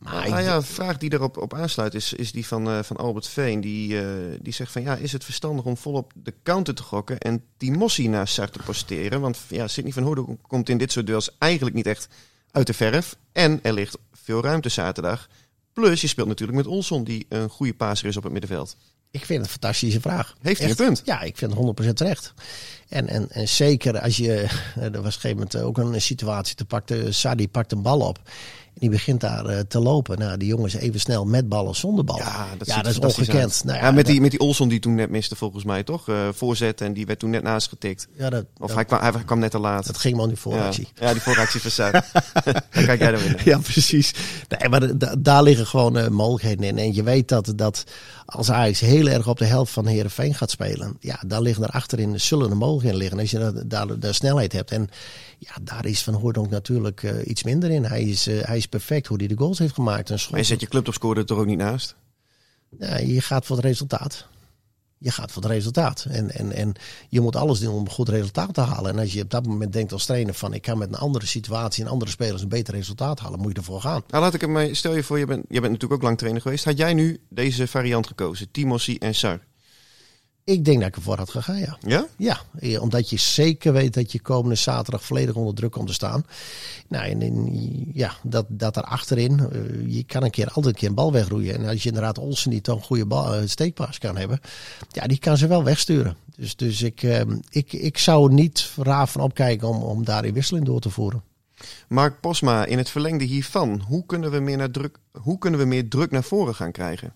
Maar 0.00 0.28
Nou 0.28 0.42
ja, 0.42 0.56
een 0.56 0.62
vraag 0.62 0.98
die 0.98 1.12
erop 1.12 1.36
op 1.36 1.54
aansluit 1.54 1.94
is, 1.94 2.12
is 2.12 2.32
die 2.32 2.46
van, 2.46 2.68
eh, 2.68 2.82
van 2.82 2.96
Albert 2.96 3.28
Veen. 3.28 3.60
Die, 3.60 4.00
eh, 4.00 4.06
die 4.40 4.52
zegt 4.52 4.72
van 4.72 4.82
ja, 4.82 4.96
is 4.96 5.12
het 5.12 5.24
verstandig 5.24 5.64
om 5.64 5.76
volop 5.76 6.12
de 6.14 6.34
counter 6.42 6.74
te 6.74 6.82
gokken 6.82 7.18
en 7.18 7.44
Timossi 7.56 8.08
naar 8.08 8.28
Sar 8.28 8.50
te 8.50 8.58
posteren? 8.64 9.20
Want 9.20 9.38
ja, 9.48 9.68
Sidney 9.68 9.92
van 9.92 10.02
Hoorden 10.02 10.38
komt 10.42 10.68
in 10.68 10.78
dit 10.78 10.92
soort 10.92 11.06
duels 11.06 11.30
eigenlijk 11.38 11.76
niet 11.76 11.86
echt 11.86 12.08
uit 12.50 12.66
de 12.66 12.74
verf. 12.74 13.16
En 13.32 13.60
er 13.62 13.72
ligt 13.72 13.98
veel 14.12 14.42
ruimte 14.42 14.68
zaterdag. 14.68 15.28
Plus, 15.72 16.00
je 16.00 16.06
speelt 16.06 16.28
natuurlijk 16.28 16.58
met 16.58 16.66
Olson, 16.66 17.04
die 17.04 17.26
een 17.28 17.48
goede 17.48 17.74
paser 17.74 18.08
is 18.08 18.16
op 18.16 18.22
het 18.22 18.32
middenveld. 18.32 18.76
Ik 19.12 19.24
vind 19.24 19.38
het 19.40 19.46
een 19.46 19.60
fantastische 19.60 20.00
vraag. 20.00 20.34
Heeft 20.40 20.60
hij 20.60 20.70
een 20.70 20.76
punt? 20.76 21.02
Ja, 21.04 21.20
ik 21.20 21.36
vind 21.36 21.54
het 21.54 21.88
100% 21.88 21.92
terecht. 21.92 22.34
En, 22.88 23.08
en, 23.08 23.30
en 23.30 23.48
zeker 23.48 24.00
als 24.00 24.16
je. 24.16 24.32
Er 24.74 24.90
was 24.90 24.98
op 24.98 25.04
een 25.04 25.12
gegeven 25.12 25.36
moment 25.36 25.56
ook 25.56 25.78
een 25.78 26.02
situatie. 26.02 26.56
Te 26.56 26.64
pakte, 26.64 27.12
Sadi 27.12 27.48
pakt 27.48 27.72
een 27.72 27.82
bal 27.82 28.00
op. 28.00 28.18
Die 28.80 28.90
begint 28.90 29.20
daar 29.20 29.46
eh, 29.46 29.58
te 29.68 29.78
lopen. 29.80 30.18
Nou, 30.18 30.36
die 30.36 30.48
jongens 30.48 30.74
even 30.74 31.00
snel 31.00 31.24
met 31.24 31.48
bal 31.48 31.64
of 31.66 31.76
zonder 31.76 32.04
bal. 32.04 32.16
Ja, 32.18 32.46
dat, 32.58 32.66
ja, 32.66 32.74
ziet 32.74 32.84
dat 32.84 32.92
is 33.10 33.18
ongekend. 33.18 33.62
Nou, 33.64 33.78
ja, 33.78 33.84
met, 33.90 33.94
dat- 33.96 34.06
die, 34.06 34.20
met 34.20 34.30
die 34.30 34.40
Olson 34.40 34.68
die 34.68 34.78
toen 34.80 34.94
net 34.94 35.10
miste 35.10 35.36
volgens 35.36 35.64
mij, 35.64 35.82
toch? 35.82 36.08
Eh 36.08 36.28
voorzet 36.32 36.80
en 36.80 36.92
die 36.92 37.06
werd 37.06 37.18
toen 37.18 37.30
net 37.30 37.42
naast 37.42 37.68
getikt. 37.68 38.08
ja, 38.16 38.30
dat, 38.30 38.44
Of 38.58 38.66
dat, 38.66 38.76
hij, 38.76 38.84
kwam, 38.84 39.00
hij 39.00 39.12
kwam 39.24 39.38
net 39.38 39.50
te 39.50 39.58
laat. 39.58 39.86
dat 39.86 39.98
ging 39.98 40.16
wel 40.16 40.26
nu 40.26 40.36
voor 40.36 40.54
ja. 40.54 40.70
ja, 40.94 41.12
die 41.12 41.22
vooractie 41.22 41.70
Sar. 41.70 41.92
Dan 42.44 42.84
kijk 42.84 43.00
jij 43.00 43.10
dan 43.12 43.20
weer. 43.20 43.40
Ja, 43.44 43.58
precies. 43.58 44.14
Nee, 44.58 44.68
maar 44.68 44.98
da- 44.98 45.14
daar 45.18 45.42
liggen 45.42 45.66
gewoon 45.66 45.96
eh, 45.98 46.08
mogelijkheden 46.08 46.64
in. 46.64 46.78
En 46.78 46.94
je 46.94 47.02
weet 47.02 47.28
dat, 47.28 47.52
dat 47.56 47.84
als 48.30 48.50
Ajax 48.50 48.80
heel 48.80 49.06
erg 49.06 49.28
op 49.28 49.38
de 49.38 49.44
helft 49.44 49.72
van 49.72 49.86
Herenveen 49.86 50.34
gaat 50.34 50.50
spelen, 50.50 50.96
ja, 51.00 51.20
daar 51.26 51.40
liggen 51.40 51.64
er 51.64 51.70
achterin 51.70 52.20
zullen 52.20 52.50
er 52.50 52.56
mogelijkheden 52.56 52.98
liggen. 52.98 53.18
Als 53.18 53.30
je 53.30 53.66
daar, 53.66 53.98
de 53.98 54.12
snelheid 54.12 54.52
hebt. 54.52 54.70
En 54.70 54.88
ja, 55.38 55.52
daar 55.62 55.86
is 55.86 56.02
Van 56.02 56.14
Hoordonk 56.14 56.50
natuurlijk 56.50 57.02
eh, 57.02 57.26
iets 57.26 57.42
minder 57.42 57.70
in. 57.70 57.84
Hij 57.84 58.02
is, 58.02 58.26
eh, 58.26 58.42
hij 58.42 58.56
is 58.56 58.66
perfect 58.66 59.06
hoe 59.06 59.18
hij 59.18 59.26
de 59.26 59.36
goals 59.36 59.58
heeft 59.58 59.74
gemaakt. 59.74 60.10
Een 60.10 60.18
schot. 60.18 60.30
Maar 60.30 60.40
je 60.40 60.46
zet 60.46 60.60
je 60.60 60.66
clubtopscorer 60.66 61.18
er 61.18 61.26
toch 61.26 61.38
ook 61.38 61.46
niet 61.46 61.58
naast? 61.58 61.94
Ja, 62.78 62.98
je 62.98 63.20
gaat 63.20 63.46
voor 63.46 63.56
het 63.56 63.64
resultaat. 63.64 64.26
Je 65.02 65.10
gaat 65.10 65.32
voor 65.32 65.42
het 65.42 65.50
resultaat. 65.50 66.06
En, 66.08 66.30
en, 66.30 66.52
en 66.52 66.72
je 67.08 67.20
moet 67.20 67.36
alles 67.36 67.58
doen 67.58 67.74
om 67.74 67.80
een 67.80 67.90
goed 67.90 68.08
resultaat 68.08 68.54
te 68.54 68.60
halen. 68.60 68.90
En 68.92 68.98
als 68.98 69.12
je 69.12 69.22
op 69.22 69.30
dat 69.30 69.46
moment 69.46 69.72
denkt 69.72 69.92
als 69.92 70.06
trainer 70.06 70.34
van 70.34 70.54
ik 70.54 70.62
kan 70.62 70.78
met 70.78 70.88
een 70.88 70.94
andere 70.94 71.26
situatie 71.26 71.84
en 71.84 71.90
andere 71.90 72.10
spelers 72.10 72.42
een 72.42 72.48
beter 72.48 72.74
resultaat 72.74 73.20
halen, 73.20 73.40
moet 73.40 73.52
je 73.52 73.58
ervoor 73.58 73.80
gaan. 73.80 74.02
Nou, 74.08 74.22
laat 74.22 74.34
ik 74.34 74.40
hem 74.40 74.52
mee. 74.52 74.74
Stel 74.74 74.94
je 74.94 75.02
voor, 75.02 75.18
je 75.18 75.26
bent, 75.26 75.44
je 75.48 75.60
bent 75.60 75.72
natuurlijk 75.72 75.92
ook 75.92 76.02
lang 76.02 76.18
trainer 76.18 76.42
geweest. 76.42 76.64
Had 76.64 76.78
jij 76.78 76.94
nu 76.94 77.20
deze 77.28 77.66
variant 77.66 78.06
gekozen? 78.06 78.50
Timossi 78.50 78.96
en 78.98 79.14
Sar. 79.14 79.40
Ik 80.50 80.64
denk 80.64 80.78
dat 80.78 80.88
ik 80.88 80.96
ervoor 80.96 81.16
had 81.16 81.30
gegaan, 81.30 81.58
ja. 81.58 81.78
Ja? 81.80 82.06
Ja, 82.16 82.40
eh, 82.58 82.82
omdat 82.82 83.10
je 83.10 83.16
zeker 83.16 83.72
weet 83.72 83.94
dat 83.94 84.12
je 84.12 84.20
komende 84.20 84.54
zaterdag 84.54 85.04
volledig 85.04 85.34
onder 85.34 85.54
druk 85.54 85.72
komt 85.72 85.86
te 85.86 85.92
staan. 85.92 86.24
Nou, 86.88 87.04
en, 87.04 87.22
en 87.22 87.50
ja, 87.92 88.12
dat, 88.22 88.46
dat 88.48 88.76
er 88.76 88.82
achterin, 88.82 89.38
eh, 89.38 89.60
je 89.86 90.04
kan 90.04 90.22
een 90.22 90.30
keer 90.30 90.46
altijd 90.46 90.66
een 90.66 90.80
keer 90.80 90.88
een 90.88 90.94
bal 90.94 91.12
wegroeien. 91.12 91.54
En 91.54 91.68
als 91.68 91.82
je 91.82 91.88
inderdaad 91.88 92.18
Olsen 92.18 92.62
toch 92.62 92.76
een 92.76 92.82
goede 92.82 93.06
bal, 93.06 93.34
eh, 93.34 93.42
steekpaas 93.44 93.98
kan 93.98 94.16
hebben, 94.16 94.40
ja, 94.88 95.06
die 95.06 95.18
kan 95.18 95.36
ze 95.36 95.46
wel 95.46 95.64
wegsturen. 95.64 96.16
Dus, 96.36 96.56
dus 96.56 96.82
ik, 96.82 97.02
eh, 97.02 97.20
ik, 97.50 97.72
ik 97.72 97.98
zou 97.98 98.28
er 98.28 98.34
niet 98.34 98.72
raar 98.76 99.08
van 99.08 99.20
opkijken 99.20 99.68
om, 99.68 99.82
om 99.82 100.04
daar 100.04 100.22
die 100.22 100.32
wisseling 100.32 100.66
door 100.66 100.80
te 100.80 100.90
voeren. 100.90 101.22
Mark 101.88 102.20
Posma, 102.20 102.64
in 102.64 102.78
het 102.78 102.90
verlengde 102.90 103.24
hiervan, 103.24 103.82
hoe 103.86 104.06
kunnen 104.06 104.30
we 104.30 104.38
meer, 104.38 104.56
naar 104.56 104.70
druk, 104.70 104.98
hoe 105.12 105.38
kunnen 105.38 105.60
we 105.60 105.66
meer 105.66 105.88
druk 105.88 106.10
naar 106.10 106.24
voren 106.24 106.54
gaan 106.54 106.72
krijgen? 106.72 107.12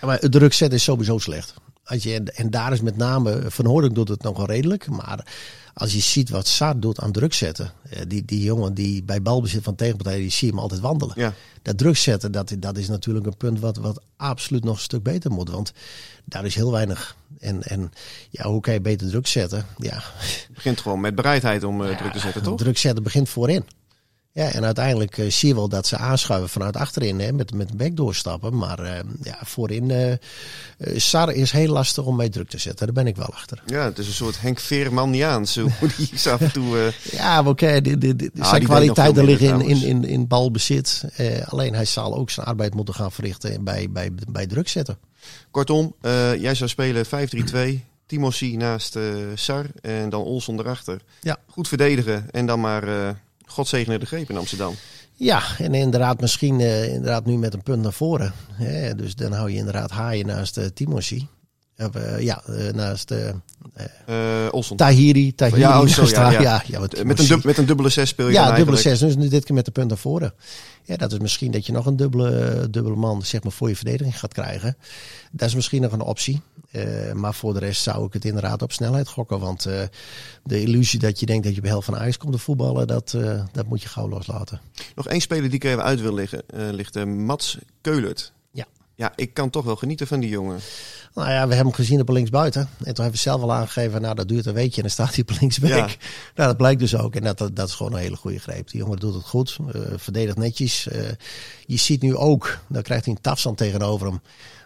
Ja, 0.00 0.06
maar 0.06 0.18
het 0.18 0.32
druk 0.32 0.52
zetten 0.52 0.78
is 0.78 0.84
sowieso 0.84 1.18
slecht. 1.18 1.54
Als 1.90 2.02
je, 2.02 2.22
en 2.34 2.50
daar 2.50 2.72
is 2.72 2.80
met 2.80 2.96
name, 2.96 3.42
Van 3.48 3.66
Hoornik 3.66 3.94
doet 3.94 4.08
het 4.08 4.22
nog 4.22 4.36
wel 4.36 4.46
redelijk. 4.46 4.88
Maar 4.88 5.26
als 5.74 5.92
je 5.92 6.00
ziet 6.00 6.30
wat 6.30 6.46
Saad 6.46 6.82
doet 6.82 7.00
aan 7.00 7.12
druk 7.12 7.32
zetten. 7.34 7.72
eh, 7.90 8.00
Die, 8.08 8.24
die 8.24 8.42
jongen 8.42 8.74
die 8.74 9.02
bij 9.02 9.22
balbezit 9.22 9.62
van 9.62 9.74
tegenpartij, 9.74 10.16
die 10.18 10.30
zie 10.30 10.46
je 10.46 10.52
hem 10.52 10.62
altijd 10.62 10.80
wandelen. 10.80 11.14
Ja. 11.18 11.34
Dat 11.62 11.78
druk 11.78 11.96
zetten, 11.96 12.32
dat, 12.32 12.54
dat 12.58 12.76
is 12.76 12.88
natuurlijk 12.88 13.26
een 13.26 13.36
punt 13.36 13.60
wat, 13.60 13.76
wat 13.76 14.00
absoluut 14.16 14.64
nog 14.64 14.74
een 14.76 14.82
stuk 14.82 15.02
beter 15.02 15.30
moet. 15.30 15.50
Want 15.50 15.72
daar 16.24 16.44
is 16.44 16.54
heel 16.54 16.72
weinig. 16.72 17.16
En, 17.38 17.62
en 17.62 17.92
ja, 18.30 18.44
hoe 18.48 18.60
kan 18.60 18.74
je 18.74 18.80
beter 18.80 19.08
druk 19.08 19.26
zetten? 19.26 19.66
Ja, 19.78 19.94
Het 20.18 20.48
begint 20.54 20.80
gewoon 20.80 21.00
met 21.00 21.14
bereidheid 21.14 21.64
om 21.64 21.84
eh, 21.84 21.96
druk 21.98 22.12
te 22.12 22.18
zetten, 22.18 22.42
toch? 22.42 22.56
druk 22.58 22.78
zetten 22.78 23.02
begint 23.02 23.28
voorin. 23.28 23.64
Ja, 24.32 24.52
en 24.52 24.64
uiteindelijk 24.64 25.18
eh, 25.18 25.30
zie 25.30 25.48
je 25.48 25.54
wel 25.54 25.68
dat 25.68 25.86
ze 25.86 25.96
aanschuiven 25.96 26.48
vanuit 26.48 26.76
achterin 26.76 27.20
hè, 27.20 27.32
met, 27.32 27.54
met 27.54 27.76
bek 27.76 27.96
doorstappen. 27.96 28.56
Maar 28.56 28.78
eh, 28.78 29.00
ja, 29.22 29.38
voorin, 29.44 29.90
eh, 29.90 30.14
Sar 30.96 31.32
is 31.32 31.50
heel 31.52 31.72
lastig 31.72 32.04
om 32.04 32.16
mee 32.16 32.28
druk 32.28 32.48
te 32.48 32.58
zetten. 32.58 32.86
Daar 32.86 32.94
ben 32.94 33.06
ik 33.06 33.16
wel 33.16 33.26
achter. 33.32 33.62
Ja, 33.66 33.84
het 33.84 33.98
is 33.98 34.06
een 34.06 34.12
soort 34.12 34.40
Henk 34.40 34.58
Veermaniaans, 34.60 35.54
hoe 35.56 35.70
die 35.96 36.08
is 36.14 36.26
af 36.26 36.40
en 36.40 36.52
toe... 36.52 36.92
Ja, 37.10 37.42
oké, 37.44 37.80
die- 37.80 37.98
Ah, 38.38 38.48
zijn 38.48 38.62
kwaliteiten 38.64 39.24
liggen 39.24 39.60
in, 39.60 39.68
in, 39.68 39.82
in, 39.82 40.04
in 40.04 40.26
balbezit. 40.26 41.04
Alleen 41.48 41.74
hij 41.74 41.84
zal 41.84 42.16
ook 42.16 42.30
zijn 42.30 42.46
arbeid 42.46 42.74
moeten 42.74 42.94
gaan 42.94 43.12
verrichten 43.12 43.64
bij, 43.64 43.90
bij, 43.90 44.12
bij 44.28 44.46
druk 44.46 44.68
zetten. 44.68 44.98
Kortom, 45.50 45.94
jij 46.38 46.54
zou 46.54 46.70
spelen 46.70 47.06
5-3-2, 47.06 47.80
Timossi 48.06 48.56
naast 48.56 48.98
Sar 49.34 49.66
en 49.80 50.08
dan 50.10 50.22
Olson 50.22 50.58
erachter. 50.58 51.00
Ja. 51.20 51.36
Goed 51.46 51.68
verdedigen 51.68 52.26
en 52.30 52.46
dan 52.46 52.60
maar 52.60 52.84
God 53.50 53.68
zegene 53.68 53.98
de 53.98 54.06
greep 54.06 54.30
in 54.30 54.36
Amsterdam. 54.36 54.74
Ja, 55.14 55.42
en 55.58 55.74
inderdaad 55.74 56.20
misschien 56.20 56.60
eh, 56.60 56.88
inderdaad 56.88 57.26
nu 57.26 57.36
met 57.36 57.54
een 57.54 57.62
punt 57.62 57.82
naar 57.82 57.92
voren. 57.92 58.32
Hè, 58.52 58.94
dus 58.94 59.14
dan 59.14 59.32
hou 59.32 59.50
je 59.50 59.56
inderdaad 59.56 59.90
Haaien 59.90 60.26
naast 60.26 60.58
uh, 60.58 60.64
Timossi. 60.64 61.28
Of, 61.76 61.94
eh, 61.94 62.20
ja, 62.20 62.42
eh, 62.46 62.72
naast 62.72 63.10
eh 63.10 63.28
Eh 63.28 63.34
Olson. 64.50 64.76
Tahiri. 64.76 65.34
Tahiri 65.34 65.60
Ja, 65.60 65.80
oh, 65.80 65.86
zo, 65.88 66.06
ja, 66.20 66.30
ja. 66.30 66.40
ja, 66.40 66.62
ja, 66.66 66.78
wat 66.78 67.04
met, 67.04 67.18
een 67.18 67.26
dub- 67.26 67.44
met 67.44 67.58
een 67.58 67.66
dubbele 67.66 67.88
zes 67.88 68.08
speel 68.08 68.26
je 68.26 68.32
Ja, 68.32 68.46
dan 68.46 68.54
dubbele 68.54 68.76
zes. 68.76 68.98
Dus 68.98 69.16
nu 69.16 69.28
dit 69.28 69.44
keer 69.44 69.54
met 69.54 69.64
de 69.64 69.70
punt 69.70 69.88
naar 69.88 69.98
voren. 69.98 70.34
Ja, 70.84 70.96
dat 70.96 71.12
is 71.12 71.18
misschien 71.18 71.50
dat 71.50 71.66
je 71.66 71.72
nog 71.72 71.86
een 71.86 71.96
dubbele, 71.96 72.66
dubbele 72.70 72.96
man 72.96 73.22
zeg 73.22 73.42
maar, 73.42 73.52
voor 73.52 73.68
je 73.68 73.76
verdediging 73.76 74.18
gaat 74.18 74.32
krijgen. 74.32 74.76
Dat 75.30 75.48
is 75.48 75.54
misschien 75.54 75.82
nog 75.82 75.92
een 75.92 76.00
optie. 76.00 76.40
Eh, 76.70 77.12
maar 77.12 77.34
voor 77.34 77.52
de 77.52 77.58
rest 77.58 77.82
zou 77.82 78.06
ik 78.06 78.12
het 78.12 78.24
inderdaad 78.24 78.62
op 78.62 78.72
snelheid 78.72 79.08
gokken. 79.08 79.40
Want 79.40 79.66
eh, 79.66 79.82
de 80.44 80.60
illusie 80.62 80.98
dat 80.98 81.20
je 81.20 81.26
denkt 81.26 81.44
dat 81.44 81.54
je 81.54 81.60
bij 81.60 81.70
helft 81.70 81.84
van 81.86 81.96
Ajax 81.96 82.16
komt 82.16 82.32
te 82.32 82.38
voetballen, 82.38 82.86
dat, 82.86 83.14
eh, 83.14 83.42
dat 83.52 83.66
moet 83.66 83.82
je 83.82 83.88
gauw 83.88 84.08
loslaten. 84.08 84.60
Nog 84.94 85.08
één 85.08 85.20
speler 85.20 85.42
die 85.42 85.54
ik 85.54 85.64
even 85.64 85.82
uit 85.82 86.00
wil 86.00 86.14
liggen, 86.14 86.42
eh, 86.46 86.70
ligt 86.70 86.96
eh, 86.96 87.04
Mats 87.04 87.58
Keulert. 87.80 88.32
Ja. 89.00 89.12
Ik 89.16 89.34
kan 89.34 89.50
toch 89.50 89.64
wel 89.64 89.76
genieten 89.76 90.06
van 90.06 90.20
die 90.20 90.30
jongen. 90.30 90.60
Nou 91.14 91.28
ja, 91.28 91.34
we 91.34 91.54
hebben 91.54 91.56
hem 91.56 91.72
gezien 91.72 92.00
op 92.00 92.08
linksbuiten. 92.08 92.60
En 92.60 92.68
toen 92.76 93.04
hebben 93.04 93.12
we 93.12 93.16
zelf 93.16 93.42
al 93.42 93.52
aangegeven, 93.52 94.00
nou 94.00 94.14
dat 94.14 94.28
duurt 94.28 94.46
een 94.46 94.54
weekje 94.54 94.76
en 94.76 94.82
dan 94.82 94.90
staat 94.90 95.14
hij 95.14 95.24
op 95.28 95.36
linksback. 95.40 95.70
Ja. 95.70 95.86
Nou, 96.34 96.48
dat 96.48 96.56
blijkt 96.56 96.80
dus 96.80 96.96
ook. 96.96 97.14
En 97.14 97.22
dat, 97.22 97.38
dat, 97.38 97.56
dat 97.56 97.68
is 97.68 97.74
gewoon 97.74 97.92
een 97.92 97.98
hele 97.98 98.16
goede 98.16 98.38
greep. 98.38 98.70
Die 98.70 98.80
jongen 98.80 98.98
doet 98.98 99.14
het 99.14 99.24
goed, 99.24 99.58
eh, 99.72 99.80
verdedigt 99.96 100.36
netjes. 100.36 100.88
Eh, 100.88 101.00
je 101.66 101.76
ziet 101.76 102.02
nu 102.02 102.16
ook, 102.16 102.58
dan 102.68 102.82
krijgt 102.82 103.04
hij 103.04 103.14
een 103.14 103.20
tafstand 103.20 103.56
tegenover 103.56 104.06
hem. 104.06 104.20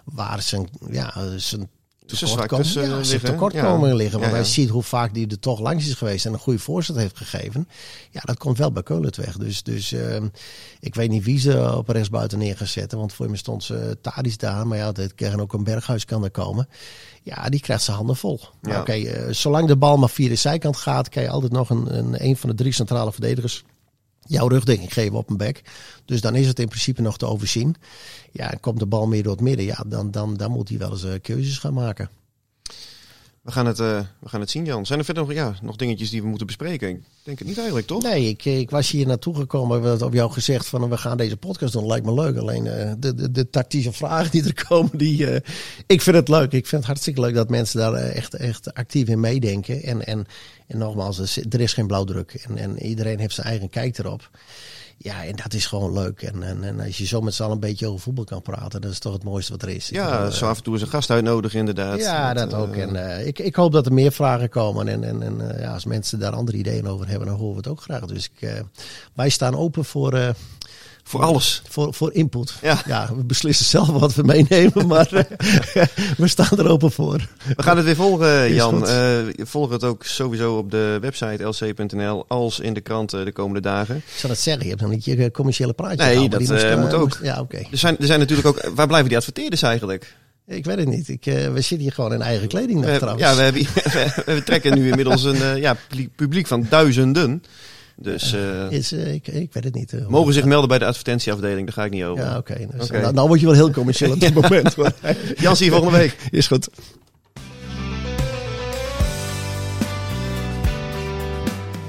Waar 0.04 0.42
zijn, 0.42 0.68
ja, 0.90 1.12
zijn 1.36 1.68
tekortkomingen 2.06 2.72
ja, 2.72 2.80
eh, 2.80 2.86
zijn 2.86 3.00
liggen, 3.00 3.30
tekortkomingen 3.30 3.88
ja. 3.88 3.94
liggen. 3.94 4.18
Want 4.18 4.30
Ja, 4.30 4.36
ja. 4.36 4.42
hij 4.42 4.52
ziet 4.52 4.68
hoe 4.68 4.82
vaak 4.82 5.14
die 5.14 5.28
er 5.28 5.38
toch 5.38 5.60
langs 5.60 5.88
is 5.88 5.94
geweest 5.94 6.26
en 6.26 6.32
een 6.32 6.38
goede 6.38 6.58
voorzet 6.58 6.96
heeft 6.96 7.16
gegeven. 7.16 7.68
Ja, 8.10 8.20
dat 8.20 8.38
komt 8.38 8.58
wel 8.58 8.72
bij 8.72 8.82
Keulen 8.82 9.12
weg. 9.16 9.36
Dus, 9.36 9.62
dus 9.62 9.92
ehm, 9.92 10.26
ik 10.80 10.94
weet 10.94 11.10
niet 11.10 11.24
wie 11.24 11.38
ze 11.38 11.76
op 11.76 11.88
rechtsbuiten 11.88 12.38
neer 12.38 12.56
gaan 12.56 12.66
zetten. 12.66 12.98
Want 12.98 13.12
voor 13.12 13.30
me 13.30 13.36
stond 13.36 13.64
ze 13.64 13.98
Tadis 14.00 14.36
daar. 14.36 14.66
Maar 14.66 14.78
ja, 14.78 14.92
dat 14.92 15.14
kan 15.14 15.40
ook 15.40 15.52
een 15.52 15.64
Berghuis 15.64 16.04
kan 16.04 16.24
er 16.24 16.30
komen. 16.30 16.68
Ja, 17.22 17.48
die 17.48 17.60
krijgt 17.60 17.82
zijn 17.82 17.96
handen 17.96 18.16
vol. 18.16 18.40
Ja. 18.62 18.80
Oké, 18.80 18.92
eh, 18.92 19.32
zolang 19.32 19.68
de 19.68 19.76
bal 19.76 19.96
maar 19.96 20.10
via 20.10 20.28
de 20.28 20.34
zijkant 20.34 20.76
gaat, 20.76 21.08
kan 21.08 21.22
je 21.22 21.28
altijd 21.28 21.52
nog 21.52 21.70
een, 21.70 21.98
een, 21.98 22.24
een 22.24 22.36
van 22.36 22.50
de 22.50 22.56
drie 22.56 22.72
centrale 22.72 23.12
verdedigers 23.12 23.64
jouw 24.26 24.48
rugdekking 24.48 24.92
geven 24.92 25.16
op 25.16 25.30
een 25.30 25.36
bek. 25.36 25.62
Dus 26.04 26.20
dan 26.20 26.34
is 26.34 26.46
het 26.46 26.58
in 26.58 26.68
principe 26.68 27.02
nog 27.02 27.18
te 27.18 27.26
overzien. 27.26 27.76
Ja, 28.32 28.52
komt 28.60 28.78
de 28.78 28.86
bal 28.86 29.06
meer 29.06 29.22
door 29.22 29.32
het 29.32 29.40
midden, 29.40 29.64
ja, 29.64 29.84
dan, 29.86 30.10
dan, 30.10 30.36
dan 30.36 30.50
moet 30.50 30.68
hij 30.68 30.78
wel 30.78 30.90
eens 30.90 31.04
eh, 31.04 31.12
keuzes 31.22 31.58
gaan 31.58 31.74
maken. 31.74 32.08
We 33.44 33.52
gaan, 33.52 33.66
het, 33.66 33.78
eh, 33.80 34.00
we 34.20 34.28
gaan 34.28 34.40
het 34.40 34.50
zien, 34.50 34.64
Jan. 34.64 34.86
Zijn 34.86 34.98
er 34.98 35.04
verder 35.04 35.22
nog, 35.22 35.32
ja, 35.32 35.54
nog 35.62 35.76
dingetjes 35.76 36.10
die 36.10 36.22
we 36.22 36.28
moeten 36.28 36.46
bespreken? 36.46 36.88
Ik 36.88 37.30
denk 37.30 37.38
het 37.38 37.48
niet 37.48 37.56
eigenlijk, 37.56 37.86
toch? 37.86 38.02
Nee, 38.02 38.28
ik, 38.28 38.44
ik 38.44 38.70
was 38.70 38.90
hier 38.90 39.06
naartoe 39.06 39.34
gekomen. 39.34 39.82
We 39.82 39.88
hadden 39.88 40.06
op 40.06 40.12
jou 40.12 40.30
gezegd 40.30 40.66
van 40.66 40.88
we 40.88 40.96
gaan 40.96 41.16
deze 41.16 41.36
podcast 41.36 41.72
doen. 41.72 41.86
Lijkt 41.86 42.06
me 42.06 42.14
leuk. 42.14 42.36
Alleen 42.36 42.66
eh, 42.66 42.92
de, 42.98 43.14
de, 43.14 43.30
de 43.30 43.50
tactische 43.50 43.92
vragen 43.92 44.30
die 44.30 44.44
er 44.44 44.64
komen, 44.68 44.98
die, 44.98 45.30
eh, 45.30 45.40
ik 45.86 46.00
vind 46.00 46.16
het 46.16 46.28
leuk. 46.28 46.52
Ik 46.52 46.66
vind 46.66 46.70
het 46.70 46.84
hartstikke 46.84 47.20
leuk 47.20 47.34
dat 47.34 47.48
mensen 47.48 47.78
daar 47.78 47.92
eh, 47.92 48.16
echt, 48.16 48.34
echt 48.34 48.74
actief 48.74 49.08
in 49.08 49.20
meedenken. 49.20 49.82
En, 49.82 50.06
en, 50.06 50.26
en 50.66 50.78
nogmaals, 50.78 51.36
er 51.36 51.60
is 51.60 51.72
geen 51.72 51.86
blauwdruk. 51.86 52.34
En, 52.34 52.58
en 52.58 52.82
iedereen 52.82 53.18
heeft 53.18 53.34
zijn 53.34 53.46
eigen 53.46 53.70
kijk 53.70 53.98
erop. 53.98 54.30
Ja, 54.98 55.24
en 55.24 55.36
dat 55.36 55.52
is 55.52 55.66
gewoon 55.66 55.92
leuk. 55.92 56.22
En, 56.22 56.42
en, 56.42 56.64
en 56.64 56.80
als 56.80 56.98
je 56.98 57.06
zo 57.06 57.20
met 57.20 57.34
z'n 57.34 57.42
allen 57.42 57.54
een 57.54 57.60
beetje 57.60 57.86
over 57.86 58.00
voetbal 58.00 58.24
kan 58.24 58.42
praten, 58.42 58.80
dat 58.80 58.90
is 58.90 58.98
toch 58.98 59.12
het 59.12 59.24
mooiste 59.24 59.52
wat 59.52 59.62
er 59.62 59.68
is. 59.68 59.88
Ja, 59.88 60.16
bedoel, 60.16 60.32
zo 60.32 60.46
af 60.46 60.56
en 60.56 60.62
toe 60.62 60.72
eens 60.72 60.82
een 60.82 60.88
gast 60.88 61.10
uitnodigen, 61.10 61.58
inderdaad. 61.58 61.98
ja, 61.98 62.34
dat 62.34 62.52
eh, 62.52 62.60
ook. 62.60 62.76
En 62.76 63.08
eh, 63.08 63.26
ik, 63.26 63.38
ik 63.38 63.54
hoop 63.54 63.72
dat 63.72 63.86
er 63.86 63.92
meer 63.92 64.12
vragen 64.12 64.48
komen. 64.48 64.88
En, 64.88 65.04
en, 65.04 65.22
en 65.22 65.50
eh, 65.50 65.60
ja, 65.60 65.72
als 65.72 65.84
mensen 65.84 66.18
daar 66.18 66.32
andere 66.32 66.56
ideeën 66.56 66.88
over 66.88 67.08
hebben, 67.08 67.28
dan 67.28 67.36
horen 67.36 67.52
we 67.52 67.56
het 67.56 67.68
ook 67.68 67.80
graag. 67.80 68.04
Dus 68.04 68.30
ik, 68.34 68.48
eh, 68.48 68.60
wij 69.14 69.28
staan 69.28 69.56
open 69.56 69.84
voor, 69.84 70.12
eh, 70.12 70.28
Voor 71.04 71.22
alles. 71.22 71.62
voor, 71.68 71.94
voor 71.94 72.12
input. 72.12 72.54
Ja. 72.62 73.10
we 73.16 73.24
beslissen 73.24 73.66
zelf 73.66 73.88
wat 73.88 74.14
we 74.14 74.22
meenemen, 74.22 74.86
maar 74.86 75.12
eh, 75.74 75.82
we 76.16 76.28
staan 76.28 76.58
er 76.58 76.68
open 76.68 76.90
voor. 76.92 77.28
We 77.56 77.62
gaan 77.62 77.76
het 77.76 77.84
weer 77.86 77.96
volgen, 77.96 78.54
Jan. 78.54 78.86
Eh, 78.88 79.16
volg 79.38 79.70
het 79.70 79.84
ook 79.84 80.04
sowieso 80.04 80.56
op 80.56 80.70
de 80.70 80.98
website 81.00 81.44
lc.nl 81.48 82.24
als 82.28 82.60
in 82.60 82.74
de 82.74 82.80
kranten 82.80 83.24
de 83.24 83.32
komende 83.32 83.60
dagen. 83.60 83.96
Ik 83.96 84.02
zal 84.16 84.30
het 84.30 84.38
zeggen, 84.38 84.62
je 84.62 84.68
hebt 84.68 84.80
nog 84.80 84.90
niet 84.90 85.04
je 85.04 85.30
commerciële 85.30 85.72
praatje. 85.72 85.96
Nee, 86.04 86.28
dat, 86.28 86.40
die 86.40 86.50
moest, 86.50 86.62
eh, 86.62 86.72
eh, 86.72 86.80
moet 86.80 86.92
ook. 86.94 87.08
moest- 87.08 87.18
ja, 87.22 87.40
oké. 87.40 87.56
Er 87.70 87.78
zijn, 87.78 87.98
er 87.98 88.06
zijn 88.06 88.18
natuurlijk 88.18 88.48
ook... 88.48 88.70
Waar 88.74 88.86
blijven 88.86 89.08
die 89.08 89.18
adverteerders 89.18 89.62
eigenlijk? 89.62 90.14
Ik 90.46 90.64
weet 90.64 90.78
het 90.78 90.88
niet. 90.88 91.08
Ik, 91.08 91.26
eh, 91.26 91.34
we 91.34 91.60
zitten 91.60 91.78
hier 91.78 91.92
gewoon 91.92 92.12
in 92.12 92.22
eigen 92.22 92.48
kleding 92.48 92.80
nog 92.80 92.90
We, 92.90 92.96
trouwens. 92.98 93.24
ja, 93.26 93.36
we, 93.36 93.42
hebben, 93.42 93.62
we 94.36 94.42
trekken 94.42 94.74
nu 94.74 94.88
inmiddels 94.88 95.22
een 95.24 95.42
eh, 95.42 95.56
ja, 95.56 95.76
publiek 96.16 96.46
van 96.46 96.66
duizenden. 96.68 97.42
Dus 97.96 98.32
eh, 98.32 98.70
Is, 98.70 98.92
eh, 98.92 99.14
ik, 99.14 99.26
ik 99.28 99.52
weet 99.52 99.64
het 99.64 99.74
niet. 99.74 99.92
eh, 99.92 100.06
mogen 100.06 100.32
zich 100.32 100.44
melden 100.44 100.68
bij 100.68 100.78
de 100.78 100.84
advertentieafdeling. 100.84 101.64
Daar 101.66 101.74
ga 101.74 101.84
ik 101.84 101.90
niet 101.90 102.04
over. 102.04 102.24
Ja, 102.24 102.36
oké. 102.36 102.66
Dus, 102.76 102.90
nou, 102.90 103.12
nou 103.12 103.28
word 103.28 103.40
je 103.40 103.46
wel 103.46 103.54
heel 103.54 103.70
commercieel 103.70 104.12
op 104.12 104.20
dit 104.26 104.34
moment. 104.34 104.76
maar- 104.76 104.92
Jan, 105.36 105.56
zie 105.56 105.64
je 105.66 105.72
volgende 105.72 105.98
week. 105.98 106.16
Is 106.30 106.46
goed. 106.46 106.68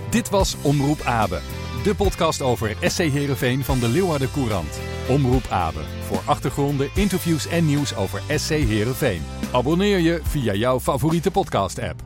Dit 0.10 0.30
was 0.30 0.56
Omroep 0.62 1.02
Abe. 1.02 1.39
De 1.84 1.96
podcast 1.96 2.41
over 2.41 2.76
SC 2.82 2.98
Heerenveen 2.98 3.63
van 3.63 3.80
de 3.80 3.88
Leeuwarden 3.88 4.32
Courant. 4.32 4.80
Omroep 5.10 5.46
Abe. 5.50 5.80
Voor 6.08 6.22
achtergronden, 6.26 6.89
interviews 6.96 7.48
en 7.48 7.65
nieuws 7.65 7.96
over 7.96 8.22
SC 8.36 8.50
Heerenveen. 8.50 9.22
Abonneer 9.52 10.00
je 10.00 10.20
via 10.24 10.54
jouw 10.54 10.80
favoriete 10.80 11.32
podcast 11.32 11.80
app. 11.80 12.02